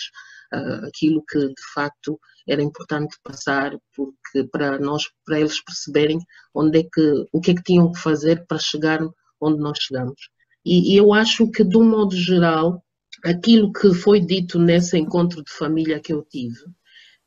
aquilo 0.86 1.24
que 1.28 1.48
de 1.48 1.72
facto 1.74 2.20
era 2.46 2.62
importante 2.62 3.16
passar 3.24 3.76
porque 3.96 4.44
para 4.52 4.78
nós 4.78 5.10
para 5.26 5.40
eles 5.40 5.60
perceberem 5.60 6.20
onde 6.54 6.78
é 6.78 6.82
que 6.84 7.26
o 7.32 7.40
que 7.40 7.50
é 7.50 7.54
que 7.56 7.62
tinham 7.64 7.90
que 7.90 7.98
fazer 7.98 8.46
para 8.46 8.58
chegar 8.58 9.00
onde 9.40 9.58
nós 9.58 9.78
chegamos. 9.80 10.28
E, 10.64 10.94
e 10.94 10.96
eu 10.96 11.12
acho 11.12 11.50
que 11.50 11.64
de 11.64 11.76
um 11.76 11.90
modo 11.90 12.14
geral 12.14 12.84
aquilo 13.24 13.72
que 13.72 13.92
foi 13.94 14.20
dito 14.20 14.58
nesse 14.58 14.98
encontro 14.98 15.42
de 15.42 15.52
família 15.52 16.00
que 16.00 16.12
eu 16.12 16.22
tive 16.22 16.60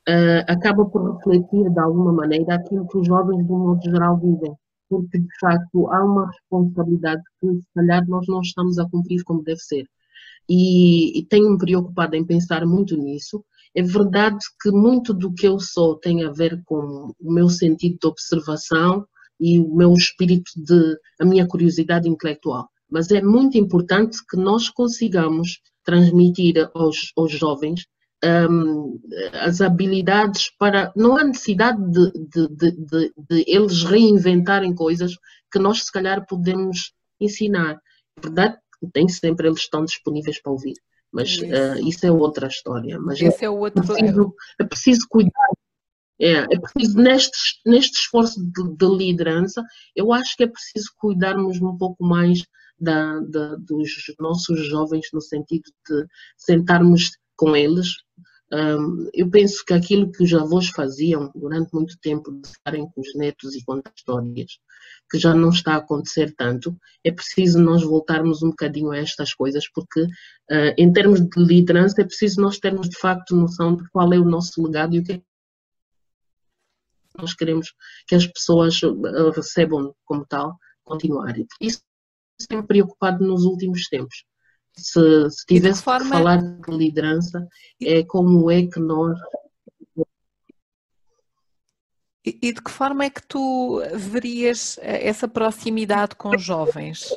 uh, 0.08 0.44
acaba 0.48 0.86
por 0.86 1.16
refletir 1.16 1.70
de 1.70 1.80
alguma 1.80 2.14
maneira 2.14 2.56
aquilo 2.56 2.88
que 2.88 2.98
os 2.98 3.08
jovens, 3.08 3.46
um 3.50 3.60
modo 3.60 3.82
geral, 3.84 4.18
vivem. 4.18 4.54
Porque, 4.90 5.20
de 5.20 5.40
facto, 5.40 5.88
há 5.88 6.04
uma 6.04 6.30
responsabilidade 6.32 7.22
que, 7.42 7.48
se 7.48 7.68
calhar, 7.76 8.08
nós 8.08 8.26
não 8.28 8.42
estamos 8.42 8.80
a 8.80 8.90
cumprir 8.90 9.22
como 9.24 9.44
deve 9.44 9.60
ser. 9.60 9.86
E, 10.50 11.20
e 11.20 11.26
tenho-me 11.26 11.58
preocupado 11.58 12.16
em 12.16 12.26
pensar 12.26 12.66
muito 12.66 12.96
nisso. 12.96 13.44
É 13.76 13.84
verdade 13.84 14.38
que 14.62 14.72
muito 14.72 15.14
do 15.14 15.34
que 15.34 15.46
eu 15.46 15.60
sou 15.60 15.98
tem 15.98 16.24
a 16.24 16.32
ver 16.32 16.62
com 16.64 17.14
o 17.20 17.34
meu 17.34 17.50
sentido 17.50 17.98
de 18.02 18.08
observação 18.08 19.06
e 19.40 19.60
o 19.60 19.76
meu 19.76 19.94
espírito 19.94 20.50
de, 20.56 20.98
a 21.20 21.26
minha 21.26 21.46
curiosidade 21.46 22.08
intelectual. 22.08 22.70
Mas 22.90 23.12
é 23.12 23.22
muito 23.22 23.58
importante 23.58 24.20
que 24.30 24.38
nós 24.38 24.70
consigamos 24.70 25.60
transmitir 25.88 26.70
aos, 26.76 27.14
aos 27.16 27.32
jovens 27.32 27.88
um, 28.24 29.00
as 29.34 29.62
habilidades 29.62 30.52
para. 30.60 30.92
Não 30.96 31.18
há 31.18 31.24
necessidade 31.24 31.80
de, 31.90 32.12
de, 32.12 32.48
de, 32.50 33.14
de, 33.18 33.46
eles 33.48 33.84
reinventarem 33.84 34.76
coisas 34.76 35.14
que 35.52 35.60
nós, 35.60 35.84
se 35.84 35.92
calhar, 35.92 36.26
podemos 36.28 36.92
ensinar. 37.22 37.80
É 38.18 38.22
verdade, 38.22 38.58
nem 38.94 39.08
sempre 39.08 39.48
eles 39.48 39.60
estão 39.60 39.86
disponíveis 39.86 40.42
para 40.42 40.52
ouvir, 40.52 40.74
mas 41.12 41.30
isso, 41.30 41.46
uh, 41.46 41.88
isso 41.88 42.06
é 42.06 42.12
outra 42.12 42.48
história. 42.48 43.00
Mas 43.00 43.22
Esse 43.22 43.46
é, 43.46 43.50
outro... 43.50 43.84
é, 43.84 43.86
preciso, 43.86 44.36
é 44.60 44.64
preciso 44.66 45.08
cuidar. 45.10 45.50
É, 46.20 46.32
é 46.32 46.60
preciso, 46.60 46.98
neste, 46.98 47.38
neste 47.64 48.00
esforço 48.00 48.42
de 48.44 48.86
liderança, 48.88 49.64
eu 49.96 50.12
acho 50.12 50.36
que 50.36 50.44
é 50.44 50.48
preciso 50.48 50.92
cuidarmos 50.98 51.62
um 51.62 51.78
pouco 51.78 52.04
mais 52.04 52.44
da, 52.80 53.20
da, 53.22 53.56
dos 53.56 53.90
nossos 54.20 54.66
jovens 54.68 55.08
no 55.14 55.22
sentido 55.22 55.70
de 55.88 56.06
sentarmos 56.38 57.12
com 57.36 57.56
eles. 57.56 57.90
Um, 58.52 59.10
eu 59.14 59.30
penso 59.30 59.64
que 59.66 59.74
aquilo 59.74 60.10
que 60.10 60.24
os 60.24 60.34
avós 60.34 60.70
faziam 60.70 61.30
durante 61.36 61.74
muito 61.74 61.98
tempo, 62.00 62.32
de 62.32 62.48
estarem 62.48 62.90
com 62.90 63.02
os 63.02 63.14
netos 63.16 63.54
e 63.56 63.64
contar 63.66 63.92
histórias, 63.96 64.58
que 65.12 65.20
já 65.20 65.34
não 65.34 65.50
está 65.50 65.74
a 65.74 65.78
acontecer 65.78 66.34
tanto, 66.38 66.76
é 67.04 67.12
preciso 67.12 67.60
nós 67.60 67.84
voltarmos 67.84 68.42
um 68.44 68.50
bocadinho 68.50 68.92
a 68.92 68.98
estas 68.98 69.34
coisas, 69.34 69.70
porque 69.70 70.02
uh, 70.02 70.74
em 70.78 70.94
termos 70.94 71.20
de 71.20 71.44
liderança 71.44 72.02
é 72.02 72.06
preciso 72.06 72.40
nós 72.40 72.58
termos 72.58 72.88
de 72.88 72.98
facto 72.98 73.36
noção 73.36 73.76
de 73.76 73.84
qual 73.90 74.14
é 74.14 74.18
o 74.18 74.24
nosso 74.24 74.64
legado 74.64 74.96
e 74.96 75.00
o 75.00 75.04
que 75.04 75.14
é 75.14 75.22
nós 77.18 77.34
queremos 77.34 77.74
que 78.08 78.16
as 78.16 78.28
pessoas 78.28 78.80
ah, 78.84 79.32
recebam 79.36 79.94
como 80.06 80.26
tal, 80.26 80.56
continuar. 80.84 81.36
Isso 81.60 81.82
tem 82.46 82.62
preocupado 82.62 83.26
nos 83.26 83.44
últimos 83.44 83.88
tempos. 83.88 84.26
Se, 84.76 85.30
se 85.30 85.46
tivesse 85.48 85.82
forma... 85.82 86.06
que 86.06 86.12
falar 86.12 86.38
de 86.38 86.72
liderança, 86.72 87.48
é 87.82 88.04
como 88.04 88.52
é 88.52 88.68
que 88.68 88.80
nós. 88.80 89.18
E 92.26 92.52
de 92.52 92.62
que 92.62 92.70
forma 92.70 93.06
é 93.06 93.10
que 93.10 93.26
tu 93.26 93.82
verias 93.94 94.78
eh, 94.82 95.08
essa 95.08 95.30
proximidade 95.30 96.16
com 96.16 96.36
os 96.36 96.44
jovens? 96.44 97.10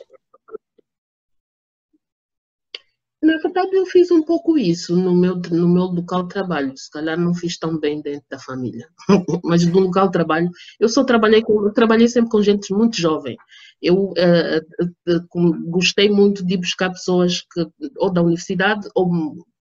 Na 3.30 3.38
verdade, 3.38 3.76
eu 3.76 3.86
fiz 3.86 4.10
um 4.10 4.24
pouco 4.24 4.58
isso 4.58 4.96
no 4.96 5.14
meu, 5.14 5.36
no 5.36 5.68
meu 5.68 5.84
local 5.84 6.24
de 6.24 6.30
trabalho. 6.30 6.76
Se 6.76 6.90
calhar 6.90 7.16
não 7.16 7.32
fiz 7.32 7.56
tão 7.56 7.78
bem 7.78 8.02
dentro 8.02 8.26
da 8.28 8.40
família, 8.40 8.88
mas 9.44 9.64
no 9.64 9.78
local 9.78 10.06
de 10.06 10.12
trabalho, 10.12 10.50
eu 10.80 10.88
só 10.88 11.04
trabalhei 11.04 11.40
com, 11.40 11.72
trabalhei 11.72 12.08
sempre 12.08 12.28
com 12.28 12.42
gente 12.42 12.74
muito 12.74 12.96
jovem. 12.96 13.36
Eu 13.80 14.06
uh, 14.10 14.94
uh, 15.14 15.70
gostei 15.70 16.10
muito 16.10 16.44
de 16.44 16.56
buscar 16.56 16.90
pessoas 16.90 17.42
que, 17.52 17.64
ou 17.98 18.12
da 18.12 18.20
universidade, 18.20 18.88
ou 18.96 19.08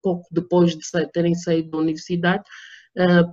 pouco 0.02 0.28
depois 0.32 0.76
de 0.76 0.84
terem 1.14 1.36
saído 1.36 1.70
da 1.70 1.78
universidade, 1.78 2.44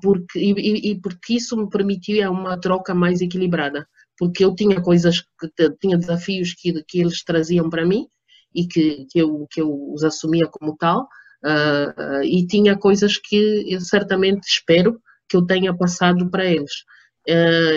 porque, 0.02 0.38
e, 0.38 0.90
e, 0.90 1.00
porque 1.00 1.34
isso 1.34 1.56
me 1.56 1.68
permitia 1.70 2.30
uma 2.30 2.60
troca 2.60 2.94
mais 2.94 3.22
equilibrada. 3.22 3.88
Porque 4.18 4.44
eu 4.44 4.54
tinha 4.54 4.82
coisas, 4.82 5.22
que, 5.22 5.70
tinha 5.80 5.96
desafios 5.96 6.54
que, 6.54 6.82
que 6.84 7.00
eles 7.00 7.24
traziam 7.24 7.70
para 7.70 7.86
mim, 7.86 8.06
e 8.54 8.66
que, 8.66 9.06
que, 9.10 9.18
eu, 9.18 9.46
que 9.50 9.60
eu 9.60 9.92
os 9.92 10.04
assumia 10.04 10.46
como 10.48 10.76
tal, 10.76 11.08
uh, 11.44 12.22
e 12.22 12.46
tinha 12.46 12.76
coisas 12.76 13.18
que 13.18 13.64
eu 13.72 13.80
certamente 13.80 14.44
espero 14.46 15.00
que 15.28 15.36
eu 15.36 15.44
tenha 15.44 15.76
passado 15.76 16.30
para 16.30 16.44
eles. 16.46 16.84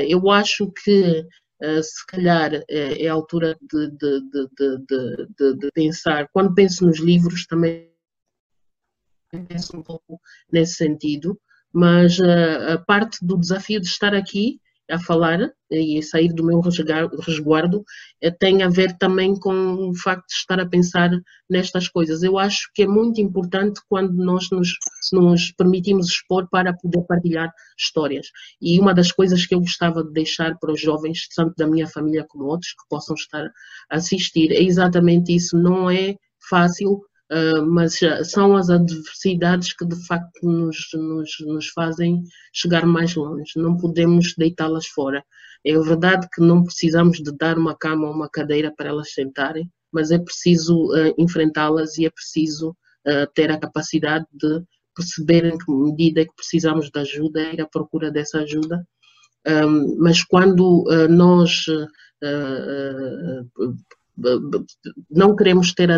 eu 0.08 0.30
acho 0.30 0.72
que 0.84 1.26
se 1.82 2.06
calhar 2.08 2.52
é 2.70 3.08
a 3.08 3.14
altura 3.14 3.58
de, 3.60 3.90
de, 3.90 4.22
de, 5.38 5.58
de, 5.58 5.72
pensar, 5.74 6.30
quando 6.32 6.54
penso 6.54 6.86
nos 6.86 7.00
livros 7.00 7.48
também 7.48 7.90
penso 9.48 9.78
um 9.78 9.84
pouco 9.84 10.20
nesse 10.52 10.76
sentido, 10.76 11.40
mas 11.74 12.20
a 12.20 12.78
parte 12.78 13.18
do 13.26 13.38
desafio 13.38 13.82
de 13.82 13.88
estar 13.88 14.14
aqui 14.14 14.60
a 14.90 15.00
falar 15.00 15.52
e 15.72 16.02
sair 16.02 16.34
do 16.34 16.44
meu 16.44 16.60
resguardo 16.62 17.84
eh, 18.22 18.32
tem 18.32 18.64
a 18.64 18.70
ver 18.70 18.98
também 18.98 19.36
com 19.36 19.90
o 19.90 19.96
facto 19.96 20.28
de 20.28 20.34
estar 20.34 20.60
a 20.60 20.68
pensar 20.68 21.12
nestas 21.50 21.88
coisas. 21.88 22.24
Eu 22.24 22.40
acho 22.40 22.70
que 22.74 22.84
é 22.84 22.88
muito 22.88 23.22
importante 23.22 23.80
quando 23.88 24.14
nós 24.14 24.50
nos, 24.52 24.70
nos 25.14 25.52
permitimos 25.52 26.08
expor 26.08 26.48
para 26.50 26.74
poder 26.74 27.04
partilhar 27.04 27.54
histórias. 27.78 28.28
E 28.62 28.80
uma 28.80 28.94
das 28.94 29.12
coisas 29.12 29.46
que 29.46 29.54
eu 29.54 29.60
gostava 29.60 30.04
de 30.04 30.12
deixar 30.12 30.58
para 30.58 30.74
os 30.74 30.82
jovens, 30.82 31.28
tanto 31.36 31.54
da 31.56 31.68
minha 31.68 31.88
família 31.88 32.26
como 32.28 32.46
outros, 32.46 32.72
que 32.72 32.90
possam 32.90 33.16
estar 33.16 33.46
a 33.90 33.96
assistir, 33.96 34.52
é 34.52 34.64
exatamente 34.64 35.36
isso. 35.36 35.56
Não 35.56 35.90
é 35.90 36.16
fácil 36.50 37.02
Uh, 37.32 37.64
mas 37.64 38.00
são 38.24 38.56
as 38.56 38.72
adversidades 38.72 39.72
que 39.74 39.86
de 39.86 39.96
facto 40.08 40.42
nos, 40.42 40.88
nos, 40.96 41.30
nos 41.46 41.68
fazem 41.68 42.24
chegar 42.52 42.88
mais 42.88 43.14
longe. 43.14 43.52
Não 43.56 43.78
podemos 43.78 44.34
deitá-las 44.36 44.88
fora. 44.88 45.24
É 45.64 45.78
verdade 45.78 46.28
que 46.34 46.42
não 46.42 46.64
precisamos 46.64 47.20
de 47.20 47.32
dar 47.38 47.58
uma 47.58 47.78
cama 47.78 48.08
ou 48.08 48.14
uma 48.14 48.28
cadeira 48.28 48.74
para 48.76 48.90
elas 48.90 49.14
sentarem, 49.14 49.70
mas 49.92 50.10
é 50.10 50.18
preciso 50.18 50.88
uh, 50.88 51.14
enfrentá-las 51.20 52.00
e 52.00 52.06
é 52.06 52.10
preciso 52.10 52.72
uh, 52.72 53.32
ter 53.36 53.52
a 53.52 53.60
capacidade 53.60 54.26
de 54.34 54.64
perceber 54.96 55.46
em 55.46 55.58
que 55.58 55.72
medida 55.72 56.22
é 56.22 56.26
que 56.26 56.36
precisamos 56.36 56.90
de 56.90 57.00
ajuda, 57.00 57.54
ir 57.54 57.62
à 57.62 57.68
procura 57.68 58.12
dessa 58.12 58.40
ajuda. 58.40 58.84
Um, 59.48 59.98
mas 60.00 60.24
quando 60.24 60.84
nós 61.10 61.66
não 65.10 65.36
queremos 65.36 65.74
ter 65.74 65.90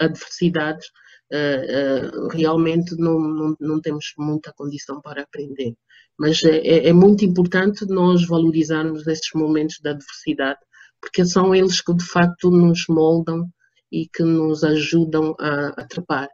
adversidades, 0.00 0.86
eh, 1.30 1.66
eh, 1.68 2.10
realmente 2.30 2.94
não, 2.96 3.18
não, 3.18 3.56
não, 3.58 3.80
temos 3.80 4.12
muita 4.16 4.52
condição 4.52 5.00
para 5.00 5.22
aprender. 5.22 5.74
Mas 6.18 6.42
é, 6.44 6.58
é, 6.58 6.88
é, 6.88 6.92
muito 6.92 7.24
importante 7.24 7.84
nós 7.86 8.24
valorizarmos 8.24 9.06
esses 9.06 9.30
momentos 9.34 9.78
de 9.82 9.90
adversidade, 9.90 10.60
porque 11.00 11.24
são 11.24 11.54
eles 11.54 11.80
que 11.80 11.92
de 11.92 12.04
facto 12.04 12.50
nos 12.50 12.86
moldam 12.88 13.48
e 13.90 14.08
que 14.08 14.22
nos 14.22 14.62
ajudam 14.62 15.34
a, 15.38 15.68
a 15.80 15.86
trepar. 15.86 16.28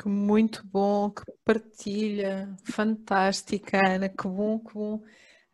Que 0.00 0.08
muito 0.08 0.62
bom, 0.64 1.10
que 1.10 1.24
partilha, 1.44 2.56
fantástica, 2.64 3.84
Ana, 3.84 4.08
que 4.08 4.28
bom, 4.28 4.60
que 4.60 4.74
bom. 4.74 5.02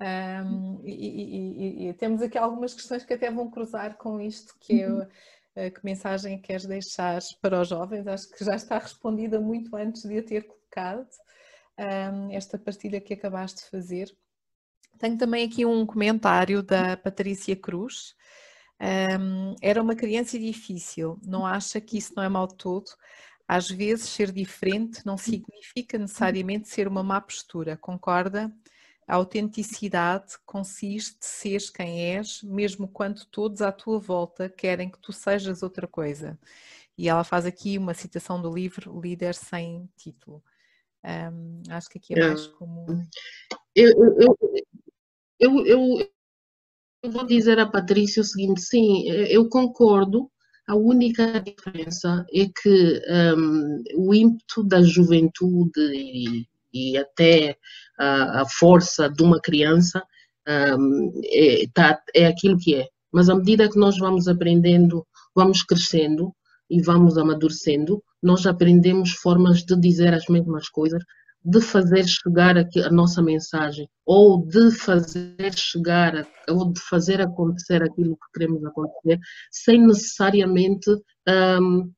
Um, 0.01 0.81
e, 0.85 0.93
e, 0.93 1.89
e, 1.89 1.93
temos 1.95 2.21
aqui 2.21 2.37
algumas 2.37 2.75
questões 2.75 3.05
que 3.05 3.15
até 3.15 3.31
vão 3.31 3.51
cruzar 3.51 3.97
com 3.97 4.21
isto, 4.21 4.55
que 4.59 4.83
é 4.83 4.89
uhum. 4.89 5.07
que 5.55 5.85
mensagem 5.85 6.41
queres 6.41 6.67
deixar 6.67 7.21
para 7.41 7.61
os 7.61 7.69
jovens? 7.69 8.07
Acho 8.07 8.29
que 8.31 8.45
já 8.45 8.57
está 8.57 8.79
respondida 8.79 9.41
muito 9.41 9.77
antes 9.77 10.03
de 10.03 10.19
a 10.19 10.23
ter 10.23 10.47
colocado 10.47 11.09
um, 11.79 12.31
esta 12.33 12.59
partilha 12.59 13.01
que 13.01 13.15
acabaste 13.15 13.63
de 13.63 13.71
fazer. 13.71 14.15
Tenho 14.99 15.19
também 15.19 15.47
aqui 15.47 15.65
um 15.65 15.85
comentário 15.87 16.63
da 16.63 16.97
Patrícia 16.97 17.57
Cruz. 17.57 18.15
Um, 18.81 19.55
era 19.63 19.81
uma 19.81 19.95
criança 19.95 20.39
difícil, 20.39 21.19
não 21.25 21.47
acha 21.47 21.81
que 21.81 21.97
isso 21.97 22.13
não 22.17 22.23
é 22.23 22.29
mal 22.29 22.49
todo? 22.49 22.91
Às 23.47 23.71
vezes 23.71 24.09
ser 24.09 24.33
diferente 24.33 25.05
não 25.07 25.17
significa 25.17 25.99
necessariamente 25.99 26.69
ser 26.69 26.89
uma 26.89 27.03
má 27.03 27.21
postura, 27.21 27.77
concorda? 27.77 28.53
A 29.07 29.17
autenticidade 29.17 30.35
consiste 30.47 31.19
de 31.21 31.27
seres 31.27 31.69
quem 31.69 32.17
és, 32.17 32.43
mesmo 32.43 32.89
quando 32.89 33.25
todos 33.27 33.61
à 33.61 33.71
tua 33.71 33.99
volta 33.99 34.49
querem 34.49 34.91
que 34.91 34.99
tu 34.99 35.13
sejas 35.13 35.63
outra 35.63 35.87
coisa. 35.87 36.39
E 36.97 37.09
ela 37.09 37.25
faz 37.25 37.45
aqui 37.45 37.77
uma 37.77 37.93
citação 37.93 38.41
do 38.41 38.53
livro 38.53 39.01
Líder 39.01 39.35
Sem 39.35 39.89
Título. 39.97 40.43
Um, 41.05 41.63
acho 41.69 41.89
que 41.91 41.99
aqui 41.99 42.15
é 42.15 42.29
mais 42.29 42.47
comum. 42.47 42.87
Eu, 43.75 43.91
eu, 44.19 44.39
eu, 45.39 45.67
eu, 45.67 46.11
eu 47.03 47.11
vou 47.11 47.27
dizer 47.27 47.59
a 47.59 47.67
Patrícia 47.67 48.23
o 48.23 48.25
seguinte: 48.25 48.63
sim, 48.63 49.07
eu 49.09 49.49
concordo. 49.49 50.31
A 50.67 50.75
única 50.75 51.41
diferença 51.41 52.25
é 52.33 52.47
que 52.47 53.03
um, 53.37 53.83
o 53.97 54.15
ímpeto 54.15 54.65
da 54.65 54.81
juventude 54.81 56.49
e 56.75 56.99
até 56.99 57.57
a, 57.99 58.43
a 58.43 58.47
força 58.47 59.09
de 59.09 59.23
uma 59.23 59.41
criança 59.41 60.03
um, 60.47 61.13
é, 61.25 61.65
tá, 61.73 61.99
é 62.15 62.27
aquilo 62.27 62.59
que 62.59 62.75
é. 62.75 62.89
Mas 63.13 63.31
à 63.31 63.35
medida 63.35 63.71
que 63.71 63.79
nós 63.79 63.97
vamos 63.97 64.27
aprendendo, 64.27 65.07
vamos 65.35 65.63
crescendo 65.63 66.35
e 66.69 66.83
vamos 66.83 67.17
amadurecendo, 67.17 68.03
nós 68.23 68.47
aprendemos 68.47 69.13
formas 69.13 69.63
de 69.63 69.79
dizer 69.79 70.13
as 70.13 70.27
mesmas 70.27 70.69
coisas, 70.69 71.03
de 71.45 71.61
fazer 71.61 72.07
chegar 72.07 72.57
a, 72.57 72.91
nossa 72.91 73.23
mensagem, 73.23 73.87
ou 74.07 74.47
de 74.47 74.71
fazer 74.71 75.55
chegar, 75.55 76.27
ou 76.49 76.73
de 76.73 76.81
fazer 76.81 77.21
acontecer 77.21 77.83
aquilo 77.83 78.17
que 78.17 78.33
queremos 78.33 78.65
acontecer, 78.65 79.19
sem 79.51 79.87
necessariamente 79.87 80.91
um, 81.61 81.93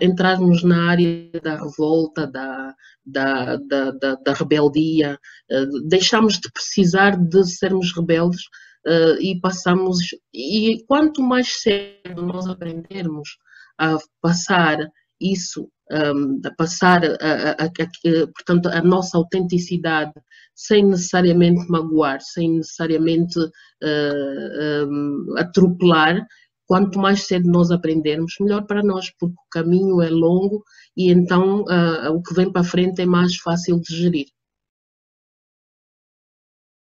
entrarmos 0.00 0.62
na 0.62 0.90
área 0.90 1.30
da 1.42 1.56
revolta, 1.56 2.26
da, 2.26 2.74
da, 3.04 3.56
da, 3.56 3.90
da, 3.92 4.14
da 4.14 4.32
rebeldia, 4.32 5.18
uh, 5.50 5.88
deixamos 5.88 6.38
de 6.38 6.50
precisar 6.52 7.16
de 7.16 7.44
sermos 7.44 7.92
rebeldes 7.94 8.42
uh, 8.86 9.20
e 9.20 9.40
passamos. 9.40 9.98
E 10.32 10.84
quanto 10.86 11.22
mais 11.22 11.60
cedo 11.60 12.22
nós 12.22 12.46
aprendermos 12.46 13.30
a 13.78 13.98
passar 14.20 14.78
isso, 15.20 15.68
um, 15.90 16.40
a 16.44 16.54
passar 16.54 17.04
a, 17.04 17.08
a, 17.10 17.64
a, 17.64 18.26
portanto, 18.34 18.68
a 18.68 18.80
nossa 18.82 19.18
autenticidade 19.18 20.12
sem 20.54 20.84
necessariamente 20.84 21.68
magoar, 21.70 22.20
sem 22.20 22.58
necessariamente 22.58 23.38
uh, 23.38 24.86
um, 24.86 25.34
atropelar, 25.36 26.26
quanto 26.70 27.00
mais 27.00 27.26
cedo 27.26 27.50
nós 27.50 27.72
aprendermos, 27.72 28.36
melhor 28.38 28.64
para 28.64 28.80
nós, 28.80 29.10
porque 29.18 29.34
o 29.34 29.50
caminho 29.50 30.00
é 30.00 30.08
longo 30.08 30.62
e 30.96 31.10
então 31.10 31.62
uh, 31.62 32.14
o 32.14 32.22
que 32.22 32.32
vem 32.32 32.52
para 32.52 32.62
frente 32.62 33.02
é 33.02 33.06
mais 33.06 33.34
fácil 33.34 33.80
de 33.80 33.92
gerir. 33.92 34.28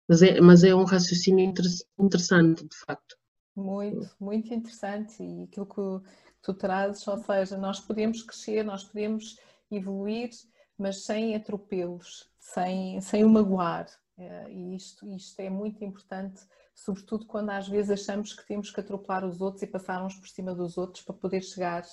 Mas 0.10 0.24
é, 0.24 0.42
mas 0.42 0.64
é 0.64 0.74
um 0.74 0.86
raciocínio 0.86 1.54
interessante, 2.00 2.68
de 2.68 2.76
facto. 2.78 3.16
Muito, 3.56 4.10
muito 4.20 4.52
interessante. 4.52 5.22
E 5.22 5.44
aquilo 5.44 5.68
que 5.68 6.10
tu 6.42 6.56
trazes, 6.56 7.08
ou 7.08 7.20
seja, 7.20 7.56
nós 7.56 7.80
podemos 7.80 8.24
crescer, 8.24 8.64
nós 8.64 8.84
podemos 8.86 9.38
evoluir, 9.70 10.32
mas 10.80 11.06
sem 11.06 11.36
atropelos, 11.36 12.28
sem, 12.40 13.00
sem 13.02 13.24
o 13.24 13.30
magoar. 13.30 13.86
Eh, 14.18 14.48
e 14.50 14.76
isto, 14.76 15.08
isto 15.10 15.40
é 15.40 15.50
muito 15.50 15.84
importante 15.86 16.42
sobretudo 16.76 17.26
quando 17.26 17.50
às 17.52 17.68
vezes 17.68 17.90
achamos 17.90 18.34
que 18.34 18.46
temos 18.46 18.70
que 18.70 18.80
atropelar 18.80 19.26
os 19.26 19.40
outros 19.42 19.64
e 19.64 19.68
passar 19.68 20.04
uns 20.06 20.16
por 20.16 20.28
cima 20.28 20.54
dos 20.54 20.78
outros 20.78 21.04
para 21.04 21.16
poder 21.16 21.42
chegar 21.42 21.84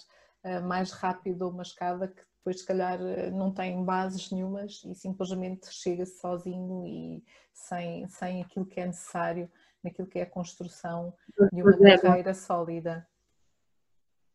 uh, 0.45 0.66
mais 0.66 0.91
rápido 0.91 1.45
a 1.45 1.49
uma 1.49 1.62
escada 1.62 2.09
que 2.09 2.22
depois 2.39 2.59
se 2.59 2.66
calhar 2.66 3.01
eh, 3.01 3.30
não 3.30 3.55
tem 3.55 3.85
bases 3.85 4.33
nenhumas 4.33 4.83
e 4.85 4.97
simplesmente 4.97 5.72
chega-se 5.72 6.18
sozinho 6.18 6.85
e 6.85 7.24
sem, 7.53 8.09
sem 8.09 8.43
aquilo 8.43 8.66
que 8.66 8.80
é 8.80 8.87
necessário 8.87 9.49
naquilo 9.83 10.09
que 10.09 10.18
é 10.18 10.22
a 10.22 10.30
construção 10.30 11.14
de 11.53 11.62
uma 11.62 11.76
Mas, 11.78 12.01
carreira 12.01 12.30
Eva, 12.30 12.35
sólida. 12.35 13.09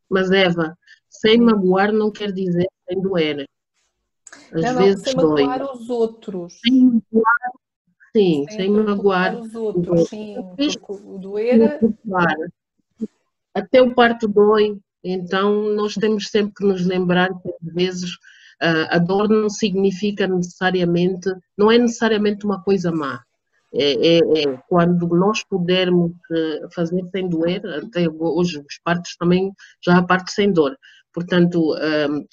Mas 0.10 0.32
Eva, 0.32 0.78
sem 1.10 1.38
magoar 1.38 1.92
não 1.92 2.10
quer 2.10 2.32
dizer 2.32 2.70
sem 2.88 3.02
doer. 3.02 3.46
Às 4.54 4.62
não, 4.62 4.78
vezes 4.78 5.04
sem 5.04 5.14
magoar 5.14 5.60
dói. 5.60 5.74
os 5.74 5.90
outros. 5.90 6.62
Sem 6.62 6.86
magoar 6.86 7.52
Sim, 8.18 8.46
sem, 8.50 8.58
sem 8.58 8.72
magoar 8.72 9.40
os 9.40 9.54
outros, 9.54 10.10
sim, 10.10 10.36
doer. 11.20 11.80
Até 13.54 13.80
o 13.80 13.94
parto 13.94 14.28
dói, 14.28 14.80
então 15.04 15.70
nós 15.76 15.94
temos 15.94 16.30
sempre 16.30 16.56
que 16.56 16.66
nos 16.66 16.84
lembrar 16.84 17.30
que 17.30 17.50
às 17.50 17.74
vezes 17.74 18.12
a 18.60 18.98
dor 18.98 19.30
não 19.30 19.52
significa 19.52 20.28
necessariamente, 20.28 21.30
não 21.56 21.72
é 21.72 21.78
necessariamente 21.78 22.44
uma 22.44 22.60
coisa 22.64 22.92
má. 22.92 23.22
É, 23.72 23.92
é, 23.94 24.18
é, 24.18 24.58
quando 24.68 25.08
nós 25.10 25.44
pudermos 25.44 26.14
eh, 26.32 26.68
fazer 26.74 27.04
sem 27.12 27.28
doer, 27.28 27.62
até 27.66 28.08
hoje 28.10 28.58
os 28.60 28.80
partos 28.84 29.16
também 29.18 29.52
já 29.84 29.98
há 29.98 30.04
parto 30.04 30.32
sem 30.32 30.52
dor. 30.52 30.76
Portanto, 31.14 31.76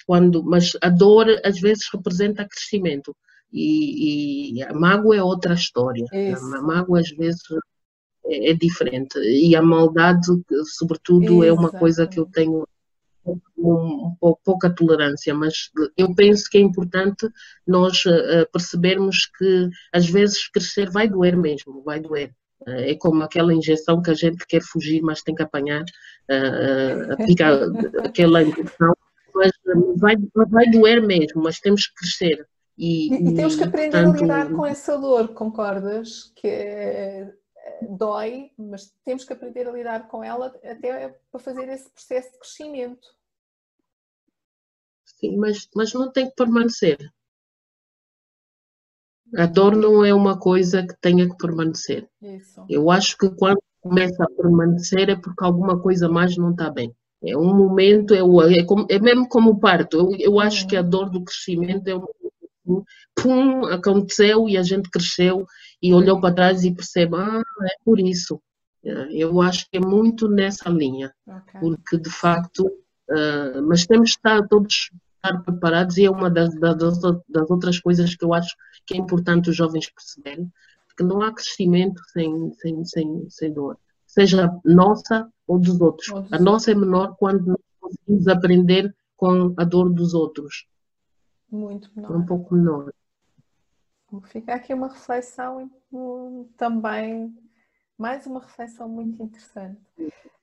quando, 0.06 0.42
mas 0.44 0.72
a 0.80 0.88
dor 0.88 1.26
às 1.44 1.58
vezes 1.60 1.88
representa 1.92 2.46
crescimento 2.48 3.14
e, 3.54 4.58
e 4.58 4.62
a 4.62 4.74
mágoa 4.74 5.16
é 5.16 5.22
outra 5.22 5.54
história. 5.54 6.04
Isso. 6.12 6.54
A 6.56 6.60
mágoa 6.60 7.00
às 7.00 7.10
vezes 7.10 7.40
é, 8.26 8.50
é, 8.50 8.54
diferente 8.54 9.18
e 9.18 9.54
a 9.54 9.62
maldade, 9.62 10.26
sobretudo, 10.76 11.44
Exato. 11.44 11.44
é 11.44 11.52
uma 11.52 11.70
coisa 11.70 12.06
que 12.06 12.18
eu 12.18 12.26
tenho 12.26 12.66
um, 13.24 14.16
um, 14.22 14.34
pouca 14.44 14.68
tolerância, 14.68 15.34
mas 15.34 15.70
eu 15.96 16.14
penso 16.14 16.48
que 16.50 16.58
é 16.58 16.60
importante 16.60 17.28
nós 17.66 18.04
uh, 18.04 18.50
percebermos 18.52 19.26
que 19.38 19.70
às 19.92 20.08
vezes 20.08 20.48
crescer 20.48 20.90
vai 20.90 21.08
doer 21.08 21.36
mesmo, 21.36 21.82
vai 21.82 22.00
doer. 22.00 22.34
Uh, 22.62 22.70
é 22.70 22.94
como 22.94 23.22
aquela 23.22 23.54
injeção 23.54 24.02
que 24.02 24.10
a 24.10 24.14
gente 24.14 24.46
quer 24.46 24.62
fugir, 24.62 25.00
mas 25.02 25.22
tem 25.22 25.34
que 25.34 25.42
apanhar 25.42 25.82
uh, 25.82 27.14
aquela 28.04 28.42
injeção, 28.42 28.94
mas 29.34 29.52
vai, 29.96 30.16
vai 30.48 30.70
doer 30.70 31.02
mesmo, 31.02 31.42
mas 31.42 31.60
temos 31.60 31.86
que 31.86 31.94
crescer. 31.94 32.46
E, 32.76 33.12
e, 33.12 33.28
e 33.30 33.34
temos 33.34 33.56
que 33.56 33.64
aprender 33.64 33.96
a 33.98 34.10
lidar 34.10 34.52
com 34.52 34.66
essa 34.66 34.98
dor, 34.98 35.28
concordas? 35.28 36.32
Que 36.34 36.48
é 36.48 37.34
dói, 37.88 38.50
mas 38.56 38.92
temos 39.04 39.24
que 39.24 39.32
aprender 39.32 39.66
a 39.68 39.72
lidar 39.72 40.08
com 40.08 40.22
ela 40.22 40.46
até 40.46 41.16
para 41.30 41.40
fazer 41.40 41.68
esse 41.68 41.90
processo 41.90 42.32
de 42.32 42.38
crescimento. 42.38 43.08
Sim, 45.04 45.36
mas, 45.36 45.68
mas 45.74 45.92
não 45.92 46.10
tem 46.10 46.28
que 46.28 46.34
permanecer. 46.34 46.98
A 49.36 49.46
dor 49.46 49.74
não 49.76 50.04
é 50.04 50.14
uma 50.14 50.38
coisa 50.38 50.86
que 50.86 50.94
tenha 51.00 51.28
que 51.28 51.36
permanecer. 51.36 52.08
Isso. 52.20 52.64
Eu 52.68 52.90
acho 52.90 53.16
que 53.16 53.28
quando 53.30 53.58
começa 53.80 54.22
a 54.22 54.30
permanecer 54.30 55.10
é 55.10 55.16
porque 55.16 55.44
alguma 55.44 55.80
coisa 55.80 56.08
mais 56.08 56.36
não 56.36 56.50
está 56.50 56.70
bem. 56.70 56.94
É 57.22 57.36
um 57.36 57.54
momento, 57.54 58.14
é, 58.14 58.18
é, 58.18 58.64
como, 58.64 58.86
é 58.88 58.98
mesmo 58.98 59.26
como 59.28 59.50
o 59.52 59.58
parto. 59.58 59.96
Eu, 59.96 60.10
eu 60.18 60.40
acho 60.40 60.62
uhum. 60.62 60.68
que 60.68 60.76
a 60.76 60.82
dor 60.82 61.10
do 61.10 61.24
crescimento 61.24 61.88
é 61.88 61.96
um 61.96 62.04
pum, 63.14 63.66
aconteceu 63.66 64.48
e 64.48 64.56
a 64.56 64.62
gente 64.62 64.90
cresceu 64.90 65.46
e 65.82 65.92
olhou 65.92 66.20
para 66.20 66.34
trás 66.34 66.64
e 66.64 66.74
percebe, 66.74 67.16
ah, 67.16 67.42
é 67.62 67.76
por 67.84 68.00
isso. 68.00 68.40
Eh, 68.84 69.08
eu 69.10 69.40
acho 69.40 69.66
que 69.70 69.78
é 69.78 69.80
muito 69.80 70.28
nessa 70.28 70.68
linha, 70.68 71.12
okay. 71.26 71.60
porque 71.60 71.98
de 71.98 72.10
facto, 72.10 72.66
uh, 72.66 73.62
mas 73.66 73.86
temos 73.86 74.10
de 74.10 74.16
estar 74.16 74.46
todos 74.48 74.90
estar 75.24 75.42
preparados 75.42 75.96
e 75.96 76.04
é 76.04 76.10
uma 76.10 76.30
das, 76.30 76.54
das, 76.60 76.76
das, 76.78 77.50
outras 77.50 77.80
coisas 77.80 78.14
que 78.14 78.24
eu 78.24 78.34
acho 78.34 78.54
que 78.86 78.94
é 78.94 78.98
importante 78.98 79.48
os 79.48 79.56
jovens 79.56 79.90
perceberem, 79.90 80.52
que 80.96 81.02
não 81.02 81.22
há 81.22 81.32
crescimento 81.32 82.00
sem, 82.12 82.52
sem, 82.54 82.84
sem, 82.84 83.26
sem 83.30 83.52
dor, 83.52 83.78
seja 84.06 84.50
nossa 84.64 85.28
ou 85.46 85.58
dos 85.58 85.80
outros. 85.80 86.08
A 86.30 86.38
nossa 86.38 86.70
é 86.70 86.74
menor 86.74 87.16
quando 87.18 87.58
conseguimos 87.80 88.28
aprender 88.28 88.94
com 89.16 89.54
a 89.56 89.64
dor 89.64 89.92
dos 89.92 90.14
outros. 90.14 90.66
Muito 91.54 91.88
menor. 91.94 92.16
Um 92.16 92.26
pouco 92.26 92.52
menor. 92.52 92.92
Fica 94.24 94.54
aqui 94.54 94.74
uma 94.74 94.88
reflexão 94.88 95.70
também, 96.56 97.32
mais 97.96 98.26
uma 98.26 98.40
reflexão 98.40 98.88
muito 98.88 99.22
interessante. 99.22 99.80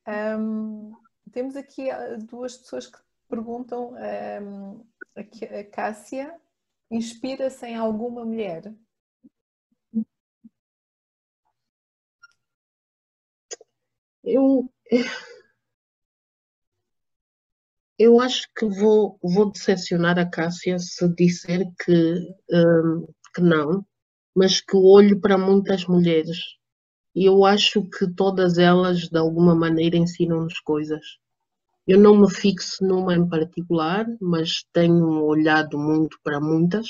Um, 0.08 0.96
temos 1.32 1.58
aqui 1.58 1.90
ah, 1.90 2.18
duas 2.18 2.58
pessoas 2.58 2.88
que 2.88 2.98
perguntam, 3.30 3.94
um, 4.42 4.86
a 5.16 5.64
Cássia, 5.70 6.34
inspira-se 6.90 7.66
em 7.66 7.76
alguma 7.76 8.24
mulher? 8.24 8.74
Eu, 14.24 14.72
eu 18.02 18.20
acho 18.20 18.48
que 18.58 18.66
vou, 18.66 19.20
vou 19.22 19.52
decepcionar 19.52 20.18
a 20.18 20.26
Cássia 20.26 20.80
se 20.80 21.08
disser 21.16 21.66
que, 21.86 22.16
um, 22.52 23.08
que 23.34 23.42
não, 23.42 23.86
mas 24.36 24.60
que 24.62 24.76
olho 24.76 25.20
para 25.22 25.38
muitas 25.38 25.86
mulheres. 25.86 26.38
E 27.14 27.26
eu 27.26 27.46
acho 27.46 27.84
que 27.90 28.12
todas 28.14 28.58
elas, 28.58 29.10
de 29.10 29.18
alguma 29.18 29.54
maneira, 29.54 29.98
ensinam-nos 29.98 30.60
coisas. 30.62 31.02
Eu 31.86 32.00
não 32.00 32.18
me 32.18 32.30
fixo 32.30 32.84
numa 32.86 33.14
em 33.14 33.28
particular, 33.28 34.06
mas 34.20 34.64
tenho 34.74 35.24
olhado 35.24 35.78
muito 35.78 36.18
para 36.24 36.40
muitas, 36.40 36.88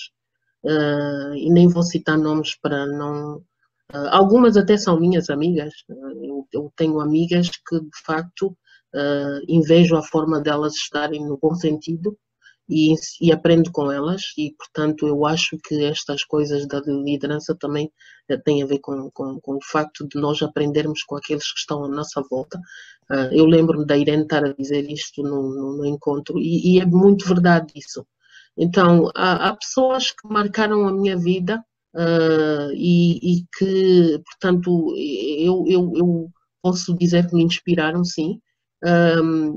uh, 0.64 1.34
e 1.36 1.49
nem 1.49 1.68
vou 1.68 1.84
citar 1.84 2.18
nomes 2.18 2.55
para 2.55 2.86
não. 2.86 3.38
Uh, 3.93 4.07
algumas 4.12 4.55
até 4.55 4.78
são 4.78 4.99
minhas 4.99 5.30
amigas. 5.30 5.74
Eu, 6.51 6.72
tenho 6.76 6.99
amigas 6.99 7.49
que, 7.68 7.80
de 7.80 8.03
facto, 8.05 8.55
uh, 8.96 9.46
invejo 9.48 9.96
a 9.96 10.04
forma 10.04 10.39
delas 10.39 10.74
estarem 10.74 11.26
no 11.26 11.38
bom 11.38 11.56
sentido 11.56 12.18
e, 12.70 12.96
e, 13.20 13.32
aprendo 13.32 13.72
com 13.72 13.92
elas 13.92 14.22
e 14.38 14.56
portanto 14.58 15.06
eu 15.06 15.26
acho 15.26 15.58
que 15.58 15.84
estas 15.84 16.24
coisas 16.24 16.66
da 16.68 16.80
liderança 16.80 17.56
também 17.56 17.92
uh, 18.32 18.42
têm 18.44 18.64
a 18.64 18.66
ver 18.66 18.80
com, 18.80 19.10
com, 19.12 19.39
com, 19.42 19.56
o 19.56 19.64
facto 19.64 20.08
de 20.08 20.20
nós 20.20 20.42
aprendermos 20.42 21.04
com 21.04 21.18
aqueles 21.18 21.52
que 21.52 21.60
estão 21.60 21.84
à 21.84 21.88
nossa 21.89 22.24
volta. 22.30 22.58
Uh, 23.10 23.34
eu 23.34 23.46
lembro-me 23.46 23.86
da 23.86 23.98
Irene 23.98 24.24
estar 24.24 24.44
a 24.46 24.54
dizer 24.54 24.89
isto 24.89 25.22
no, 25.22 25.54
no, 25.54 25.78
no 25.78 25.86
encontro 25.86 26.39
e, 26.39 26.76
e, 26.76 26.80
é 26.80 26.86
muito 26.86 27.28
verdade 27.28 27.74
isso. 27.76 28.06
Então 28.58 29.10
há, 29.16 29.50
há 29.50 29.56
pessoas 29.56 30.12
que 30.12 30.28
marcaram 30.28 30.88
a 30.88 30.94
minha 30.94 31.18
vida 31.18 31.64
Uh, 31.94 32.72
e, 32.74 33.39
e, 33.39 33.46
que, 33.58 34.18
portanto, 34.24 34.96
eu, 34.98 35.66
eu, 35.68 35.92
eu, 35.94 36.32
posso 36.62 36.96
dizer 36.98 37.28
que 37.28 37.36
me 37.36 37.44
inspiraram, 37.44 38.04
sim, 38.06 38.39
um, 38.84 39.56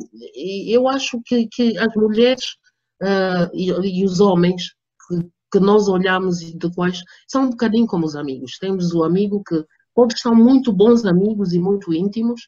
eu 0.67 0.89
acho 0.89 1.21
que, 1.25 1.47
que 1.51 1.79
as 1.79 1.95
mulheres 1.95 2.57
uh, 3.03 3.51
e, 3.55 3.71
e, 4.01 4.05
os 4.05 4.21
homens 4.21 4.75
que, 5.09 5.29
que, 5.53 5.61
nós 5.61 5.89
olhamos 5.89 6.43
e 6.43 6.57
de 6.57 6.71
quais 6.75 7.01
são 7.27 7.45
um 7.45 7.51
bocadinho 7.51 7.87
como 7.87 8.05
os 8.05 8.17
amigos. 8.17 8.59
Temos 8.59 8.93
o 8.93 9.03
amigo 9.05 9.43
que 9.47 9.65
todos 9.95 10.21
são 10.21 10.35
muito 10.35 10.73
bons 10.73 11.05
amigos 11.05 11.53
e 11.53 11.59
muito 11.59 11.93
íntimos 11.93 12.43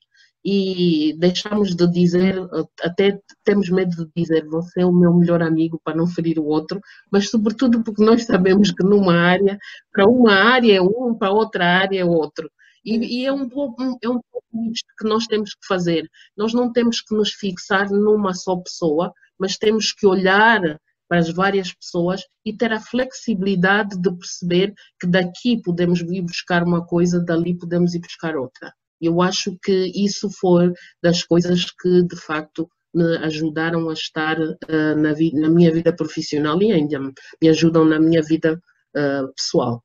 e 0.49 1.16
deixamos 1.18 1.74
de 1.74 1.91
dizer, 1.91 2.37
até 2.81 3.18
temos 3.43 3.68
medo 3.68 3.91
de 3.97 4.11
dizer 4.14 4.47
você 4.47 4.83
é 4.83 4.87
o 4.87 4.93
meu 4.93 5.12
melhor 5.12 5.43
amigo 5.43 5.81
para 5.83 5.97
não 5.97 6.07
ferir 6.07 6.39
o 6.39 6.45
outro, 6.45 6.81
mas 7.11 7.31
sobretudo 7.31 7.83
porque 7.83 8.05
nós 8.05 8.24
sabemos 8.24 8.70
que 8.70 8.85
numa 8.85 9.14
área, 9.14 9.59
para 9.93 10.07
uma 10.07 10.33
área 10.35 10.77
é 10.77 10.81
um, 10.81 11.16
para 11.18 11.33
outra 11.33 11.66
área 11.66 12.01
é 12.01 12.05
outro. 12.05 12.49
E, 12.87 13.22
e 13.22 13.26
é, 13.26 13.32
um 13.32 13.49
pouco, 13.49 13.82
é 14.01 14.09
um 14.09 14.20
pouco 14.30 14.72
isto 14.72 14.87
que 14.97 15.09
nós 15.09 15.26
temos 15.26 15.51
que 15.51 15.66
fazer. 15.66 16.09
Nós 16.37 16.55
não 16.55 16.72
temos 16.72 17.01
que 17.01 17.14
nos 17.14 17.32
fixar 17.32 17.91
numa 17.91 18.32
só 18.32 18.57
pessoa, 18.57 19.12
mas 19.39 19.59
temos 19.59 19.93
que 19.93 20.07
olhar 20.07 20.61
para 21.09 21.18
as 21.18 21.30
várias 21.30 21.72
pessoas 21.72 22.22
e 22.45 22.57
ter 22.57 22.72
a 22.72 22.80
flexibilidade 22.80 24.01
de 24.01 24.11
perceber 24.16 24.72
que 25.01 25.07
daqui 25.07 25.61
podemos 25.62 26.01
ir 26.01 26.22
buscar 26.22 26.62
uma 26.62 26.84
coisa, 26.84 27.20
dali 27.20 27.57
podemos 27.57 27.95
ir 27.95 28.01
buscar 28.01 28.37
outra. 28.37 28.72
Eu 29.01 29.20
acho 29.20 29.57
que 29.62 29.93
isso 29.95 30.30
foi 30.30 30.72
das 31.03 31.22
coisas 31.22 31.66
que, 31.70 32.03
de 32.03 32.16
facto, 32.16 32.68
me 32.95 33.18
ajudaram 33.18 33.91
a 33.91 33.93
estar 33.93 34.41
uh, 34.41 34.97
na, 34.97 35.12
na, 35.34 35.51
minha 35.51 35.70
vida 35.70 35.95
profissional 35.95 36.61
e 36.62 36.72
ainda 36.72 36.99
me 36.99 37.49
ajudam 37.49 37.84
na 37.84 38.01
minha 38.01 38.22
vida 38.22 38.59
uh, 38.97 39.32
pessoal. 39.37 39.82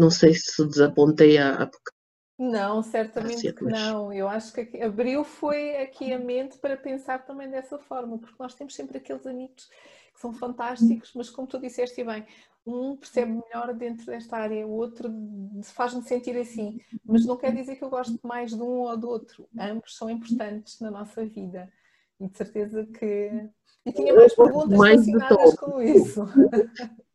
Não 0.00 0.10
sei 0.10 0.32
se 0.32 0.66
desapontei 0.66 1.36
a, 1.36 1.64
a 1.64 1.70
não, 2.38 2.82
certamente 2.82 3.52
que 3.52 3.64
não. 3.64 4.10
Eu 4.10 4.26
acho 4.26 4.50
que 4.54 4.82
abriu 4.82 5.22
foi 5.24 5.76
aqui 5.76 6.10
a 6.10 6.18
mente 6.18 6.56
para 6.56 6.74
pensar 6.74 7.22
também 7.26 7.50
dessa 7.50 7.78
forma, 7.78 8.16
porque 8.16 8.36
nós 8.38 8.54
temos 8.54 8.74
sempre 8.74 8.96
aqueles 8.96 9.26
amigos 9.26 9.68
que 10.14 10.18
são 10.18 10.32
fantásticos, 10.32 11.12
mas 11.14 11.28
como 11.28 11.46
tu 11.46 11.60
disseste 11.60 12.02
bem, 12.02 12.26
um 12.66 12.96
percebe 12.96 13.32
melhor 13.32 13.74
dentro 13.74 14.06
desta 14.06 14.38
área, 14.38 14.66
o 14.66 14.70
outro 14.70 15.12
faz-me 15.64 16.02
sentir 16.02 16.34
assim, 16.38 16.80
mas 17.04 17.26
não 17.26 17.36
quer 17.36 17.54
dizer 17.54 17.76
que 17.76 17.84
eu 17.84 17.90
gosto 17.90 18.18
mais 18.22 18.54
de 18.54 18.62
um 18.62 18.80
ou 18.80 18.96
do 18.96 19.06
outro. 19.06 19.46
Ambos 19.58 19.94
são 19.94 20.08
importantes 20.08 20.80
na 20.80 20.90
nossa 20.90 21.22
vida 21.26 21.70
e 22.18 22.26
de 22.26 22.38
certeza 22.38 22.86
que. 22.86 23.50
E 23.84 23.92
tinha 23.92 24.14
mais 24.14 24.34
perguntas 24.34 24.78
mais 24.78 25.06
relacionadas 25.06 25.54
com 25.56 25.82
isso. 25.82 26.24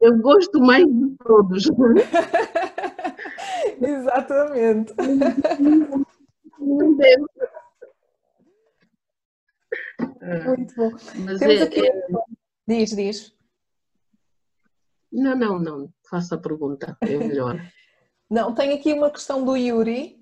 Eu 0.00 0.18
gosto 0.18 0.60
mais 0.60 0.86
de 0.86 1.16
todos. 1.24 1.64
Exatamente. 3.80 4.92
Muito 6.58 6.96
bom. 10.76 10.90
Mas 11.24 11.38
Temos 11.38 11.60
é, 11.60 11.62
aqui... 11.62 11.86
É... 11.86 12.06
Diz, 12.66 12.90
diz. 12.90 13.32
Não, 15.12 15.36
não, 15.36 15.58
não. 15.58 15.92
Faça 16.10 16.34
a 16.34 16.38
pergunta, 16.38 16.96
é 17.00 17.16
melhor. 17.16 17.60
não, 18.28 18.52
tem 18.54 18.72
aqui 18.72 18.92
uma 18.92 19.10
questão 19.10 19.44
do 19.44 19.56
Yuri. 19.56 20.16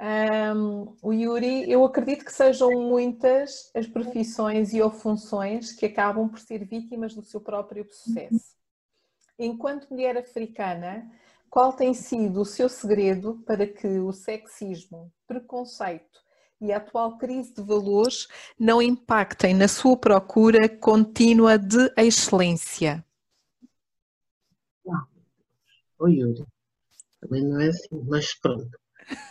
Um, 0.00 0.96
o 1.00 1.12
Yuri, 1.12 1.70
eu 1.70 1.84
acredito 1.84 2.24
que 2.24 2.32
sejam 2.32 2.72
muitas 2.72 3.70
as 3.74 3.86
profissões 3.86 4.72
e 4.72 4.82
ou 4.82 4.90
funções 4.90 5.70
que 5.72 5.86
acabam 5.86 6.28
por 6.28 6.40
ser 6.40 6.64
vítimas 6.64 7.14
do 7.14 7.22
seu 7.22 7.40
próprio 7.40 7.86
sucesso 7.88 8.53
enquanto 9.38 9.90
mulher 9.90 10.16
africana, 10.16 11.10
qual 11.50 11.72
tem 11.72 11.94
sido 11.94 12.40
o 12.40 12.44
seu 12.44 12.68
segredo 12.68 13.42
para 13.46 13.66
que 13.66 13.86
o 13.86 14.12
sexismo, 14.12 15.12
preconceito 15.26 16.22
e 16.60 16.72
a 16.72 16.78
atual 16.78 17.18
crise 17.18 17.54
de 17.54 17.62
valores 17.62 18.26
não 18.58 18.80
impactem 18.80 19.54
na 19.54 19.68
sua 19.68 19.96
procura 19.96 20.68
contínua 20.68 21.58
de 21.58 21.92
excelência? 21.96 23.04
Oi, 25.98 26.14
Yuri. 26.14 26.44
Também 27.20 27.44
não 27.44 27.60
é 27.60 27.68
assim, 27.68 28.02
mas 28.06 28.34
pronto. 28.34 28.68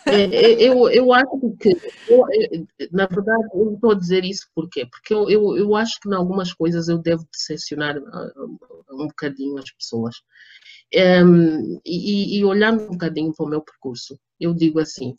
É, 0.05 0.23
é, 0.23 0.61
eu, 0.61 0.89
eu 0.89 1.11
acho 1.13 1.55
que, 1.59 1.69
eu, 2.07 2.25
na 2.91 3.07
verdade, 3.07 3.43
eu 3.53 3.73
estou 3.73 3.91
a 3.91 3.95
dizer 3.95 4.23
isso 4.23 4.47
porquê? 4.53 4.85
Porque 4.85 5.13
eu, 5.13 5.29
eu, 5.29 5.57
eu 5.57 5.75
acho 5.75 5.99
que 5.99 6.09
em 6.09 6.13
algumas 6.13 6.53
coisas 6.53 6.87
eu 6.87 6.97
devo 6.97 7.27
decepcionar 7.31 7.97
ah, 7.97 8.31
um 8.93 9.07
bocadinho 9.07 9.57
as 9.57 9.71
pessoas. 9.71 10.15
Um, 10.95 11.79
e, 11.85 12.37
e, 12.37 12.45
olhando 12.45 12.83
um 12.83 12.91
bocadinho 12.91 13.33
para 13.35 13.45
o 13.45 13.49
meu 13.49 13.61
percurso, 13.61 14.19
eu 14.39 14.53
digo 14.53 14.79
assim, 14.79 15.15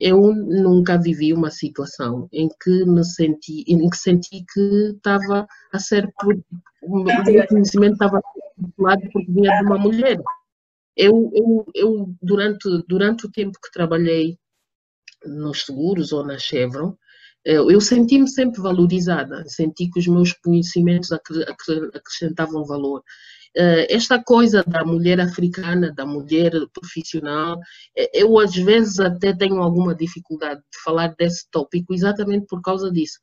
eu 0.00 0.32
nunca 0.32 0.96
vivi 0.96 1.32
uma 1.32 1.50
situação 1.50 2.28
em 2.32 2.48
que 2.48 2.84
me 2.84 3.04
senti, 3.04 3.64
em 3.66 3.90
que 3.90 3.96
senti 3.96 4.44
que 4.52 4.94
estava 4.96 5.46
a 5.72 5.78
ser, 5.78 6.08
o 6.82 7.02
meu 7.02 7.46
conhecimento 7.46 7.94
estava 7.94 8.22
lado 8.78 9.02
porque 9.12 9.30
vinha 9.30 9.58
de 9.58 9.64
uma 9.64 9.78
mulher. 9.78 10.18
Eu, 10.96 11.30
eu, 11.34 11.66
eu 11.74 12.14
durante, 12.22 12.68
durante 12.88 13.26
o 13.26 13.30
tempo 13.30 13.58
que 13.62 13.72
trabalhei 13.72 14.38
nos 15.24 15.64
seguros 15.64 16.12
ou 16.12 16.24
na 16.24 16.38
Chevron, 16.38 16.96
eh, 17.44 17.56
eu 17.56 17.80
senti-me 17.80 18.28
sempre 18.28 18.60
valorizada, 18.60 19.44
senti 19.46 19.88
que 19.90 20.00
os 20.00 20.06
meus 20.06 20.32
conhecimentos 20.32 21.10
acrescentavam 21.12 22.64
valor. 22.64 23.02
Eh, 23.56 23.94
esta 23.94 24.22
coisa 24.22 24.62
da 24.62 24.84
mulher 24.84 25.20
africana, 25.20 25.92
da 25.92 26.06
mulher 26.06 26.52
profissional, 26.72 27.58
eh, 27.96 28.10
eu 28.22 28.38
às 28.38 28.54
vezes 28.54 29.00
até 29.00 29.34
tenho 29.34 29.62
alguma 29.62 29.94
dificuldade 29.94 30.60
de 30.60 30.82
falar 30.84 31.14
desse 31.18 31.48
tópico 31.50 31.94
exatamente 31.94 32.46
por 32.46 32.60
causa 32.62 32.90
disso. 32.90 33.18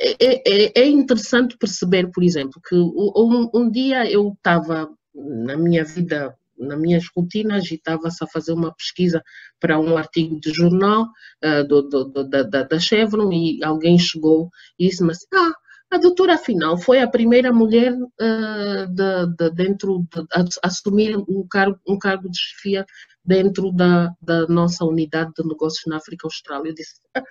É, 0.00 0.14
é, 0.20 0.80
é 0.82 0.88
interessante 0.88 1.58
perceber, 1.58 2.10
por 2.10 2.22
exemplo, 2.22 2.60
que 2.66 2.74
um, 2.74 3.50
um 3.52 3.70
dia 3.70 4.10
eu 4.10 4.32
estava 4.32 4.88
na 5.14 5.56
minha 5.56 5.84
vida 5.84 6.34
nas 6.60 6.78
minhas 6.78 7.04
rotinas 7.14 7.70
e 7.70 7.74
estava-se 7.74 8.22
a 8.22 8.26
fazer 8.26 8.52
uma 8.52 8.74
pesquisa 8.74 9.22
para 9.58 9.78
um 9.78 9.96
artigo 9.96 10.38
de 10.40 10.52
jornal 10.52 11.08
uh, 11.44 11.66
do, 11.66 11.82
do, 11.82 12.04
do, 12.04 12.28
da, 12.28 12.62
da 12.62 12.78
Chevron 12.78 13.32
e 13.32 13.62
alguém 13.64 13.98
chegou 13.98 14.50
e 14.78 14.88
disse-me 14.88 15.12
assim, 15.12 15.26
ah, 15.34 15.52
a 15.90 15.98
doutora, 15.98 16.34
afinal, 16.34 16.78
foi 16.78 17.00
a 17.00 17.10
primeira 17.10 17.52
mulher 17.52 17.92
uh, 17.92 18.86
de, 18.94 19.36
de, 19.36 19.50
dentro 19.50 20.06
de, 20.08 20.20
a, 20.32 20.44
assumir 20.62 21.16
um 21.16 21.44
cargo, 21.48 21.80
um 21.86 21.98
cargo 21.98 22.30
de 22.30 22.38
chefia 22.38 22.86
dentro 23.24 23.72
da, 23.72 24.14
da 24.22 24.46
nossa 24.46 24.84
unidade 24.84 25.32
de 25.36 25.46
negócios 25.46 25.82
na 25.86 25.96
África 25.96 26.26
Austral. 26.26 26.64
Eu 26.64 26.74
disse, 26.74 27.00
ah, 27.16 27.22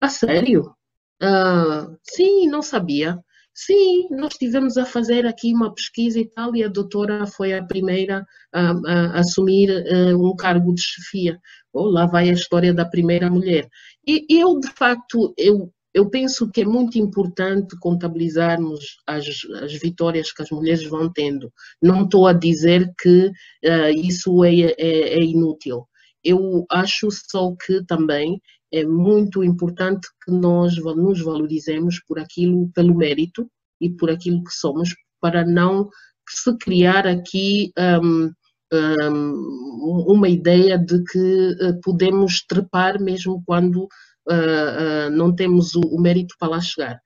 a 0.00 0.08
sério? 0.08 0.72
Uh, 1.20 1.96
sim, 2.02 2.46
não 2.48 2.62
sabia. 2.62 3.18
Sim, 3.54 4.08
nós 4.10 4.32
estivemos 4.32 4.78
a 4.78 4.86
fazer 4.86 5.26
aqui 5.26 5.52
uma 5.52 5.74
pesquisa 5.74 6.18
e 6.18 6.26
tal, 6.26 6.56
e 6.56 6.64
a 6.64 6.68
doutora 6.68 7.26
foi 7.26 7.52
a 7.52 7.62
primeira 7.62 8.24
a, 8.52 8.70
a 8.70 9.20
assumir 9.20 9.70
uh, 9.70 10.16
um 10.16 10.34
cargo 10.34 10.74
de 10.74 10.80
chefia. 10.82 11.38
Oh, 11.72 11.84
lá 11.84 12.06
vai 12.06 12.30
a 12.30 12.32
história 12.32 12.72
da 12.72 12.84
primeira 12.86 13.30
mulher. 13.30 13.68
E 14.06 14.26
eu, 14.30 14.58
de 14.58 14.68
facto, 14.68 15.34
eu, 15.36 15.70
eu 15.92 16.08
penso 16.08 16.50
que 16.50 16.62
é 16.62 16.64
muito 16.64 16.98
importante 16.98 17.78
contabilizarmos 17.78 18.96
as, 19.06 19.26
as 19.62 19.72
vitórias 19.74 20.32
que 20.32 20.42
as 20.42 20.50
mulheres 20.50 20.84
vão 20.84 21.12
tendo. 21.12 21.52
Não 21.80 22.04
estou 22.04 22.26
a 22.26 22.32
dizer 22.32 22.90
que 22.98 23.26
uh, 23.26 23.90
isso 23.94 24.44
é, 24.44 24.54
é, 24.78 25.18
é 25.18 25.22
inútil. 25.22 25.86
Eu 26.24 26.64
acho 26.70 27.08
só 27.10 27.54
que 27.54 27.84
também 27.84 28.40
é 28.72 28.84
muito 28.84 29.44
importante 29.44 30.08
que 30.24 30.32
nós 30.32 30.76
nos 30.76 31.20
valorizemos 31.20 32.00
por 32.06 32.18
aquilo, 32.18 32.70
pelo 32.74 32.94
mérito 32.94 33.46
e 33.80 33.90
por 33.90 34.10
aquilo 34.10 34.42
que 34.42 34.52
somos, 34.52 34.94
para 35.20 35.44
não 35.44 35.88
se 36.28 36.56
criar 36.56 37.06
aqui 37.06 37.72
um, 38.02 38.30
um, 38.72 40.04
uma 40.08 40.28
ideia 40.28 40.78
de 40.78 41.02
que 41.04 41.18
uh, 41.18 41.80
podemos 41.82 42.44
trepar 42.46 43.00
mesmo 43.00 43.42
quando 43.44 43.84
uh, 43.84 45.08
uh, 45.08 45.10
não 45.10 45.34
temos 45.34 45.74
o, 45.74 45.80
o 45.80 46.00
mérito 46.00 46.34
para 46.38 46.48
lá 46.48 46.60
chegar. 46.60 46.98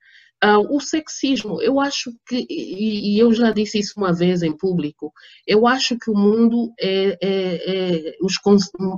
Uh, 0.43 0.75
o 0.75 0.79
sexismo, 0.79 1.59
eu 1.63 1.79
acho 1.79 2.13
que, 2.27 2.45
e, 2.47 3.17
eu 3.17 3.33
já 3.33 3.51
disse 3.51 3.79
isso 3.79 3.93
uma 3.97 4.13
vez 4.13 4.43
em 4.43 4.55
público, 4.55 5.11
eu 5.47 5.65
acho 5.65 5.97
que 5.97 6.11
o 6.11 6.15
mundo 6.15 6.71
é, 6.79 7.17
é, 7.19 8.09
é 8.09 8.15
os, 8.21 8.35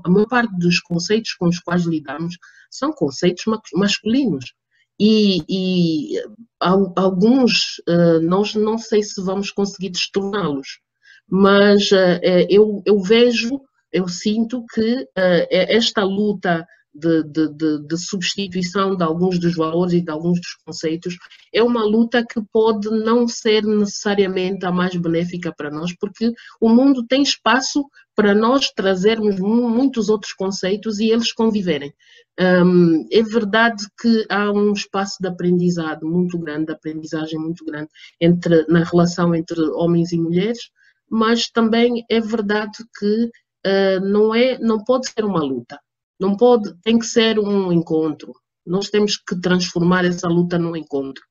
a 0.03 0.09
maior 0.09 0.27
parte 0.27 0.53
dos 0.57 0.81
conceitos 0.81 1.33
com 1.35 1.47
os 1.47 1.59
quais 1.59 1.85
lidamos 1.85 2.35
são 2.69 2.91
conceitos 2.91 3.45
masculinos. 3.73 4.53
E, 4.99 5.37
e 5.47 6.21
alguns 6.59 7.79
uh, 7.87 8.19
nós 8.21 8.53
não 8.53 8.77
sei 8.77 9.01
se 9.01 9.23
vamos 9.23 9.49
conseguir 9.49 9.91
destorná-los, 9.91 10.81
mas 11.25 11.89
uh, 11.91 12.19
eu, 12.49 12.81
eu 12.85 12.99
vejo, 12.99 13.61
eu 13.93 14.09
sinto 14.09 14.65
que 14.73 15.07
esta 15.49 16.03
luta 16.03 16.67
de, 16.93 17.23
de, 17.23 17.47
de, 17.53 17.87
de, 17.87 17.97
substituição 17.97 18.95
de 18.95 19.03
alguns 19.03 19.39
dos 19.39 19.55
valores 19.55 19.93
e 19.93 20.01
de 20.01 20.09
alguns 20.09 20.39
dos 20.39 20.55
conceitos, 20.65 21.15
é 21.53 21.61
uma 21.61 21.83
luta 21.83 22.25
que 22.25 22.41
pode 22.51 22.89
não 22.89 23.27
ser 23.27 23.63
necessariamente 23.63 24.65
a 24.65 24.71
mais 24.71 24.95
benéfica 24.95 25.53
para 25.55 25.69
nós, 25.69 25.95
porque 25.99 26.31
o 26.59 26.69
mundo 26.69 27.05
tem 27.05 27.21
espaço 27.21 27.85
para 28.15 28.33
nós 28.33 28.71
trazermos 28.71 29.39
muitos 29.39 30.09
outros 30.09 30.33
conceitos 30.33 30.99
e 30.99 31.09
eles 31.09 31.31
conviverem. 31.31 31.93
Um, 32.39 33.05
é 33.11 33.21
verdade 33.21 33.85
que 33.99 34.25
há 34.29 34.51
um 34.51 34.73
espaço 34.73 35.17
de 35.21 35.27
aprendizado 35.27 36.05
muito 36.07 36.37
grande, 36.39 36.67
de 36.67 36.73
aprendizagem 36.73 37.39
muito 37.39 37.63
grande 37.65 37.89
entre, 38.19 38.65
na 38.67 38.83
relação 38.83 39.35
entre 39.35 39.61
homens 39.71 40.11
e 40.11 40.17
mulheres, 40.17 40.69
mas 41.09 41.49
também 41.49 42.05
é 42.09 42.19
verdade 42.19 42.77
que 42.97 43.25
uh, 43.25 43.99
não, 44.01 44.33
é, 44.33 44.57
não 44.59 44.83
pode 44.83 45.09
ser 45.09 45.23
uma 45.23 45.41
luta 45.41 45.79
não 46.19 46.35
pode, 46.35 46.73
tem 46.81 46.99
que 46.99 47.05
ser 47.05 47.39
um 47.39 47.71
encontro. 47.71 48.33
Nós 48.65 48.89
temos 48.89 49.17
que 49.17 49.39
transformar 49.39 50.05
essa 50.05 50.27
luta 50.27 50.59
num 50.59 50.75
encontro. 50.75 51.23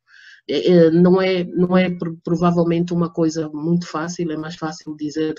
É, 0.51 0.73
é, 0.73 0.91
não 0.91 1.21
é, 1.21 1.45
não 1.45 1.77
é 1.77 1.91
provavelmente 2.25 2.95
uma 2.95 3.13
coisa 3.13 3.51
muito 3.51 3.87
fácil, 3.87 4.33
é 4.33 4.37
mais 4.37 4.57
fácil 4.57 4.97
dizer 4.97 5.35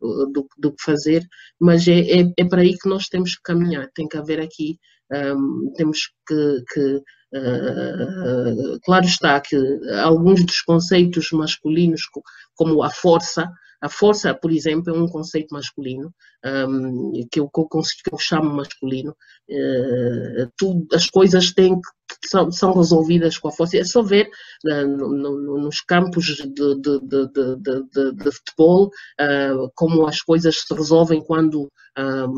do, 0.00 0.48
do 0.58 0.72
que 0.72 0.82
fazer, 0.82 1.24
mas 1.58 1.86
é, 1.86 2.00
é, 2.00 2.32
é, 2.36 2.44
para 2.44 2.62
aí 2.62 2.76
que 2.76 2.88
nós 2.88 3.06
temos 3.06 3.36
que 3.36 3.42
caminhar. 3.44 3.88
Tem 3.94 4.08
que 4.08 4.16
haver 4.16 4.40
aqui, 4.40 4.76
um, 5.12 5.72
temos 5.76 6.10
que, 6.26 6.64
que 6.72 6.96
uh, 7.36 8.80
claro 8.84 9.04
está 9.04 9.40
que 9.40 9.56
alguns 10.02 10.44
dos 10.44 10.60
conceitos 10.62 11.30
masculinos, 11.30 12.02
como 12.56 12.82
a 12.82 12.90
força, 12.90 13.48
a 13.80 13.88
força, 13.88 14.34
por 14.34 14.50
exemplo, 14.50 14.94
é 14.94 14.98
um 14.98 15.06
conceito 15.06 15.54
masculino, 15.54 16.12
um, 16.44 17.26
que, 17.30 17.40
eu, 17.40 17.48
que, 17.48 17.60
eu, 18.12 18.18
chamo 18.18 18.54
masculino. 18.54 19.14
Uh, 19.48 20.50
tu, 20.56 20.86
as 20.92 21.08
coisas 21.08 21.52
têm 21.52 21.74
que, 21.74 22.28
são, 22.28 22.50
são, 22.50 22.72
resolvidas 22.72 23.38
com 23.38 23.48
a 23.48 23.52
força. 23.52 23.78
É 23.78 23.84
só 23.84 24.02
ver 24.02 24.28
no, 24.64 25.08
no, 25.08 25.58
nos 25.58 25.80
campos 25.80 26.24
de, 26.24 26.46
de, 26.48 26.80
de, 26.80 28.12
de 28.14 28.32
futebol 28.32 28.86
uh, 29.20 29.70
como 29.74 30.06
as 30.06 30.20
coisas 30.22 30.60
se 30.60 30.74
resolvem 30.74 31.22
quando 31.22 31.70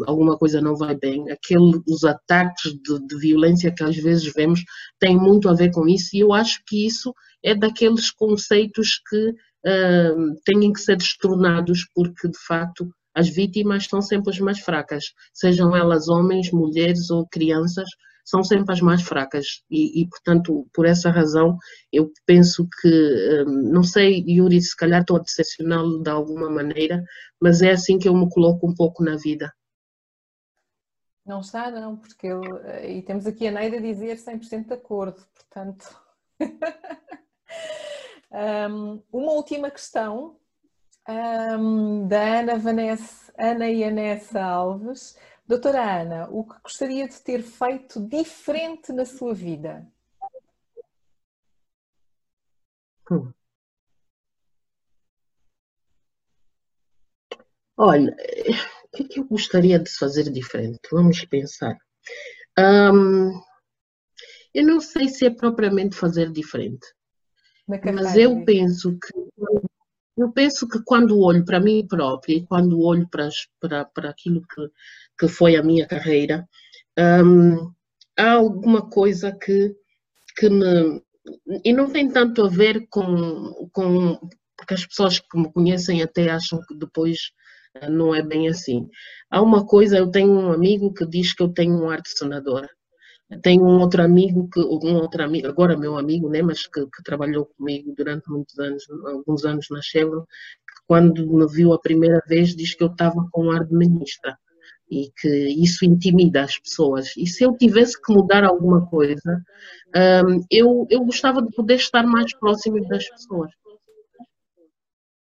alguma 0.07 0.37
coisa 0.37 0.61
não 0.61 0.75
vai 0.75 0.97
bem. 0.97 1.31
Aquele, 1.31 1.81
os 1.87 2.05
ataques 2.05 2.73
de, 2.73 3.19
violência 3.19 3.73
que 3.73 3.85
às 3.85 3.97
vezes 3.97 4.33
vemos 4.33 4.63
têm 4.99 5.17
muito 5.17 5.49
a 5.49 5.55
ver 5.55 5.71
com 5.71 5.87
isso, 5.87 6.11
e 6.15 6.21
eu 6.21 6.33
acho 6.33 6.63
que 6.67 6.87
isso 6.87 7.15
é 7.45 7.55
daqueles 7.55 8.11
conceitos 8.11 9.01
que 9.09 9.29
uh, 9.31 10.35
têm 10.45 10.73
que 10.73 10.81
ser 10.81 10.97
destornados, 10.97 11.87
porque 11.95 12.29
de 12.29 12.39
facto 12.47 12.89
as 13.15 13.29
vítimas 13.29 13.87
são 13.87 14.01
sempre 14.01 14.31
as 14.31 14.39
mais 14.39 14.61
fracas, 14.61 15.05
sejam 15.33 15.77
elas 15.77 16.09
homens, 16.09 16.51
mulheres 16.51 17.11
ou 17.11 17.27
crianças, 17.27 17.89
são 18.25 18.43
sempre 18.45 18.73
as 18.73 18.81
mais 18.81 19.03
fracas 19.03 19.63
e, 19.71 20.03
e 20.03 20.09
portanto, 20.09 20.67
por 20.73 20.87
essa 20.87 21.11
razão, 21.11 21.59
eu 21.93 22.11
penso 22.25 22.69
que, 22.81 23.45
não 23.47 23.83
sei, 23.83 24.25
Yuri, 24.29 24.61
se 24.61 24.77
calhar 24.77 25.01
estou 25.01 25.17
a 25.17 25.21
decepcioná-lo 25.21 26.03
de 26.03 26.11
alguma 26.11 26.49
maneira, 26.49 27.03
mas 27.41 27.63
é 27.63 27.73
assim 27.73 27.99
que 27.99 28.09
eu 28.09 28.15
me 28.15 28.31
coloco 28.31 28.69
um 28.69 28.75
pouco 28.75 29.03
na 29.03 29.17
vida. 29.17 29.53
Não 31.25 31.41
está, 31.41 31.71
não, 31.71 31.97
porque 31.97 32.27
eu, 32.27 32.43
e 32.85 33.03
temos 33.03 33.27
aqui 33.27 33.47
a 33.47 33.53
Neida 33.53 33.81
dizer 33.81 34.17
100% 34.17 34.67
de 34.67 34.75
acordo, 34.75 35.25
portanto. 35.35 35.97
Um, 38.33 39.03
uma 39.13 39.33
última 39.33 39.71
questão 39.71 40.41
um, 41.09 42.07
da 42.07 42.41
Ana, 42.41 42.59
Vanessa, 42.59 43.33
Ana 43.39 43.69
e 43.69 43.85
Anessa 43.85 44.43
Alves. 44.43 45.17
Doutora 45.47 46.03
Ana, 46.03 46.29
o 46.31 46.45
que 46.45 46.61
gostaria 46.63 47.09
de 47.09 47.21
ter 47.21 47.43
feito 47.43 48.01
diferente 48.01 48.93
na 48.93 49.05
sua 49.05 49.35
vida? 49.35 49.87
Hum. 53.11 53.33
Olha, 57.77 58.15
o 58.85 58.97
que, 58.97 59.03
é 59.03 59.09
que 59.09 59.21
eu 59.21 59.25
gostaria 59.25 59.79
de 59.79 59.91
fazer 59.91 60.31
diferente? 60.31 60.81
Vamos 60.91 61.25
pensar. 61.25 61.77
Um, 62.59 63.33
eu 64.55 64.65
não 64.65 64.81
sei 64.81 65.09
se 65.09 65.27
é 65.27 65.31
propriamente 65.31 65.97
fazer 65.97 66.31
diferente. 66.31 66.87
Mas 67.67 68.17
eu 68.17 68.45
penso 68.45 68.99
que 68.99 69.13
eu 70.17 70.31
penso 70.33 70.69
que 70.69 70.83
quando 70.85 71.19
olho 71.19 71.45
para 71.45 71.61
mim 71.61 71.87
própria 71.87 72.37
e 72.37 72.47
quando 72.47 72.81
olho 72.81 73.09
para, 73.09 73.29
para, 73.61 73.85
para 73.85 74.11
aquilo 74.11 74.43
que, 74.43 74.69
que 75.19 75.29
foi 75.29 75.57
a 75.57 75.63
minha 75.63 75.87
carreira, 75.87 76.47
um, 76.99 77.73
há 78.19 78.33
alguma 78.33 78.89
coisa 78.89 79.33
que, 79.33 79.75
que 80.37 80.49
me. 80.49 81.03
E 81.65 81.73
não 81.73 81.91
tem 81.91 82.11
tanto 82.11 82.45
a 82.45 82.49
ver 82.49 82.87
com, 82.91 83.69
com. 83.73 84.19
Porque 84.57 84.75
as 84.75 84.87
pessoas 84.87 85.19
que 85.19 85.39
me 85.39 85.53
conhecem 85.53 86.03
até 86.03 86.31
acham 86.31 86.61
que 86.69 86.77
depois 86.77 87.19
eh, 87.77 87.89
não 87.89 88.15
é 88.15 88.23
bem 88.23 88.49
assim. 88.49 88.89
Há 89.31 89.43
uma 89.43 89.67
coisa, 89.67 89.99
eu 89.99 90.11
tenho 90.11 90.31
um 90.33 90.53
amigo 90.53 90.93
que 90.93 91.07
diz 91.07 91.35
que 91.35 91.43
eu 91.43 91.49
tenho 91.49 91.75
um 91.83 91.91
ar 91.91 92.01
de 92.03 92.11
senadora. 92.11 92.69
Tenho 93.41 93.65
um 93.65 93.81
outro 93.81 94.03
amigo, 94.03 94.49
que, 94.53 94.61
um 94.61 94.97
outro 94.97 95.23
amigo, 95.23 95.49
agora 95.49 95.77
meu 95.77 95.97
amigo, 95.97 96.29
né, 96.29 96.43
mas 96.43 96.67
que, 96.67 96.85
que 96.87 97.03
trabalhou 97.03 97.47
comigo 97.47 97.95
durante 97.97 98.29
muitos 98.31 98.59
anos, 98.59 98.85
alguns 99.07 99.45
anos 99.45 99.67
na 99.71 99.81
Chevron, 99.81 100.23
que 100.23 100.83
quando 100.87 101.27
me 101.27 101.47
viu 101.47 101.73
a 101.73 101.81
primeira 101.81 102.21
vez 102.27 102.55
diz 102.55 102.75
que 102.75 102.83
eu 102.83 102.89
estava 102.89 103.27
com 103.31 103.51
ar 103.51 103.65
de 103.65 103.75
ministra 103.75 104.37
e 104.91 105.11
que 105.19 105.29
isso 105.49 105.87
intimida 105.87 106.43
as 106.43 106.59
pessoas. 106.59 107.17
E 107.17 107.27
se 107.27 107.45
eu 107.45 107.57
tivesse 107.57 108.01
que 108.01 108.13
mudar 108.13 108.45
alguma 108.45 108.87
coisa, 108.87 109.43
um, 110.27 110.45
eu, 110.51 110.87
eu 110.91 111.03
gostava 111.05 111.41
de 111.41 111.51
poder 111.55 111.77
estar 111.77 112.07
mais 112.07 112.37
próximo 112.37 112.87
das 112.87 113.09
pessoas. 113.09 113.51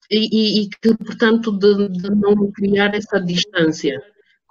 E, 0.09 0.17
e, 0.31 0.63
e 0.63 0.69
que, 0.69 0.97
portanto, 0.97 1.51
de, 1.51 1.89
de 1.89 2.09
não 2.09 2.51
criar 2.51 2.95
essa 2.95 3.19
distância. 3.19 4.01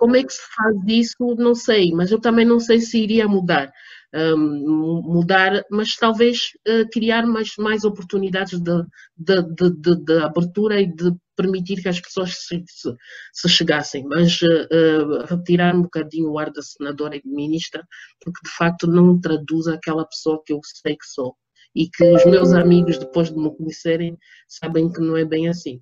Como 0.03 0.17
é 0.17 0.25
que 0.25 0.33
se 0.33 0.43
faz 0.57 0.77
isso? 0.89 1.37
Não 1.39 1.55
sei, 1.55 1.93
mas 1.93 2.11
eu 2.11 2.21
também 2.21 2.45
não 2.45 2.59
sei 2.59 2.81
se 2.81 2.99
iria 2.99 3.29
mudar. 3.29 3.73
Um, 4.13 5.01
mudar, 5.05 5.65
mas 5.71 5.95
talvez 5.95 6.39
uh, 6.69 6.91
criar 6.91 7.25
mais, 7.25 7.53
mais 7.57 7.85
oportunidades 7.85 8.61
de, 8.61 8.83
de, 9.17 9.71
de, 9.71 10.05
de, 10.05 10.19
abertura 10.19 10.81
e 10.81 10.93
de 10.93 11.13
permitir 11.37 11.81
que 11.81 11.89
as 11.89 12.01
pessoas 12.01 12.35
se, 12.35 12.65
se, 12.67 12.93
se 13.33 13.49
chegassem, 13.49 14.05
mas 14.09 14.43
uh, 14.43 15.25
retirar 15.25 15.73
um 15.77 15.83
bocadinho 15.83 16.33
o 16.33 16.39
ar 16.41 16.51
da 16.51 16.63
senadora 16.63 17.15
e 17.17 17.23
ministra, 17.25 17.87
porque 18.21 18.41
de 18.45 18.57
facto 18.57 18.89
não 18.89 19.21
traduz 19.21 19.69
aquela 19.69 20.05
pessoa 20.05 20.43
que 20.45 20.53
eu 20.53 20.59
sei 20.65 20.97
que 20.97 21.07
sou. 21.07 21.37
E 21.77 21.89
que 21.89 22.13
os 22.13 22.25
meus 22.25 22.53
amigos, 22.53 22.99
depois 22.99 23.31
de 23.31 23.37
me 23.37 23.57
conhecerem, 23.57 24.19
sabem 24.49 24.91
que 24.91 25.01
não 25.01 25.17
é 25.17 25.25
bem 25.25 25.49
assim. 25.49 25.81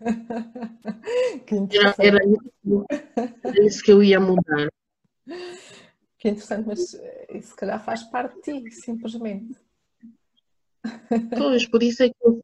era, 1.72 1.94
era, 1.98 2.18
isso, 2.24 2.86
era 3.44 3.64
isso 3.64 3.82
que 3.82 3.92
eu 3.92 4.02
ia 4.02 4.20
mudar. 4.20 4.68
Que 6.18 6.28
interessante, 6.28 6.66
mas 6.66 6.94
isso 7.32 7.50
se 7.50 7.56
calhar 7.56 7.82
faz 7.84 8.02
parte 8.04 8.34
de 8.36 8.62
ti, 8.62 8.70
simplesmente. 8.72 9.54
Pois, 11.36 11.66
por 11.68 11.82
isso 11.82 12.02
é 12.02 12.08
que 12.08 12.16
eu, 12.22 12.42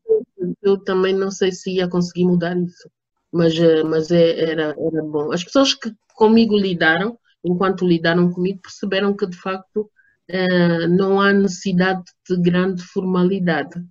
eu, 0.63 0.79
também 0.79 1.15
não 1.15 1.31
sei 1.31 1.53
se 1.53 1.73
ia 1.73 1.89
conseguir 1.89 2.25
mudar 2.25 2.57
isso. 2.57 2.91
Mas, 3.33 3.59
eh, 3.59 3.83
mas 3.83 4.11
é, 4.11 4.51
era, 4.51 4.75
era 4.79 5.03
bom. 5.03 5.33
As 5.33 5.43
pessoas 5.43 5.75
que 5.75 5.93
comigo 6.15 6.57
lidaram, 6.57 7.19
enquanto 7.45 7.87
lidaram 7.87 8.31
comigo, 8.31 8.61
perceberam 8.63 9.17
que 9.17 9.27
de 9.27 9.37
facto 9.37 9.91
eh, 10.29 10.87
não 10.87 11.21
há 11.21 11.33
necessidade 11.33 12.05
de 12.29 12.41
grande 12.41 12.83
formalidade 12.83 13.83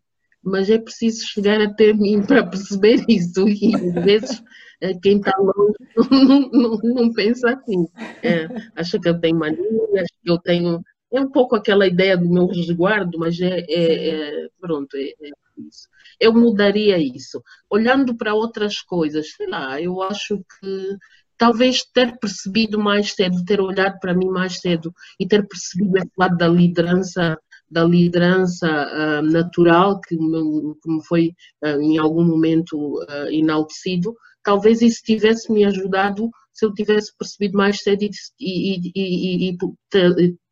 mas 0.44 0.70
é 0.70 0.78
preciso 0.78 1.26
chegar 1.26 1.62
até 1.62 1.94
mim 1.94 2.22
para 2.22 2.46
perceber 2.46 3.04
isso. 3.08 3.48
E 3.48 3.76
às 3.76 4.04
vezes 4.04 4.44
eh, 4.82 4.94
quem 5.02 5.18
está 5.18 5.34
longe 5.38 5.74
não, 6.12 6.50
não, 6.52 6.78
não, 6.84 7.14
pensa 7.14 7.52
assim. 7.52 7.88
É, 8.22 8.48
acha 8.76 9.00
que 9.00 9.08
eu 9.08 9.20
tenho 9.20 9.38
mania, 9.38 9.62
acha 9.96 10.14
que 10.22 10.32
eu 10.32 10.38
tenho. 10.40 10.82
É 11.12 11.22
um 11.22 11.30
pouco 11.32 11.56
aquela 11.56 11.88
ideia 11.88 12.18
do 12.18 12.28
meu 12.28 12.48
resguardo, 12.48 13.20
mas 13.20 13.40
é, 13.40 13.60
é, 13.70 14.10
é 14.10 14.48
pronto, 14.60 14.98
é, 14.98 15.10
é, 15.10 15.32
isso. 15.58 15.88
Eu 16.20 16.34
mudaria 16.34 16.98
isso. 16.98 17.42
Olhando 17.70 18.16
para 18.16 18.34
outras 18.34 18.82
coisas, 18.82 19.32
sei 19.32 19.48
lá, 19.48 19.80
eu 19.80 20.02
acho 20.02 20.38
que 20.38 20.98
talvez 21.38 21.84
ter 21.84 22.18
percebido 22.20 22.80
mais 22.80 23.14
cedo, 23.14 23.44
ter 23.46 23.62
olhado 23.62 24.00
para 24.00 24.14
mim 24.14 24.28
mais 24.28 24.60
cedo 24.60 24.94
e 25.20 25.28
ter 25.28 25.48
percebido 25.48 25.98
esse 25.98 26.12
lado 26.18 26.38
da 26.38 26.48
liderança 26.48 27.38
da 27.74 27.84
liderança 27.84 28.68
uh, 28.68 29.22
natural 29.24 30.00
que 30.02 30.16
me, 30.16 30.76
que 30.82 30.90
me 30.90 31.04
foi 31.06 31.34
uh, 31.64 31.82
em 31.82 31.98
algum 31.98 32.24
momento 32.24 32.78
uh, 33.04 33.30
enaltecido, 33.32 34.16
talvez 34.44 34.82
isso 34.82 35.02
tivesse 35.04 35.52
me 35.52 35.66
ajudado 35.66 36.30
se 36.52 36.66
eu 36.66 36.74
tivesse 36.74 37.12
percebido 37.18 37.58
mais 37.58 37.80
cedo 37.82 38.04
e, 38.04 38.12
e, 38.40 38.92
e, 38.96 39.50
e 39.50 39.58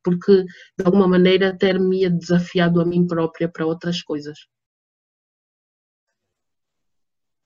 porque 0.04 0.44
de 0.44 0.86
alguma 0.86 1.08
maneira 1.08 1.56
ter-me 1.56 2.10
desafiado 2.10 2.82
a 2.82 2.86
mim 2.86 3.06
própria 3.06 3.48
para 3.48 3.68
outras 3.68 4.02
coisas. 4.02 4.38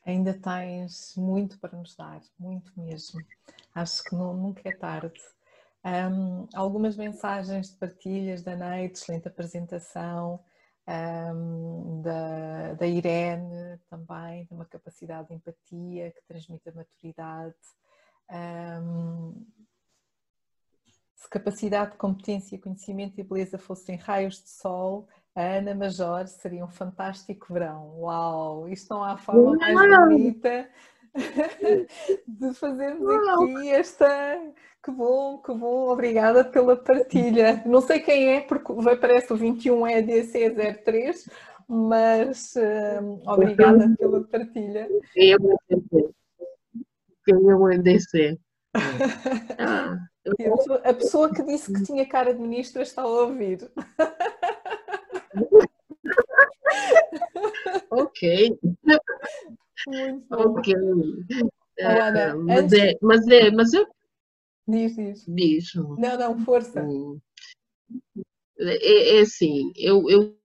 Ainda 0.06 0.34
tens 0.34 1.14
muito 1.18 1.60
para 1.60 1.78
nos 1.78 1.96
dar, 1.96 2.22
muito 2.40 2.72
mesmo. 2.80 3.20
Acho 3.74 4.04
que 4.04 4.16
não, 4.16 4.34
nunca 4.38 4.62
é 4.64 4.72
tarde. 4.72 5.20
Um, 5.86 6.48
algumas 6.56 6.98
mensagens 6.98 7.70
de 7.70 7.78
partilhas 7.78 8.42
da 8.42 8.56
Neide, 8.56 8.94
excelente 8.96 9.28
apresentação, 9.28 10.40
um, 10.88 12.02
da, 12.02 12.74
da 12.74 12.88
Irene 12.88 13.80
também, 13.88 14.46
de 14.46 14.54
uma 14.54 14.66
capacidade 14.66 15.28
de 15.28 15.36
empatia 15.36 16.12
que 16.12 16.26
transmite 16.28 16.68
a 16.70 16.74
maturidade. 16.74 17.56
Um, 18.32 19.46
se 21.16 21.30
capacidade, 21.30 21.98
competência, 21.98 22.60
conhecimento 22.60 23.20
e 23.20 23.24
beleza 23.24 23.60
fossem 23.60 23.96
raios 23.96 24.42
de 24.42 24.50
sol, 24.50 25.08
a 25.36 25.42
Ana 25.42 25.76
Major 25.76 26.28
seria 26.28 26.64
um 26.64 26.70
fantástico 26.70 27.54
verão. 27.54 28.00
Uau! 28.00 28.68
Isto 28.70 28.94
não 28.94 29.04
há 29.04 29.18
forma 29.18 29.56
mais 29.58 29.98
bonita 30.08 30.68
de 32.28 32.54
fazermos 32.54 33.10
aqui 33.10 33.70
esta. 33.70 34.40
Que 34.84 34.92
bom, 34.92 35.38
que 35.40 35.54
bom, 35.54 35.90
obrigada 35.90 36.44
pela 36.44 36.76
partilha. 36.76 37.64
Não 37.66 37.82
sei 37.82 38.00
quem 38.00 38.36
é, 38.36 38.42
porque 38.42 38.72
parece 39.02 39.34
o 39.34 39.36
21 39.36 39.88
é 39.88 40.02
DC03, 40.02 41.28
mas 41.68 42.54
uh, 42.56 43.20
obrigada 43.26 43.96
pela 43.98 44.24
partilha. 44.26 44.88
Eu 45.16 45.40
vou 45.40 45.58
Eu 47.28 47.58
vou 47.58 47.76
DC. 47.80 48.38
Ah, 49.58 49.98
a, 50.28 50.36
pessoa, 50.36 50.82
a 50.84 50.94
pessoa 50.94 51.34
que 51.34 51.42
disse 51.44 51.74
que 51.74 51.82
tinha 51.84 52.08
cara 52.08 52.34
de 52.34 52.40
ministra 52.40 52.84
está 52.84 53.02
a 53.02 53.08
ouvir. 53.08 53.72
ok. 57.90 58.60
Muito 59.88 60.26
bom. 60.30 60.60
Ok. 60.60 60.74
Ana, 61.80 62.36
mas, 62.38 62.64
antes... 62.64 62.80
é, 62.80 62.94
mas 63.02 63.28
é, 63.28 63.52
mas 63.52 63.74
eu. 63.74 63.86
Diz, 64.68 64.96
diz. 64.96 65.26
Diz. 65.28 65.76
Não, 65.76 66.18
não, 66.18 66.40
força. 66.40 66.86
É, 68.58 69.18
é 69.18 69.22
assim, 69.22 69.72
eu, 69.76 70.10
eu 70.10 70.36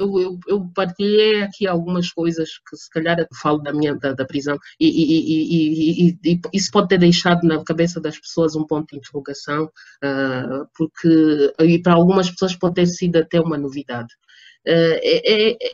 eu, 0.00 0.38
eu, 0.48 0.68
partilhei 0.74 1.42
aqui 1.42 1.66
algumas 1.66 2.10
coisas 2.10 2.58
que 2.68 2.76
se 2.76 2.90
calhar 2.90 3.18
eu 3.18 3.26
falo 3.40 3.58
da 3.58 3.72
minha 3.72 3.94
da, 3.94 4.12
da 4.12 4.24
prisão 4.24 4.58
e, 4.80 4.88
e, 4.88 6.08
e, 6.08 6.18
e, 6.24 6.40
isso 6.52 6.70
pode 6.72 6.88
ter 6.88 6.98
deixado 6.98 7.42
na 7.46 7.62
cabeça 7.62 8.00
das 8.00 8.18
pessoas 8.18 8.56
um 8.56 8.66
ponto 8.66 8.90
de 8.90 8.96
interrogação 8.96 9.66
uh, 9.66 10.66
porque 10.74 11.54
e 11.60 11.78
para 11.80 11.94
algumas 11.94 12.30
pessoas 12.30 12.56
pode 12.56 12.74
ter 12.74 12.86
sido 12.86 13.16
até 13.16 13.40
uma 13.40 13.58
novidade 13.58 14.12
é, 14.14 14.14
é, 14.14 14.25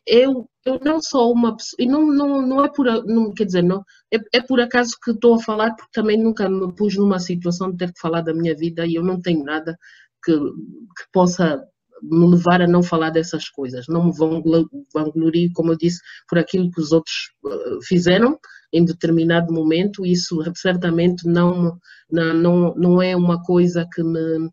eu, 0.07 0.47
eu 0.65 0.81
não 0.85 1.01
sou 1.01 1.33
uma 1.33 1.57
pessoa 1.57 1.77
e 1.79 1.87
não, 1.87 2.07
não, 2.07 2.43
não 2.43 2.65
é 2.65 2.69
por 2.69 2.87
não, 3.07 3.33
quer 3.33 3.47
dizer 3.47 3.63
não 3.63 3.83
é, 4.13 4.19
é 4.35 4.41
por 4.41 4.61
acaso 4.61 4.97
que 5.03 5.13
estou 5.13 5.35
a 5.35 5.41
falar 5.41 5.75
porque 5.75 5.91
também 5.93 6.19
nunca 6.23 6.49
me 6.49 6.73
pus 6.75 6.97
numa 6.97 7.19
situação 7.19 7.71
de 7.71 7.79
ter 7.79 7.93
que 7.93 8.01
falar 8.01 8.21
da 8.21 8.35
minha 8.35 8.55
vida 8.55 8.87
e 8.87 8.95
eu 8.95 9.03
não 9.03 9.21
tenho 9.21 9.43
nada 9.45 9.77
que, 10.25 10.33
que 10.33 11.05
possa 11.13 11.63
me 12.03 12.27
levar 12.31 12.61
a 12.61 12.67
não 12.67 12.83
falar 12.83 13.11
dessas 13.11 13.49
coisas. 13.49 13.87
Não 13.89 14.07
me 14.07 14.13
vanglorio, 14.13 15.53
como 15.55 15.73
eu 15.73 15.77
disse, 15.77 16.01
por 16.29 16.39
aquilo 16.39 16.71
que 16.71 16.81
os 16.81 16.93
outros 16.93 17.33
eh, 17.47 17.79
fizeram 17.85 18.39
em 18.73 18.85
determinado 18.85 19.53
momento. 19.53 20.05
Isso 20.05 20.43
certamente 20.57 21.27
não, 21.27 21.79
não, 22.11 22.75
não 22.75 23.01
é 23.03 23.17
uma 23.17 23.43
coisa 23.43 23.87
que 23.93 24.03
me, 24.03 24.51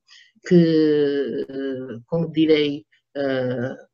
que, 0.47 1.45
eh, 1.49 1.99
como 2.07 2.31
direi, 2.31 2.85
eh, 3.15 3.75
é 3.75 3.88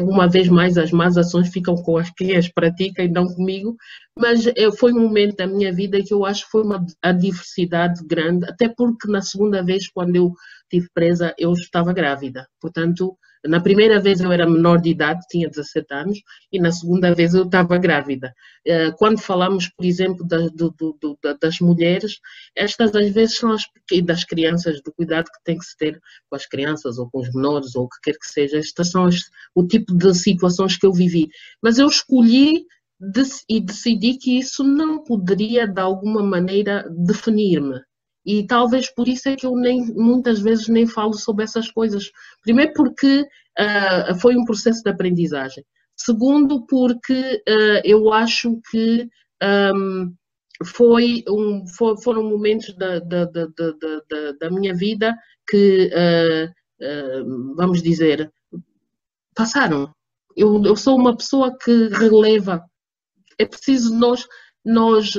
uma 0.00 0.28
vez 0.28 0.48
mais 0.48 0.76
as 0.76 0.90
más 0.90 1.16
ações 1.16 1.48
ficam 1.50 1.74
com 1.76 1.96
as 1.98 2.10
que 2.10 2.34
as 2.34 2.48
praticam 2.48 3.04
e 3.04 3.08
não 3.08 3.26
comigo, 3.26 3.76
mas 4.18 4.44
foi 4.78 4.92
um 4.92 5.00
momento 5.00 5.36
da 5.36 5.46
minha 5.46 5.72
vida 5.72 6.02
que 6.02 6.12
eu 6.12 6.24
acho 6.24 6.44
que 6.44 6.50
foi 6.50 6.62
uma 6.62 6.84
a 7.02 7.12
diversidade 7.12 8.04
grande, 8.06 8.46
até 8.46 8.68
porque 8.68 9.10
na 9.10 9.22
segunda 9.22 9.62
vez 9.62 9.88
quando 9.88 10.16
eu 10.16 10.32
estive 10.64 10.88
presa 10.94 11.34
eu 11.38 11.52
estava 11.52 11.92
grávida, 11.92 12.46
portanto 12.60 13.16
Na 13.46 13.60
primeira 13.60 14.00
vez 14.00 14.20
eu 14.20 14.30
era 14.30 14.48
menor 14.48 14.80
de 14.80 14.90
idade, 14.90 15.20
tinha 15.30 15.48
17 15.48 15.86
anos, 15.94 16.18
e 16.52 16.60
na 16.60 16.70
segunda 16.70 17.14
vez 17.14 17.34
eu 17.34 17.44
estava 17.44 17.78
grávida. 17.78 18.34
Eh, 18.66 18.90
quando 18.98 19.18
falamos, 19.18 19.68
por 19.68 19.84
exemplo, 19.84 20.26
da, 20.26 20.48
do, 20.48 20.70
do, 20.78 21.18
das 21.40 21.58
mulheres, 21.60 22.20
estas 22.54 22.94
às 22.94 23.10
vezes 23.10 23.36
são 23.36 23.52
as 23.52 23.64
das 24.04 24.24
crianças, 24.24 24.82
do 24.82 24.92
cuidado 24.92 25.26
que 25.26 25.42
tem 25.44 25.58
que 25.58 25.64
se 25.64 25.76
ter 25.76 26.00
com 26.28 26.36
as 26.36 26.46
crianças 26.46 26.98
ou 26.98 27.10
com 27.10 27.20
os 27.20 27.32
menores 27.34 27.74
ou 27.74 27.84
o 27.84 27.88
que 27.88 28.00
quer 28.02 28.18
que 28.18 28.26
seja. 28.26 28.58
Estas 28.58 28.90
são 28.90 29.06
as, 29.06 29.16
o 29.54 29.66
tipo 29.66 29.96
de 29.96 30.14
situações 30.14 30.76
que 30.76 30.86
eu 30.86 30.92
vivi. 30.92 31.28
Mas 31.62 31.78
eu 31.78 31.86
escolhi 31.86 32.66
e 33.48 33.60
decidi 33.60 34.18
que 34.18 34.38
isso 34.38 34.62
não 34.62 35.02
poderia, 35.02 35.66
de 35.66 35.80
alguma 35.80 36.22
maneira, 36.22 36.86
definir-me. 36.90 37.80
E 38.24 38.46
talvez 38.46 38.92
por 38.92 39.08
isso 39.08 39.28
é 39.28 39.36
que 39.36 39.46
eu 39.46 39.56
nem, 39.56 39.86
muitas 39.94 40.40
vezes 40.40 40.68
nem 40.68 40.86
falo 40.86 41.14
sobre 41.14 41.44
essas 41.44 41.70
coisas. 41.70 42.10
Primeiro 42.42 42.72
porque 42.74 43.22
uh, 43.22 44.14
foi 44.20 44.36
um 44.36 44.44
processo 44.44 44.82
de 44.82 44.90
aprendizagem. 44.90 45.64
Segundo 45.96 46.66
porque 46.66 47.42
uh, 47.48 47.80
eu 47.84 48.12
acho 48.12 48.60
que 48.70 49.08
um, 49.74 50.14
foi 50.64 51.24
um, 51.28 51.66
for, 51.66 52.00
foram 52.02 52.22
momentos 52.22 52.74
da, 52.76 52.98
da, 52.98 53.24
da, 53.24 53.46
da, 54.38 54.50
minha 54.50 54.74
vida 54.74 55.16
que, 55.48 55.90
uh, 55.90 57.54
vamos 57.56 57.82
dizer, 57.82 58.30
passaram. 59.34 59.90
Eu, 60.36 60.62
eu 60.64 60.76
sou 60.76 60.96
uma 60.96 61.16
pessoa 61.16 61.56
que 61.56 61.88
releva 61.88 62.62
é 63.40 63.46
preciso 63.46 63.94
nós, 63.94 64.26
nós 64.64 65.12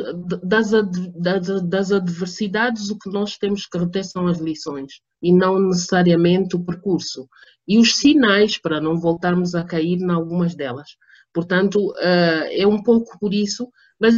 das, 0.43 0.71
das, 0.71 1.63
das 1.63 1.91
adversidades, 1.91 2.89
o 2.89 2.97
que 2.97 3.09
nós 3.09 3.37
temos 3.37 3.65
que 3.65 3.77
reter 3.77 4.03
são 4.03 4.27
as 4.27 4.39
lições 4.39 5.01
e 5.21 5.33
não 5.33 5.59
necessariamente 5.59 6.55
o 6.55 6.63
percurso. 6.63 7.27
E 7.67 7.77
os 7.77 7.95
sinais 7.95 8.57
para 8.57 8.81
não 8.81 8.99
voltarmos 8.99 9.55
a 9.55 9.63
cair 9.63 9.99
em 9.99 10.11
algumas 10.11 10.55
delas. 10.55 10.89
Portanto, 11.33 11.93
eh, 11.97 12.61
é 12.61 12.67
um 12.67 12.81
pouco 12.83 13.17
por 13.19 13.33
isso, 13.33 13.67
mas 13.99 14.13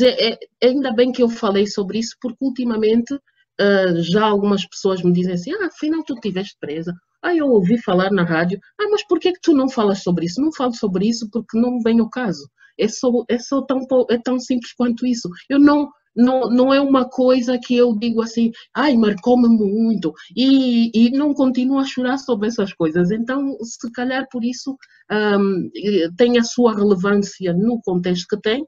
é, 0.00 0.32
é, 0.32 0.38
ainda 0.62 0.92
bem 0.92 1.12
que 1.12 1.22
eu 1.22 1.28
falei 1.28 1.66
sobre 1.66 1.98
isso, 1.98 2.16
porque 2.20 2.38
ultimamente 2.40 3.18
eh, 3.58 3.94
já 4.02 4.24
algumas 4.24 4.66
pessoas 4.66 5.02
me 5.02 5.12
dizem 5.12 5.34
assim: 5.34 5.52
ah, 5.52 5.66
afinal 5.66 6.02
tu 6.04 6.14
estiveste 6.14 6.56
presa. 6.60 6.94
Ah, 7.22 7.34
eu 7.34 7.48
ouvi 7.48 7.76
falar 7.82 8.10
na 8.10 8.24
rádio. 8.24 8.58
Ah, 8.80 8.88
mas 8.90 9.06
por 9.06 9.20
que, 9.20 9.32
que 9.32 9.40
tu 9.42 9.52
não 9.54 9.68
falas 9.68 10.02
sobre 10.02 10.26
isso? 10.26 10.40
Não 10.40 10.52
falo 10.52 10.74
sobre 10.74 11.06
isso 11.08 11.28
porque 11.30 11.58
não 11.58 11.80
vem 11.80 12.00
o 12.00 12.08
caso. 12.08 12.48
É 12.78 12.88
só, 12.88 13.10
é 13.28 13.38
só 13.38 13.62
tão, 13.62 13.80
é 14.10 14.18
tão 14.18 14.38
simples 14.38 14.72
quanto 14.72 15.06
isso. 15.06 15.28
Eu 15.48 15.58
não, 15.58 15.90
não, 16.14 16.50
não 16.50 16.74
é 16.74 16.80
uma 16.80 17.08
coisa 17.08 17.58
que 17.58 17.76
eu 17.76 17.96
digo 17.96 18.22
assim, 18.22 18.50
ai, 18.74 18.96
marcou-me 18.96 19.48
muito, 19.48 20.12
e, 20.36 20.90
e 20.94 21.10
não 21.10 21.32
continuo 21.34 21.78
a 21.78 21.84
chorar 21.84 22.18
sobre 22.18 22.48
essas 22.48 22.72
coisas. 22.72 23.10
Então, 23.10 23.56
se 23.62 23.90
calhar 23.92 24.26
por 24.30 24.44
isso 24.44 24.76
um, 25.10 25.70
tem 26.16 26.38
a 26.38 26.42
sua 26.44 26.74
relevância 26.74 27.52
no 27.52 27.80
contexto 27.82 28.26
que 28.28 28.40
tem. 28.40 28.62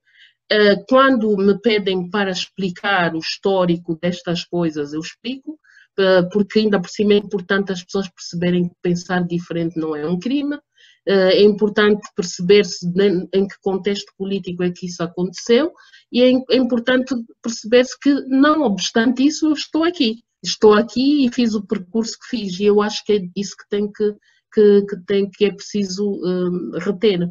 Uh, 0.53 0.85
quando 0.87 1.35
me 1.37 1.59
pedem 1.61 2.11
para 2.11 2.31
explicar 2.31 3.15
o 3.15 3.19
histórico 3.19 3.99
destas 4.01 4.45
coisas, 4.45 4.93
eu 4.93 5.01
explico, 5.01 5.53
uh, 5.99 6.29
porque 6.31 6.59
ainda 6.59 6.81
por 6.81 6.91
cima 6.91 7.15
é 7.15 7.17
importante 7.17 7.73
as 7.73 7.83
pessoas 7.83 8.09
perceberem 8.11 8.69
que 8.69 8.75
pensar 8.83 9.25
diferente 9.27 9.79
não 9.79 9.97
é 9.97 10.07
um 10.07 10.19
crime, 10.19 10.57
eh, 10.57 10.61
é 11.07 11.43
importante 11.43 12.01
perceber-se 12.15 12.87
em 13.33 13.47
que 13.47 13.55
contexto 13.61 14.13
político 14.17 14.63
é 14.63 14.71
que 14.71 14.87
isso 14.87 15.03
aconteceu 15.03 15.73
e 16.13 16.23
é, 16.23 16.33
é 16.51 16.57
importante 16.57 17.15
perceber-se 17.43 17.99
que, 17.99 18.13
não 18.29 18.63
obstante 18.63 19.27
isso, 19.27 19.47
eu 19.47 19.53
estou 19.53 19.83
aqui. 19.83 20.23
Estou 20.43 20.75
aqui 20.75 21.25
e 21.25 21.33
fiz 21.33 21.55
o 21.55 21.67
percurso 21.67 22.19
que 22.19 22.37
fiz 22.37 22.61
e 22.61 22.65
eu 22.65 22.83
acho 22.83 23.05
que 23.05 23.13
é 23.13 23.21
isso 23.35 23.57
que 23.57 23.69
tem 23.71 23.91
que, 23.91 24.15
que, 24.53 24.83
que 24.83 24.97
tem, 25.07 25.31
que 25.31 25.45
é 25.47 25.53
preciso 25.53 26.05
um, 26.05 26.79
reter. 26.79 27.31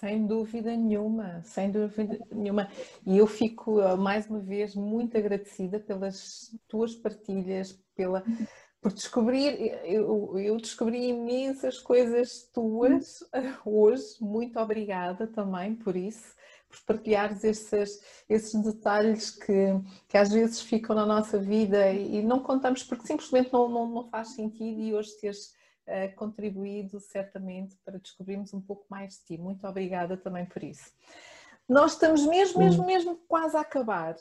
Sem 0.00 0.26
dúvida 0.26 0.76
nenhuma, 0.76 1.42
sem 1.42 1.70
dúvida 1.70 2.18
nenhuma. 2.30 2.68
E 3.06 3.18
eu 3.18 3.26
fico, 3.26 3.80
eh, 3.80 3.96
mais 3.96 4.28
uma 4.28 4.40
vez, 4.40 4.74
muito 4.74 5.16
agradecida 5.16 5.80
pelas 5.80 6.54
tuas 6.68 6.94
partilhas, 6.94 7.78
pela, 7.96 8.22
por 8.84 8.92
descobrir, 8.92 9.80
eu, 9.86 10.38
eu, 10.38 10.58
descobri 10.58 11.08
imensas 11.08 11.78
coisas 11.78 12.50
tuas 12.52 13.24
hoje, 13.64 14.16
muito 14.20 14.60
obrigada 14.60 15.26
também 15.26 15.74
por 15.74 15.96
isso, 15.96 16.34
por 16.68 16.78
partilhares 16.82 17.42
esses, 17.44 18.04
esses 18.28 18.62
detalhes 18.62 19.30
que, 19.30 19.68
que 20.06 20.18
às 20.18 20.30
vezes 20.30 20.60
ficam 20.60 20.94
na 20.94 21.06
nossa 21.06 21.38
vida 21.38 21.92
e 21.92 22.22
não 22.22 22.40
contamos 22.40 22.82
porque 22.82 23.06
simplesmente 23.06 23.50
não, 23.50 23.70
não, 23.70 23.86
não 23.86 24.10
faz 24.10 24.34
sentido 24.34 24.78
e 24.78 24.92
hoje 24.92 25.18
teres 25.18 25.54
uh, 25.88 26.14
contribuído 26.14 27.00
certamente 27.00 27.78
para 27.82 27.98
descobrirmos 27.98 28.52
um 28.52 28.60
pouco 28.60 28.84
mais 28.90 29.14
de 29.14 29.24
ti. 29.24 29.38
Muito 29.38 29.66
obrigada 29.66 30.14
também 30.14 30.44
por 30.44 30.62
isso. 30.62 30.92
Nós 31.66 31.92
estamos 31.92 32.26
mesmo, 32.26 32.58
mesmo, 32.58 32.84
mesmo 32.84 33.16
quase 33.26 33.56
a 33.56 33.60
acabar. 33.60 34.14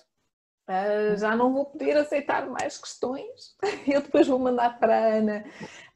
Uh, 0.68 1.18
já 1.18 1.36
não 1.36 1.52
vou 1.52 1.66
poder 1.66 1.98
aceitar 1.98 2.50
mais 2.50 2.78
questões. 2.78 3.56
Eu 3.88 4.02
depois 4.02 4.28
vou 4.28 4.40
mandar 4.40 4.80
para 4.80 4.96
a 4.96 5.08
Ana 5.16 5.46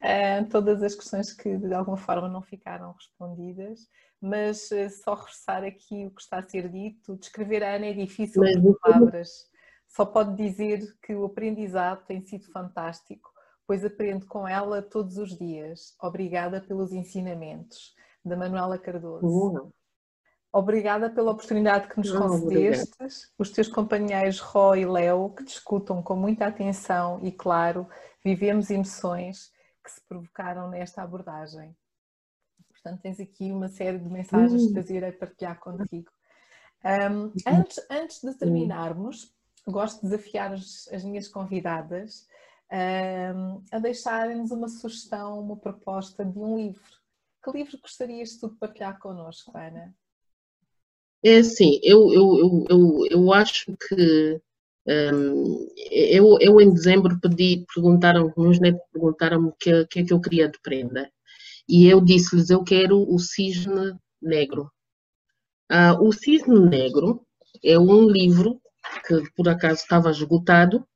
uh, 0.02 0.48
todas 0.50 0.82
as 0.82 0.94
questões 0.94 1.32
que 1.32 1.56
de 1.56 1.72
alguma 1.72 1.96
forma 1.96 2.28
não 2.28 2.42
ficaram 2.42 2.92
respondidas, 2.92 3.88
mas 4.20 4.70
uh, 4.70 4.90
só 4.90 5.14
reforçar 5.14 5.64
aqui 5.64 6.04
o 6.04 6.10
que 6.10 6.20
está 6.20 6.38
a 6.38 6.46
ser 6.46 6.68
dito. 6.68 7.16
Descrever 7.16 7.64
a 7.64 7.76
Ana 7.76 7.86
é 7.86 7.92
difícil 7.94 8.42
com 8.42 8.74
palavras. 8.74 9.48
Só 9.88 10.04
pode 10.04 10.36
dizer 10.36 10.80
que 11.02 11.14
o 11.14 11.24
aprendizado 11.24 12.04
tem 12.04 12.20
sido 12.20 12.44
fantástico, 12.52 13.32
pois 13.66 13.82
aprendo 13.82 14.26
com 14.26 14.46
ela 14.46 14.82
todos 14.82 15.16
os 15.16 15.36
dias. 15.36 15.94
Obrigada 16.00 16.60
pelos 16.60 16.92
ensinamentos. 16.92 17.96
Da 18.22 18.36
Manuela 18.36 18.76
Cardoso. 18.78 19.26
Uhum. 19.26 19.72
Obrigada 20.52 21.10
pela 21.10 21.32
oportunidade 21.32 21.88
que 21.88 21.98
nos 21.98 22.12
Não, 22.12 22.22
concedestes, 22.22 22.94
obrigado. 22.94 23.22
os 23.38 23.50
teus 23.50 23.68
companheiros 23.68 24.40
Ró 24.40 24.74
e 24.74 24.86
Léo, 24.86 25.30
que 25.30 25.44
discutam 25.44 26.02
com 26.02 26.16
muita 26.16 26.46
atenção 26.46 27.20
e, 27.22 27.30
claro, 27.30 27.86
vivemos 28.24 28.70
emoções 28.70 29.52
que 29.84 29.90
se 29.90 30.00
provocaram 30.08 30.70
nesta 30.70 31.02
abordagem. 31.02 31.76
Portanto, 32.70 33.02
tens 33.02 33.20
aqui 33.20 33.52
uma 33.52 33.68
série 33.68 33.98
de 33.98 34.08
mensagens 34.08 34.62
hum. 34.62 34.72
que 34.72 34.78
eu 34.78 34.96
irei 34.96 35.12
partilhar 35.12 35.58
contigo. 35.60 36.10
Um, 36.84 37.32
antes, 37.46 37.86
antes 37.90 38.20
de 38.22 38.32
terminarmos, 38.34 39.34
gosto 39.66 40.00
de 40.00 40.10
desafiar 40.10 40.52
as, 40.52 40.88
as 40.92 41.04
minhas 41.04 41.28
convidadas 41.28 42.26
um, 42.70 43.62
a 43.72 43.78
deixarem-nos 43.78 44.50
uma 44.50 44.68
sugestão, 44.68 45.40
uma 45.40 45.56
proposta 45.56 46.24
de 46.24 46.38
um 46.38 46.56
livro. 46.56 46.98
Que 47.42 47.50
livro 47.50 47.78
gostarias 47.78 48.36
tu 48.36 48.50
de 48.50 48.56
partilhar 48.56 48.98
connosco, 48.98 49.56
Ana? 49.56 49.94
É 51.24 51.38
assim, 51.38 51.80
eu, 51.82 52.12
eu, 52.12 52.38
eu, 52.38 52.64
eu, 52.70 53.06
eu 53.10 53.32
acho 53.32 53.76
que 53.88 54.40
um, 54.86 55.68
eu, 55.90 56.38
eu 56.40 56.60
em 56.60 56.72
dezembro 56.72 57.18
pedi, 57.20 57.64
perguntaram, 57.74 58.32
meus 58.36 58.58
netos 58.58 58.80
perguntaram-me 58.92 59.48
o 59.48 59.52
que, 59.52 59.84
que 59.86 60.00
é 60.00 60.04
que 60.04 60.12
eu 60.12 60.20
queria 60.20 60.48
de 60.48 60.58
prenda. 60.62 61.10
E 61.68 61.86
eu 61.86 62.00
disse-lhes, 62.00 62.48
eu 62.48 62.64
quero 62.64 62.98
o 63.12 63.18
cisne 63.18 63.94
negro. 64.22 64.70
Uh, 65.70 66.02
o 66.02 66.12
cisne 66.12 66.58
negro 66.58 67.26
é 67.62 67.78
um 67.78 68.08
livro 68.08 68.60
que 69.06 69.22
por 69.36 69.48
acaso 69.48 69.82
estava 69.82 70.10
esgotado 70.10 70.86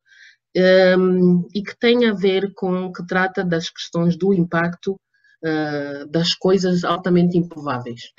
um, 0.56 1.46
e 1.54 1.62
que 1.62 1.78
tem 1.78 2.08
a 2.08 2.14
ver 2.14 2.52
com, 2.54 2.90
que 2.92 3.06
trata 3.06 3.44
das 3.44 3.68
questões 3.68 4.16
do 4.16 4.32
impacto 4.32 4.98
uh, 5.44 6.06
das 6.08 6.34
coisas 6.34 6.84
altamente 6.84 7.36
improváveis. 7.36 8.12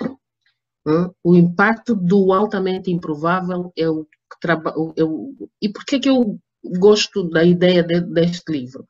O 1.22 1.34
impacto 1.34 1.94
do 1.94 2.32
altamente 2.32 2.90
improvável 2.90 3.72
é 3.76 3.88
o 3.88 4.04
que 4.04 4.40
trabalha. 4.40 4.76
E 5.60 5.68
por 5.68 5.84
que, 5.84 5.98
que 5.98 6.10
eu 6.10 6.38
gosto 6.78 7.28
da 7.30 7.42
ideia 7.42 7.82
de, 7.82 8.00
deste 8.00 8.52
livro? 8.52 8.86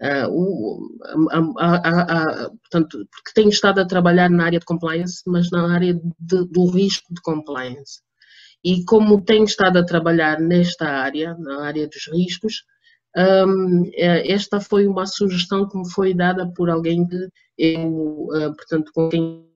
Uh, 0.00 0.28
o, 0.30 1.58
a, 1.58 1.68
a, 1.68 2.44
a, 2.44 2.50
portanto, 2.50 3.06
porque 3.10 3.32
tenho 3.34 3.48
estado 3.48 3.80
a 3.80 3.86
trabalhar 3.86 4.28
na 4.28 4.44
área 4.44 4.58
de 4.58 4.66
compliance, 4.66 5.22
mas 5.26 5.50
na 5.50 5.72
área 5.74 5.94
de, 5.94 6.44
do 6.50 6.66
risco 6.66 7.14
de 7.14 7.20
compliance. 7.22 8.00
E 8.62 8.84
como 8.84 9.22
tenho 9.22 9.44
estado 9.44 9.78
a 9.78 9.84
trabalhar 9.84 10.40
nesta 10.40 10.86
área, 10.86 11.34
na 11.38 11.64
área 11.64 11.86
dos 11.86 12.08
riscos, 12.12 12.64
um, 13.16 13.90
é, 13.94 14.30
esta 14.30 14.60
foi 14.60 14.86
uma 14.86 15.06
sugestão 15.06 15.66
que 15.68 15.78
me 15.78 15.90
foi 15.90 16.12
dada 16.12 16.46
por 16.52 16.68
alguém 16.68 17.06
que 17.06 17.28
eu, 17.56 18.28
uh, 18.28 18.54
portanto, 18.54 18.90
com 18.94 19.08
quem 19.08 19.46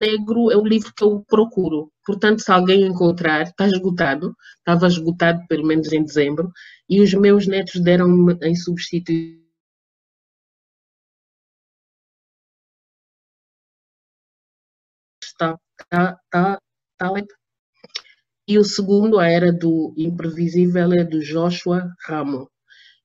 negro 0.00 0.50
é 0.50 0.56
o 0.56 0.64
livro 0.64 0.92
que 0.94 1.04
eu 1.04 1.24
procuro. 1.28 1.90
Portanto, 2.06 2.40
se 2.40 2.50
alguém 2.52 2.82
encontrar, 2.86 3.42
está 3.42 3.66
esgotado, 3.66 4.34
estava 4.58 4.86
esgotado 4.86 5.46
pelo 5.48 5.66
menos 5.66 5.92
em 5.92 6.04
dezembro, 6.04 6.52
e 6.88 7.00
os 7.00 7.12
meus 7.14 7.46
netos 7.46 7.80
deram-me 7.82 8.34
em 8.42 8.54
substituição. 8.54 9.42
Está, 15.22 15.58
está, 15.80 16.18
está, 16.24 16.58
está 16.92 17.26
E 18.46 18.58
o 18.58 18.64
segundo, 18.64 19.18
A 19.18 19.26
Era 19.28 19.52
do 19.52 19.94
Imprevisível, 19.96 20.92
é 20.92 21.04
do 21.04 21.20
Joshua 21.20 21.90
Ramo. 22.06 22.50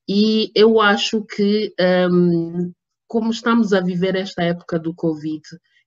E 0.08 0.50
eu 0.54 0.80
acho 0.80 1.24
que 1.24 1.72
um, 2.10 2.72
como 3.06 3.30
estamos 3.30 3.72
a 3.72 3.80
viver 3.80 4.16
esta 4.16 4.42
época 4.42 4.78
do 4.78 4.94
Covid, 4.94 5.42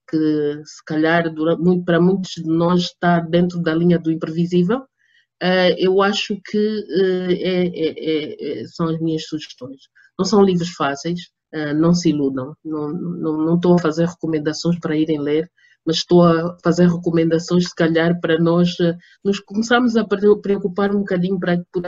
que 0.10 0.62
se 0.66 0.84
calhar 0.86 1.34
muito, 1.60 1.86
para 1.86 2.00
muitos 2.00 2.32
de 2.32 2.50
nós 2.50 2.84
está 2.84 3.20
dentro 3.20 3.62
da 3.62 3.74
linha 3.74 4.00
do 4.00 4.12
imprevisível, 4.12 4.80
uh, 4.80 5.76
eu 5.78 6.02
acho 6.02 6.40
que 6.46 6.58
uh, 6.58 7.32
é, 7.32 7.68
é, 7.68 8.62
é, 8.62 8.66
são 8.68 8.88
as 8.88 9.00
minhas 9.00 9.26
sugestões. 9.26 9.82
Não 10.18 10.26
são 10.26 10.44
livros 10.44 10.70
fáceis, 10.70 11.20
uh, 11.54 11.74
não 11.76 11.94
se 11.94 12.10
iludam, 12.10 12.56
não 12.64 13.56
estou 13.56 13.76
a 13.76 13.80
fazer 13.80 14.08
recomendações 14.08 14.80
para 14.80 14.96
irem 14.96 15.20
ler, 15.20 15.50
mas 15.86 15.98
estou 15.98 16.24
a 16.24 16.58
fazer 16.64 16.88
recomendações, 16.88 17.66
se 17.70 17.76
calhar, 17.76 18.20
para 18.22 18.40
nós 18.40 18.76
nos 19.24 19.40
começarmos 19.40 19.98
a 19.98 20.06
preocupar 20.06 20.96
um 20.96 21.00
bocadinho 21.00 21.38
para, 21.38 21.62
por, 21.74 21.84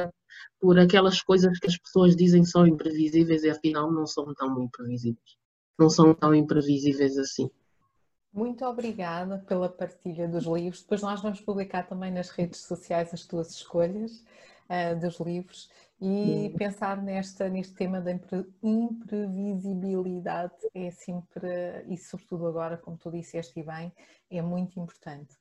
por 0.60 0.80
aquelas 0.80 1.22
coisas 1.22 1.58
que 1.60 1.68
as 1.68 1.78
pessoas 1.78 2.16
dizem 2.16 2.44
são 2.44 2.68
imprevisíveis 2.68 3.44
e 3.44 3.50
afinal 3.50 3.92
não 3.92 4.06
são 4.06 4.34
tão 4.34 4.62
imprevisíveis. 4.62 5.38
Não 5.80 5.90
são 5.90 6.14
tão 6.14 6.34
imprevisíveis 6.36 7.18
assim. 7.18 7.50
Muito 8.36 8.66
obrigada 8.66 9.40
pela 9.48 9.70
partilha 9.70 10.28
dos 10.28 10.44
livros. 10.44 10.82
Depois 10.82 11.02
nós 11.02 11.22
vamos 11.22 11.40
publicar 11.40 11.88
também 11.88 12.12
nas 12.12 12.30
redes 12.30 12.60
sociais 12.60 13.14
as 13.14 13.26
tuas 13.26 13.50
escolhas 13.52 14.26
uh, 14.70 15.00
dos 15.00 15.22
livros 15.22 15.70
e 16.02 16.54
pensar 16.58 17.02
nesta, 17.02 17.48
neste 17.48 17.74
tema 17.74 18.02
da 18.02 18.12
imprevisibilidade 18.62 20.54
é 20.74 20.92
sempre, 20.92 21.48
e 21.88 21.98
sobretudo 21.98 22.46
agora, 22.46 22.78
como 22.78 22.98
tu 22.98 23.10
disseste 23.10 23.64
bem, 23.64 23.94
é 24.30 24.42
muito 24.42 24.78
importante. 24.82 25.34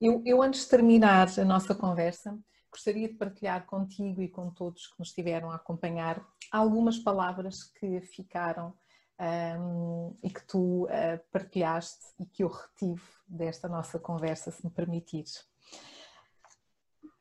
Eu, 0.00 0.22
eu 0.24 0.40
antes 0.40 0.60
de 0.60 0.68
terminar 0.68 1.26
a 1.36 1.44
nossa 1.44 1.74
conversa, 1.74 2.38
gostaria 2.70 3.08
de 3.08 3.14
partilhar 3.14 3.66
contigo 3.66 4.22
e 4.22 4.28
com 4.28 4.50
todos 4.50 4.86
que 4.86 5.00
nos 5.00 5.08
estiveram 5.08 5.50
a 5.50 5.56
acompanhar 5.56 6.24
algumas 6.52 6.96
palavras 6.96 7.64
que 7.64 8.00
ficaram 8.02 8.72
um, 9.18 10.16
e 10.22 10.30
que 10.30 10.44
tu 10.46 10.84
uh, 10.84 11.18
partilhaste 11.30 12.06
e 12.18 12.26
que 12.26 12.42
eu 12.42 12.48
retive 12.48 13.02
desta 13.26 13.68
nossa 13.68 13.98
conversa, 13.98 14.50
se 14.50 14.64
me 14.64 14.70
permitires. 14.70 15.46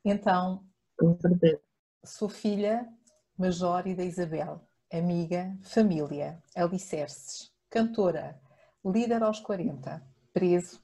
Então, 0.03 0.63
sou 2.03 2.29
filha 2.29 2.87
major 3.37 3.87
e 3.87 3.95
da 3.95 4.03
Isabel, 4.03 4.61
amiga, 4.91 5.57
família, 5.61 6.41
alicerces, 6.55 7.51
cantora, 7.69 8.39
líder 8.83 9.23
aos 9.23 9.39
40, 9.39 10.01
preso, 10.31 10.81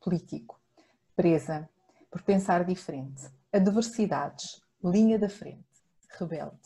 político, 0.00 0.60
presa 1.14 1.68
por 2.10 2.22
pensar 2.22 2.64
diferente, 2.64 3.28
adversidades, 3.52 4.62
linha 4.82 5.18
da 5.18 5.28
frente, 5.28 5.66
rebelde, 6.18 6.58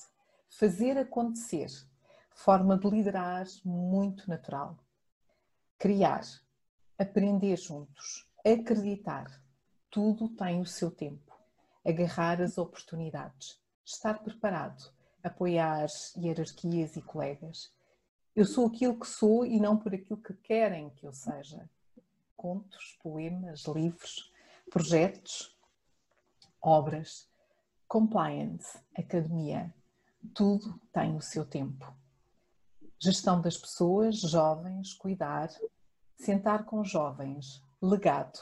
fazer 0.48 0.96
acontecer, 0.98 1.68
forma 2.34 2.76
de 2.76 2.88
liderar 2.90 3.46
muito 3.64 4.28
natural. 4.28 4.76
Criar, 5.78 6.22
aprender 6.98 7.56
juntos, 7.56 8.28
acreditar, 8.44 9.42
tudo 9.90 10.28
tem 10.28 10.60
o 10.60 10.66
seu 10.66 10.90
tempo. 10.90 11.32
Agarrar 11.86 12.40
as 12.40 12.58
oportunidades, 12.58 13.60
estar 13.84 14.22
preparado, 14.22 14.92
apoiar 15.22 15.86
hierarquias 16.16 16.96
e 16.96 17.02
colegas. 17.02 17.72
Eu 18.34 18.44
sou 18.44 18.66
aquilo 18.66 18.98
que 18.98 19.06
sou 19.06 19.46
e 19.46 19.60
não 19.60 19.76
por 19.76 19.94
aquilo 19.94 20.20
que 20.20 20.34
querem 20.34 20.90
que 20.90 21.06
eu 21.06 21.12
seja. 21.12 21.68
Contos, 22.36 22.98
poemas, 23.02 23.64
livros, 23.66 24.32
projetos, 24.70 25.56
obras, 26.60 27.28
compliance, 27.86 28.78
academia, 28.96 29.72
tudo 30.34 30.80
tem 30.92 31.14
o 31.14 31.20
seu 31.20 31.44
tempo. 31.44 31.94
Gestão 32.98 33.40
das 33.40 33.56
pessoas, 33.56 34.20
jovens, 34.20 34.94
cuidar, 34.94 35.50
sentar 36.16 36.64
com 36.64 36.82
jovens, 36.84 37.62
legado, 37.80 38.38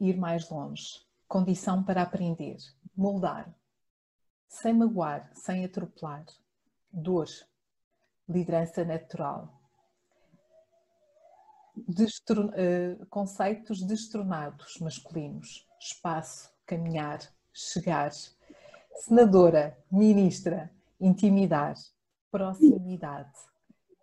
ir 0.00 0.16
mais 0.16 0.48
longe, 0.50 1.06
condição 1.26 1.82
para 1.82 2.02
aprender, 2.02 2.56
moldar, 2.96 3.54
sem 4.48 4.72
magoar, 4.72 5.30
sem 5.34 5.64
atropelar, 5.64 6.24
dor, 6.92 7.26
liderança 8.28 8.84
natural. 8.84 9.54
Uh, 11.76 13.06
conceitos 13.06 13.82
destronados 13.82 14.78
masculinos, 14.80 15.64
espaço, 15.80 16.50
caminhar, 16.66 17.20
chegar, 17.52 18.10
senadora, 18.96 19.78
ministra, 19.90 20.70
intimidar, 21.00 21.74
proximidade, 22.30 23.38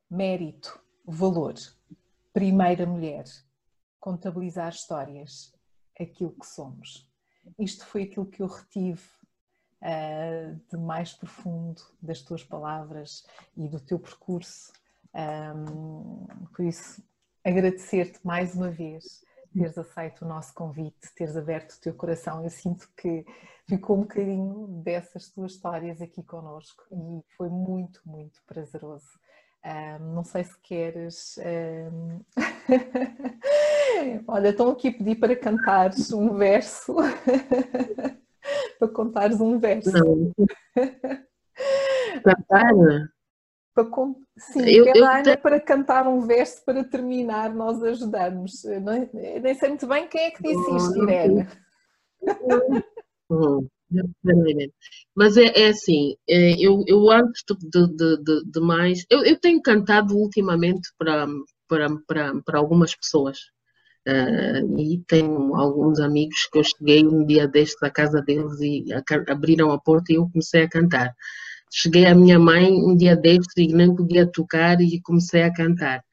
mérito, 0.09 0.79
valor, 1.05 1.53
primeira 2.33 2.85
mulher, 2.85 3.23
contabilizar 3.99 4.69
histórias, 4.69 5.53
aquilo 5.99 6.31
que 6.31 6.45
somos. 6.45 7.09
Isto 7.59 7.85
foi 7.85 8.03
aquilo 8.03 8.25
que 8.25 8.41
eu 8.41 8.47
retive 8.47 9.01
uh, 9.81 10.59
de 10.69 10.77
mais 10.77 11.13
profundo 11.13 11.81
das 12.01 12.21
tuas 12.21 12.43
palavras 12.43 13.25
e 13.55 13.67
do 13.67 13.79
teu 13.79 13.99
percurso. 13.99 14.73
Um, 15.13 16.45
por 16.53 16.65
isso, 16.65 17.03
agradecer-te 17.43 18.19
mais 18.23 18.55
uma 18.55 18.69
vez 18.69 19.23
teres 19.55 19.77
aceito 19.77 20.25
o 20.25 20.27
nosso 20.27 20.53
convite, 20.53 21.13
teres 21.15 21.37
aberto 21.37 21.71
o 21.73 21.79
teu 21.79 21.93
coração. 21.93 22.43
Eu 22.43 22.49
sinto 22.49 22.89
que 22.95 23.25
ficou 23.67 23.97
um 23.97 24.01
bocadinho 24.01 24.67
dessas 24.83 25.29
tuas 25.29 25.53
histórias 25.53 26.01
aqui 26.01 26.21
connosco 26.23 26.83
e 26.91 27.23
foi 27.35 27.49
muito, 27.49 28.01
muito 28.05 28.41
prazeroso. 28.45 29.07
Um, 29.65 30.13
não 30.13 30.23
sei 30.23 30.43
se 30.43 30.59
queres. 30.61 31.39
Um... 31.39 32.21
Olha, 34.27 34.49
estão 34.49 34.69
aqui 34.69 34.89
a 34.89 34.93
pedir 34.93 35.15
para 35.15 35.35
cantares 35.35 36.11
um 36.11 36.35
verso. 36.35 36.95
para 38.77 38.87
contares 38.89 39.39
um 39.39 39.57
verso. 39.57 39.91
Não. 39.91 40.31
Cantar? 42.23 42.73
Para, 43.73 43.85
sim, 44.37 44.61
eu, 44.65 44.85
eu 44.93 45.05
Ana, 45.05 45.37
para 45.37 45.59
cantar 45.59 46.07
um 46.07 46.21
verso 46.21 46.63
para 46.65 46.83
terminar, 46.83 47.53
nós 47.53 47.81
ajudamos. 47.83 48.63
Não, 48.81 48.93
é? 48.93 49.39
nem 49.39 49.55
sei 49.55 49.69
muito 49.69 49.87
bem 49.87 50.07
quem 50.07 50.21
é 50.21 50.31
que 50.31 50.43
disse 50.43 50.75
isto, 50.75 51.03
Irene. 51.03 51.47
Mas 55.15 55.37
é, 55.37 55.45
é 55.45 55.67
assim, 55.69 56.15
é, 56.27 56.53
eu, 56.59 56.83
eu 56.87 57.09
antes 57.11 57.43
de, 57.47 57.87
de, 57.87 58.23
de, 58.23 58.43
de 58.45 58.59
mais. 58.59 59.05
Eu, 59.09 59.23
eu 59.23 59.39
tenho 59.39 59.61
cantado 59.61 60.15
ultimamente 60.17 60.89
para, 60.97 61.27
para, 61.67 61.87
para, 62.07 62.41
para 62.43 62.59
algumas 62.59 62.95
pessoas. 62.95 63.37
Uh, 64.07 64.79
e 64.79 65.03
tenho 65.07 65.55
alguns 65.55 65.99
amigos 65.99 66.47
que 66.51 66.59
eu 66.59 66.63
cheguei 66.63 67.03
um 67.03 67.25
dia 67.25 67.47
deste 67.47 67.83
à 67.83 67.89
casa 67.89 68.21
deles 68.21 68.59
e 68.61 68.85
abriram 69.27 69.71
a 69.71 69.79
porta 69.79 70.11
e 70.11 70.15
eu 70.15 70.29
comecei 70.29 70.63
a 70.63 70.69
cantar. 70.69 71.11
Cheguei 71.71 72.05
à 72.05 72.15
minha 72.15 72.39
mãe 72.39 72.71
um 72.71 72.95
dia 72.95 73.15
destes 73.15 73.53
e 73.57 73.67
nem 73.67 73.93
podia 73.93 74.25
tocar 74.25 74.79
e 74.81 75.01
comecei 75.01 75.43
a 75.43 75.53
cantar. 75.53 76.03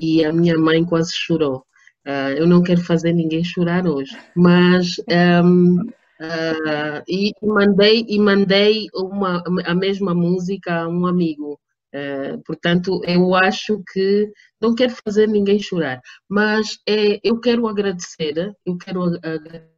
E 0.00 0.24
a 0.24 0.32
minha 0.32 0.56
mãe 0.58 0.84
quase 0.84 1.12
chorou. 1.14 1.64
Uh, 2.06 2.32
eu 2.36 2.46
não 2.46 2.62
quero 2.62 2.80
fazer 2.80 3.12
ninguém 3.12 3.44
chorar 3.44 3.86
hoje, 3.86 4.16
mas 4.34 4.96
um, 5.44 5.80
uh, 5.82 6.68
ah, 6.68 7.02
e 7.06 7.32
mandei 7.42 8.06
e 8.08 8.18
mandei 8.18 8.86
uma, 8.94 9.42
a 9.66 9.74
mesma 9.74 10.14
música 10.14 10.82
a 10.82 10.88
um 10.88 11.06
amigo. 11.06 11.60
Uh, 11.94 12.40
portanto, 12.46 13.02
eu 13.04 13.34
acho 13.34 13.82
que 13.92 14.30
não 14.60 14.74
quero 14.74 14.94
fazer 15.04 15.26
ninguém 15.26 15.58
chorar, 15.58 16.00
mas 16.28 16.78
é, 16.88 17.20
eu 17.22 17.38
quero 17.38 17.66
agradecer, 17.66 18.54
eu 18.64 18.78
quero 18.78 19.02
agradecer 19.02 19.68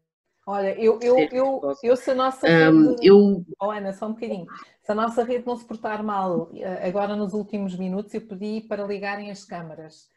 Olha, 0.44 0.74
eu, 0.76 0.98
eu, 1.00 1.16
eu, 1.30 1.76
eu 1.84 1.96
se 1.96 2.10
a 2.10 2.14
nossa 2.14 2.48
rede... 2.48 2.96
eu... 3.00 3.44
Oh, 3.60 3.70
Ana, 3.70 3.92
só 3.92 4.06
um 4.06 4.12
bocadinho. 4.12 4.46
Se 4.82 4.90
a 4.90 4.94
nossa 4.94 5.22
rede 5.22 5.46
não 5.46 5.56
se 5.56 5.64
portar 5.64 6.02
mal, 6.02 6.50
eh, 6.54 6.88
agora 6.88 7.14
nos 7.14 7.34
últimos 7.34 7.76
minutos, 7.76 8.12
eu 8.14 8.20
pedi 8.20 8.62
para 8.62 8.84
ligarem 8.84 9.30
as 9.30 9.44
câmaras. 9.44 10.10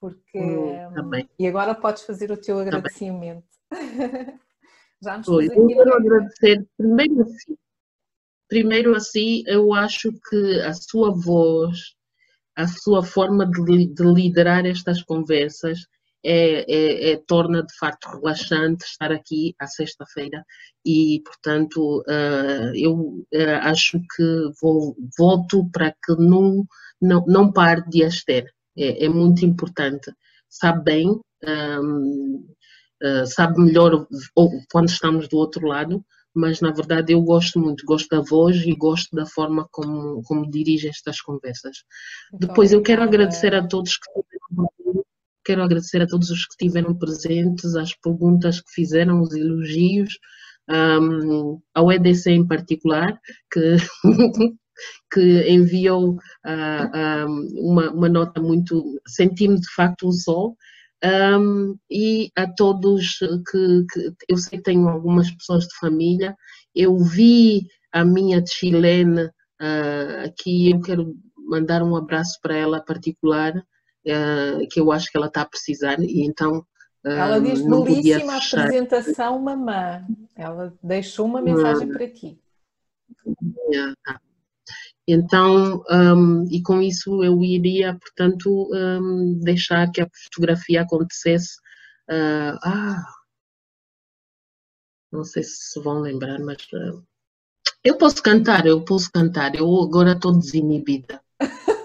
Porque... 0.00 0.38
Hum, 0.38 1.10
e 1.38 1.46
agora 1.46 1.74
podes 1.74 2.04
fazer 2.04 2.30
o 2.32 2.36
teu 2.36 2.58
agradecimento. 2.58 3.44
Já 5.02 5.18
nos 5.18 5.28
Oi, 5.28 5.46
Eu 5.46 5.66
quero 5.66 5.94
agradecer 5.94 6.66
primeiro 6.76 7.22
assim. 7.22 7.56
Primeiro 8.48 8.96
assim, 8.96 9.42
eu 9.46 9.72
acho 9.72 10.12
que 10.28 10.60
a 10.62 10.72
sua 10.72 11.14
voz, 11.14 11.94
a 12.56 12.66
sua 12.66 13.02
forma 13.02 13.46
de, 13.46 13.86
de 13.86 14.02
liderar 14.02 14.66
estas 14.66 15.02
conversas 15.02 15.78
é, 16.22 16.64
é, 16.72 17.12
é, 17.12 17.16
torna 17.26 17.62
de 17.62 17.74
facto 17.78 18.08
relaxante 18.08 18.84
estar 18.84 19.10
aqui 19.10 19.54
à 19.58 19.66
sexta-feira 19.66 20.44
e, 20.84 21.22
portanto, 21.24 22.02
uh, 22.08 22.74
eu 22.74 22.94
uh, 22.94 23.58
acho 23.62 23.98
que 23.98 24.50
vou, 24.60 24.96
volto 25.18 25.68
para 25.70 25.92
que 25.92 26.14
não, 26.18 26.64
não, 27.00 27.24
não 27.26 27.52
pare 27.52 27.82
de 27.88 28.04
as 28.04 28.22
ter. 28.22 28.52
É, 28.76 29.06
é 29.06 29.08
muito 29.08 29.44
importante. 29.44 30.12
Sabe 30.48 30.84
bem, 30.84 31.20
um, 31.44 32.46
uh, 33.02 33.26
sabe 33.26 33.60
melhor 33.60 34.06
quando 34.70 34.88
estamos 34.88 35.28
do 35.28 35.36
outro 35.38 35.66
lado, 35.66 36.04
mas 36.34 36.60
na 36.60 36.70
verdade 36.70 37.12
eu 37.12 37.22
gosto 37.22 37.58
muito, 37.58 37.84
gosto 37.84 38.08
da 38.08 38.22
voz 38.22 38.56
e 38.56 38.74
gosto 38.74 39.14
da 39.14 39.26
forma 39.26 39.66
como, 39.70 40.22
como 40.22 40.50
dirige 40.50 40.88
estas 40.88 41.20
conversas. 41.20 41.78
Muito 42.30 42.46
Depois 42.46 42.72
eu 42.72 42.82
quero 42.82 43.02
agradecer 43.02 43.54
a 43.54 43.66
todos 43.66 43.96
que 43.96 44.10
quero 45.44 45.62
agradecer 45.62 46.02
a 46.02 46.06
todos 46.06 46.30
os 46.30 46.46
que 46.46 46.52
estiveram 46.52 46.94
presentes, 46.94 47.74
as 47.74 47.94
perguntas 47.94 48.60
que 48.60 48.72
fizeram, 48.72 49.20
os 49.20 49.34
elogios, 49.34 50.14
um, 50.68 51.60
ao 51.74 51.90
EDC 51.90 52.30
em 52.30 52.46
particular, 52.46 53.18
que, 53.52 53.76
que 55.12 55.50
enviou 55.50 56.14
uh, 56.14 57.28
um, 57.28 57.70
uma, 57.70 57.90
uma, 57.90 58.08
nota 58.08 58.40
muito. 58.40 59.00
Senti-me 59.06 59.60
de 59.60 59.68
facto 59.74 60.08
um 60.08 60.12
sol. 60.12 60.56
Um, 61.02 61.78
e 61.90 62.30
a 62.36 62.46
todos 62.46 63.18
que, 63.18 63.86
que, 63.90 64.12
eu 64.28 64.36
sei 64.36 64.58
que 64.58 64.64
tenho 64.64 64.86
algumas 64.86 65.30
pessoas 65.30 65.64
de 65.64 65.74
família, 65.80 66.36
eu 66.74 66.98
vi 66.98 67.66
a 67.90 68.04
minha 68.04 68.44
chilena 68.46 69.32
uh, 69.62 70.26
aqui, 70.26 70.70
eu 70.70 70.80
quero 70.80 71.14
mandar 71.48 71.82
um 71.82 71.96
abraço 71.96 72.38
para 72.42 72.54
ela 72.54 72.84
particular, 72.84 73.54
uh, 74.06 74.68
que 74.70 74.80
eu 74.80 74.90
acho 74.92 75.10
que 75.10 75.16
ela 75.16 75.26
está 75.26 75.42
a 75.42 75.48
precisar, 75.48 76.00
e 76.00 76.24
então 76.24 76.64
ela 77.04 77.40
diz 77.40 77.62
belíssima 77.62 78.36
apresentação, 78.36 79.38
mamã. 79.38 80.06
Ela 80.36 80.74
deixou 80.82 81.26
uma 81.26 81.40
mensagem 81.40 81.88
para 81.88 82.08
ti. 82.08 82.38
Tá. 84.04 84.20
Então, 85.08 85.82
um, 85.90 86.46
e 86.50 86.62
com 86.62 86.80
isso 86.80 87.24
eu 87.24 87.42
iria, 87.42 87.98
portanto, 87.98 88.68
um, 88.72 89.38
deixar 89.40 89.90
que 89.90 90.00
a 90.00 90.08
fotografia 90.24 90.82
acontecesse. 90.82 91.56
Uh, 92.08 92.58
ah, 92.62 93.02
não 95.10 95.24
sei 95.24 95.42
se 95.42 95.80
vão 95.80 96.00
lembrar, 96.00 96.38
mas 96.40 96.62
uh, 96.72 97.02
eu 97.82 97.96
posso 97.96 98.22
cantar, 98.22 98.66
eu 98.66 98.84
posso 98.84 99.10
cantar. 99.10 99.54
Eu 99.54 99.66
agora 99.82 100.12
estou 100.12 100.38
desinibida. 100.38 101.20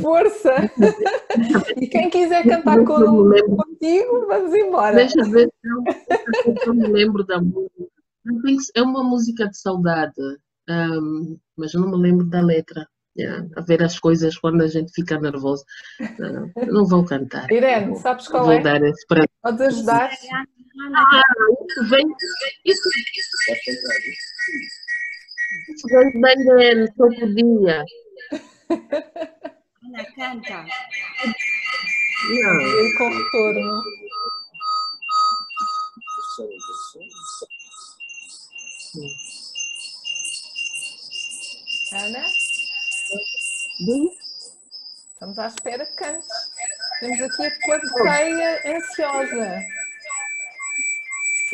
Força! 0.00 0.54
e 1.76 1.86
quem 1.88 2.10
quiser 2.10 2.44
cantar 2.44 2.78
com, 2.84 3.30
contigo, 3.56 4.26
vamos 4.26 4.54
embora. 4.54 4.96
Deixa 4.96 5.20
eu 5.20 5.30
ver 5.30 5.48
se 5.48 6.68
eu, 6.68 6.74
me 6.74 6.88
lembro 6.88 7.24
da 7.24 7.40
música. 7.40 7.88
É 8.74 8.82
uma 8.82 9.02
música 9.02 9.48
de 9.48 9.58
saudade, 9.58 10.12
um, 10.68 11.38
mas 11.56 11.72
eu 11.74 11.80
não 11.80 11.90
me 11.90 11.98
lembro 11.98 12.26
da 12.26 12.40
letra. 12.40 12.86
Yeah, 13.18 13.48
a 13.56 13.62
ver 13.62 13.82
as 13.82 13.98
coisas 13.98 14.38
quando 14.38 14.62
a 14.62 14.68
gente 14.68 14.92
fica 14.92 15.18
nervoso. 15.18 15.64
Uh, 16.00 16.72
não 16.72 16.86
vou 16.86 17.04
cantar. 17.04 17.50
Irene, 17.50 17.96
sabes 17.96 18.28
qual 18.28 18.44
vou 18.44 18.52
é? 18.52 18.60
Dar 18.60 18.80
esse 18.80 19.04
para... 19.08 19.24
Podes 19.42 19.60
ajudar? 19.60 20.08
Ah, 20.94 21.22
isso 21.68 21.90
vem. 21.90 22.06
Isso, 22.64 22.88
isso 25.68 25.88
vem 25.88 26.20
da 26.20 26.32
Irene, 26.32 26.86
só 26.96 27.08
podia. 27.08 27.84
Ana, 29.88 30.04
canta. 30.14 30.66
Não. 32.28 32.60
Ele 32.60 32.94
com 32.98 33.08
retorno. 33.08 33.82
Ana? 41.92 42.28
Sim. 43.78 44.10
Estamos 45.12 45.38
à 45.38 45.46
espera 45.46 45.86
que 45.86 45.96
cante. 45.96 46.26
Temos 47.00 47.22
aqui 47.22 47.46
a 47.46 47.80
plateia 47.80 48.76
ansiosa. 48.76 49.64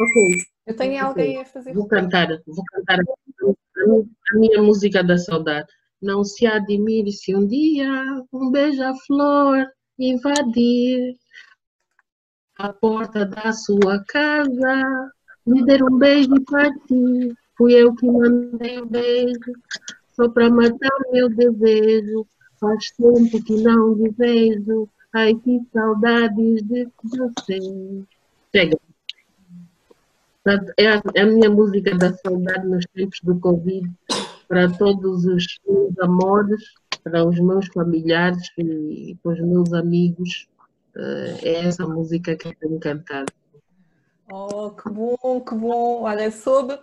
Ok. 0.01 0.45
Eu 0.67 0.77
tenho 0.77 0.93
okay. 0.95 1.07
alguém 1.07 1.41
a 1.41 1.45
fazer. 1.45 1.73
Vou 1.73 1.87
cantar, 1.87 2.27
vou 2.47 2.65
cantar 2.65 2.99
a 2.99 4.37
minha 4.37 4.61
música 4.61 5.05
da 5.05 5.17
saudade. 5.17 5.69
Não 6.05 6.23
se 6.23 6.47
admire 6.47 7.11
se 7.11 7.35
um 7.35 7.47
dia 7.47 7.91
um 8.31 8.51
beija-flor 8.51 9.67
invadir 9.99 11.17
a 12.59 12.71
porta 12.75 13.25
da 13.25 13.51
sua 13.55 14.05
casa, 14.05 15.11
me 15.47 15.65
der 15.65 15.83
um 15.83 15.97
beijo 15.97 16.35
para 16.45 16.71
ti. 16.71 17.35
Fui 17.57 17.73
eu 17.73 17.95
que 17.95 18.07
mandei 18.07 18.81
o 18.81 18.85
um 18.85 18.87
beijo, 18.87 19.53
só 20.13 20.29
para 20.29 20.51
matar 20.51 20.91
meu 21.11 21.31
desejo. 21.31 22.27
Faz 22.61 22.91
tempo 22.91 23.43
que 23.43 23.63
não 23.63 23.97
te 23.97 24.11
vejo, 24.11 24.87
ai 25.11 25.35
que 25.35 25.59
saudades 25.73 26.63
de 26.65 26.87
você. 27.03 27.59
Chega. 28.55 28.79
É 30.77 30.89
a, 30.89 31.03
é 31.15 31.23
a 31.23 31.27
minha 31.27 31.49
música 31.49 31.97
da 31.97 32.13
saudade 32.13 32.69
nos 32.69 32.85
tempos 32.93 33.21
do 33.23 33.41
Covid 33.41 33.91
para 34.49 34.71
todos 34.71 35.25
os 35.25 35.47
meus 35.67 35.99
amores, 35.99 36.63
para 37.03 37.25
os 37.25 37.39
meus 37.39 37.67
familiares 37.69 38.49
e 38.59 39.17
para 39.23 39.33
os 39.33 39.41
meus 39.41 39.73
amigos. 39.73 40.47
Eh, 40.97 41.39
é 41.43 41.67
essa 41.67 41.87
música 41.87 42.37
que 42.37 42.49
eu 42.49 42.55
tenho 42.55 42.79
cantado. 42.79 43.33
Oh, 44.31 44.71
que 44.71 44.89
bom, 44.89 45.41
que 45.41 45.55
bom. 45.55 46.03
Olha, 46.03 46.31
soube 46.31 46.79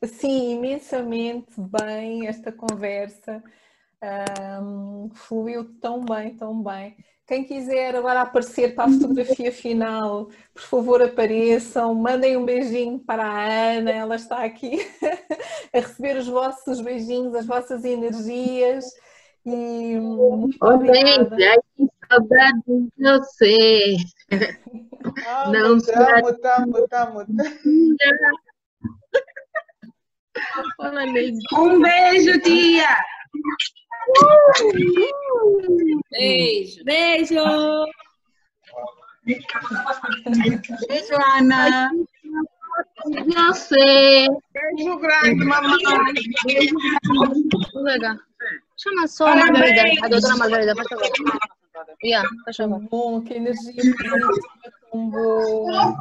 assim 0.00 0.52
imensamente 0.52 1.52
bem 1.58 2.26
esta 2.26 2.50
conversa. 2.50 3.42
Um, 4.62 5.10
fluiu 5.14 5.64
tão 5.80 6.04
bem, 6.04 6.36
tão 6.36 6.62
bem. 6.62 6.96
Quem 7.26 7.42
quiser 7.42 7.96
agora 7.96 8.20
aparecer 8.20 8.74
para 8.74 8.84
a 8.84 8.92
fotografia 8.92 9.50
final, 9.50 10.28
por 10.52 10.62
favor 10.62 11.02
apareçam, 11.02 11.94
mandem 11.94 12.36
um 12.36 12.44
beijinho 12.44 12.98
para 12.98 13.24
a 13.24 13.72
Ana, 13.78 13.90
ela 13.90 14.16
está 14.16 14.44
aqui 14.44 14.78
a 15.72 15.78
receber 15.78 16.18
os 16.18 16.28
vossos 16.28 16.82
beijinhos, 16.82 17.34
as 17.34 17.46
vossas 17.46 17.82
energias. 17.82 18.84
E 19.46 19.98
muito 19.98 20.58
oh, 20.60 20.74
obrigada. 20.74 21.34
Ai, 21.34 21.56
que 21.76 21.88
saudade 22.08 22.62
de 22.66 22.90
você. 22.98 23.96
Ah, 25.26 25.50
Não 25.50 25.78
te 25.78 25.92
amo, 25.92 26.34
te 26.34 26.46
amo, 26.46 26.88
te 26.88 26.94
amo. 26.94 27.26
Um 31.54 31.80
beijo, 31.80 32.40
tia. 32.40 32.96
Beijo. 36.10 36.84
Beijo. 36.84 37.86
Beijo, 40.88 41.14
Ana. 41.36 41.90
Você. 43.26 44.28
Beijo 44.52 44.98
grande, 44.98 45.44
mamãe. 45.44 45.78
Beijo. 46.44 46.76
Chama 48.76 49.06
só 49.06 49.28
a 49.28 49.36
Margarida, 49.36 49.82
a 50.02 50.08
doutora 50.08 50.36
Margarida, 50.36 50.74
faz 50.74 50.88
favor. 50.88 51.08
Yeah, 52.02 52.28
faz 52.44 52.56
favor. 52.56 52.80
Bom, 52.90 53.22
que 53.22 53.34
energia 53.34 53.94
tão 54.90 55.10
boa. 55.10 55.96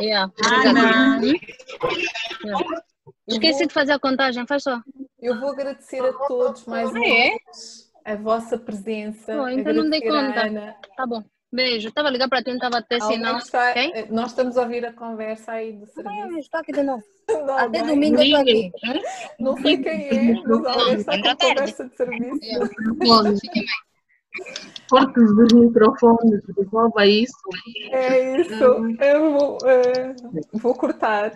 Yeah, 0.00 0.30
Ana. 0.44 1.20
Yeah. 1.22 2.84
Esqueci 3.26 3.66
de 3.66 3.72
fazer 3.72 3.92
a 3.92 3.98
contagem, 3.98 4.46
faz 4.46 4.62
só. 4.62 4.80
Eu 5.20 5.38
vou 5.40 5.50
agradecer 5.50 6.00
a 6.00 6.12
todos 6.12 6.64
mais 6.66 6.90
uma 6.90 7.04
é? 7.04 7.30
vez 7.30 7.90
a 8.04 8.16
vossa 8.16 8.58
presença. 8.58 9.40
Oh, 9.40 9.48
então 9.48 9.72
não 9.72 9.88
dei 9.88 10.02
conta. 10.02 10.46
Ana. 10.46 10.76
Tá 10.96 11.06
bom. 11.06 11.22
Beijo. 11.50 11.88
Estava 11.88 12.10
ligando 12.10 12.30
para 12.30 12.42
ti, 12.42 12.48
não 12.48 12.56
estava 12.56 12.78
até 12.78 13.00
sinal. 13.00 13.38
Está, 13.38 13.70
okay? 13.70 13.92
Eh, 13.94 14.06
nós 14.10 14.30
estamos 14.30 14.58
a 14.58 14.62
ouvir 14.62 14.84
a 14.84 14.92
conversa 14.92 15.52
aí 15.52 15.72
do 15.72 15.86
serviço. 15.86 16.38
Estou 16.38 16.60
aqui 16.60 16.72
de 16.72 16.82
novo. 16.82 17.02
Não, 17.28 17.56
até 17.56 17.82
bem. 17.82 17.86
domingo 17.86 18.16
eu 18.20 18.24
estou 18.24 18.40
aqui. 18.40 18.72
Não 19.38 19.56
sei 19.56 19.78
quem 19.78 20.08
é, 20.08 20.34
mas 20.34 20.66
alguém 20.66 20.94
está 20.96 21.36
com 21.36 21.36
conversa 21.36 21.88
de 21.88 21.96
serviço. 21.96 22.40
Cortes 24.88 25.34
dos 25.34 25.52
microfones, 25.52 26.42
resolva 26.56 27.06
isso. 27.06 27.36
É 27.92 28.40
isso. 28.40 28.64
Eu 29.00 29.32
vou, 29.32 29.58
uh, 29.58 30.58
vou 30.58 30.74
cortar. 30.74 31.32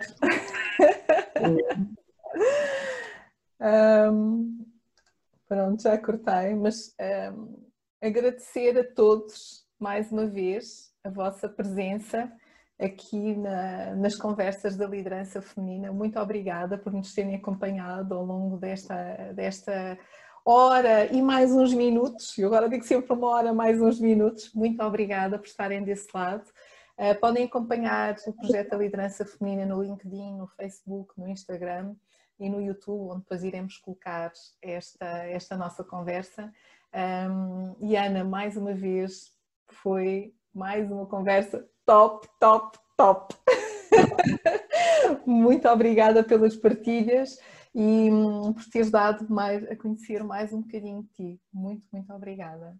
Um, 3.61 4.65
pronto, 5.47 5.81
já 5.81 5.97
cortei, 5.97 6.55
mas 6.55 6.95
um, 7.33 7.57
agradecer 8.01 8.77
a 8.77 8.83
todos 8.83 9.65
mais 9.77 10.11
uma 10.11 10.25
vez 10.25 10.93
a 11.03 11.09
vossa 11.09 11.49
presença 11.49 12.31
aqui 12.79 13.35
na, 13.35 13.95
nas 13.95 14.15
conversas 14.15 14.77
da 14.77 14.87
liderança 14.87 15.41
feminina. 15.41 15.91
Muito 15.91 16.17
obrigada 16.17 16.77
por 16.77 16.93
nos 16.93 17.13
terem 17.13 17.35
acompanhado 17.35 18.15
ao 18.15 18.25
longo 18.25 18.57
desta, 18.57 19.33
desta 19.33 19.97
hora 20.45 21.05
e 21.13 21.21
mais 21.21 21.51
uns 21.51 21.73
minutos. 21.73 22.37
Eu 22.37 22.47
agora 22.47 22.69
digo 22.69 22.83
sempre 22.83 23.13
uma 23.13 23.27
hora 23.27 23.53
mais 23.53 23.81
uns 23.81 23.99
minutos. 23.99 24.53
Muito 24.53 24.81
obrigada 24.83 25.37
por 25.37 25.45
estarem 25.45 25.83
desse 25.83 26.07
lado. 26.13 26.43
Uh, 26.97 27.19
podem 27.19 27.45
acompanhar 27.45 28.15
o 28.27 28.33
projeto 28.33 28.71
da 28.71 28.77
liderança 28.77 29.25
feminina 29.25 29.65
no 29.65 29.81
LinkedIn, 29.81 30.35
no 30.35 30.47
Facebook, 30.47 31.13
no 31.17 31.27
Instagram 31.27 31.95
e 32.39 32.49
no 32.49 32.61
YouTube, 32.61 33.11
onde 33.11 33.21
depois 33.21 33.43
iremos 33.43 33.77
colocar 33.77 34.31
esta, 34.61 35.05
esta 35.05 35.57
nossa 35.57 35.83
conversa. 35.83 36.51
Um, 36.93 37.75
e 37.81 37.95
Ana, 37.95 38.23
mais 38.23 38.57
uma 38.57 38.73
vez, 38.73 39.31
foi 39.67 40.33
mais 40.53 40.89
uma 40.91 41.05
conversa 41.05 41.65
top, 41.85 42.27
top, 42.39 42.77
top. 42.97 43.35
Muito 45.25 45.67
obrigada 45.67 46.23
pelas 46.23 46.55
partilhas 46.55 47.37
e 47.73 48.11
hum, 48.11 48.53
por 48.53 48.65
teres 48.65 48.89
dado 48.91 49.31
mais, 49.31 49.63
a 49.69 49.75
conhecer 49.75 50.23
mais 50.23 50.51
um 50.53 50.61
bocadinho 50.61 51.03
de 51.03 51.09
ti. 51.09 51.41
Muito, 51.53 51.85
muito 51.91 52.13
obrigada. 52.13 52.77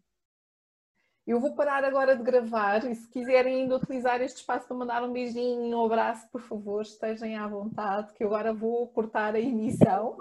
Eu 1.28 1.40
vou 1.40 1.53
parar 1.53 1.84
agora 1.84 2.16
de 2.16 2.24
gravar 2.24 2.84
e 2.90 2.95
se 2.95 3.07
quiserem 3.07 3.61
ainda 3.61 3.76
utilizar 3.76 4.20
este 4.20 4.38
espaço 4.38 4.68
para 4.68 4.76
mandar 4.76 5.03
um 5.03 5.14
beijinho, 5.14 5.78
um 5.78 5.86
abraço, 5.86 6.28
por 6.32 6.41
favor, 6.41 6.82
estejam 6.82 7.38
à 7.38 7.48
vontade, 7.48 8.14
que 8.14 8.24
eu 8.24 8.30
agora 8.30 8.52
vou 8.52 8.88
cortar 8.88 9.36
a 9.36 9.40
emissão. 9.40 10.18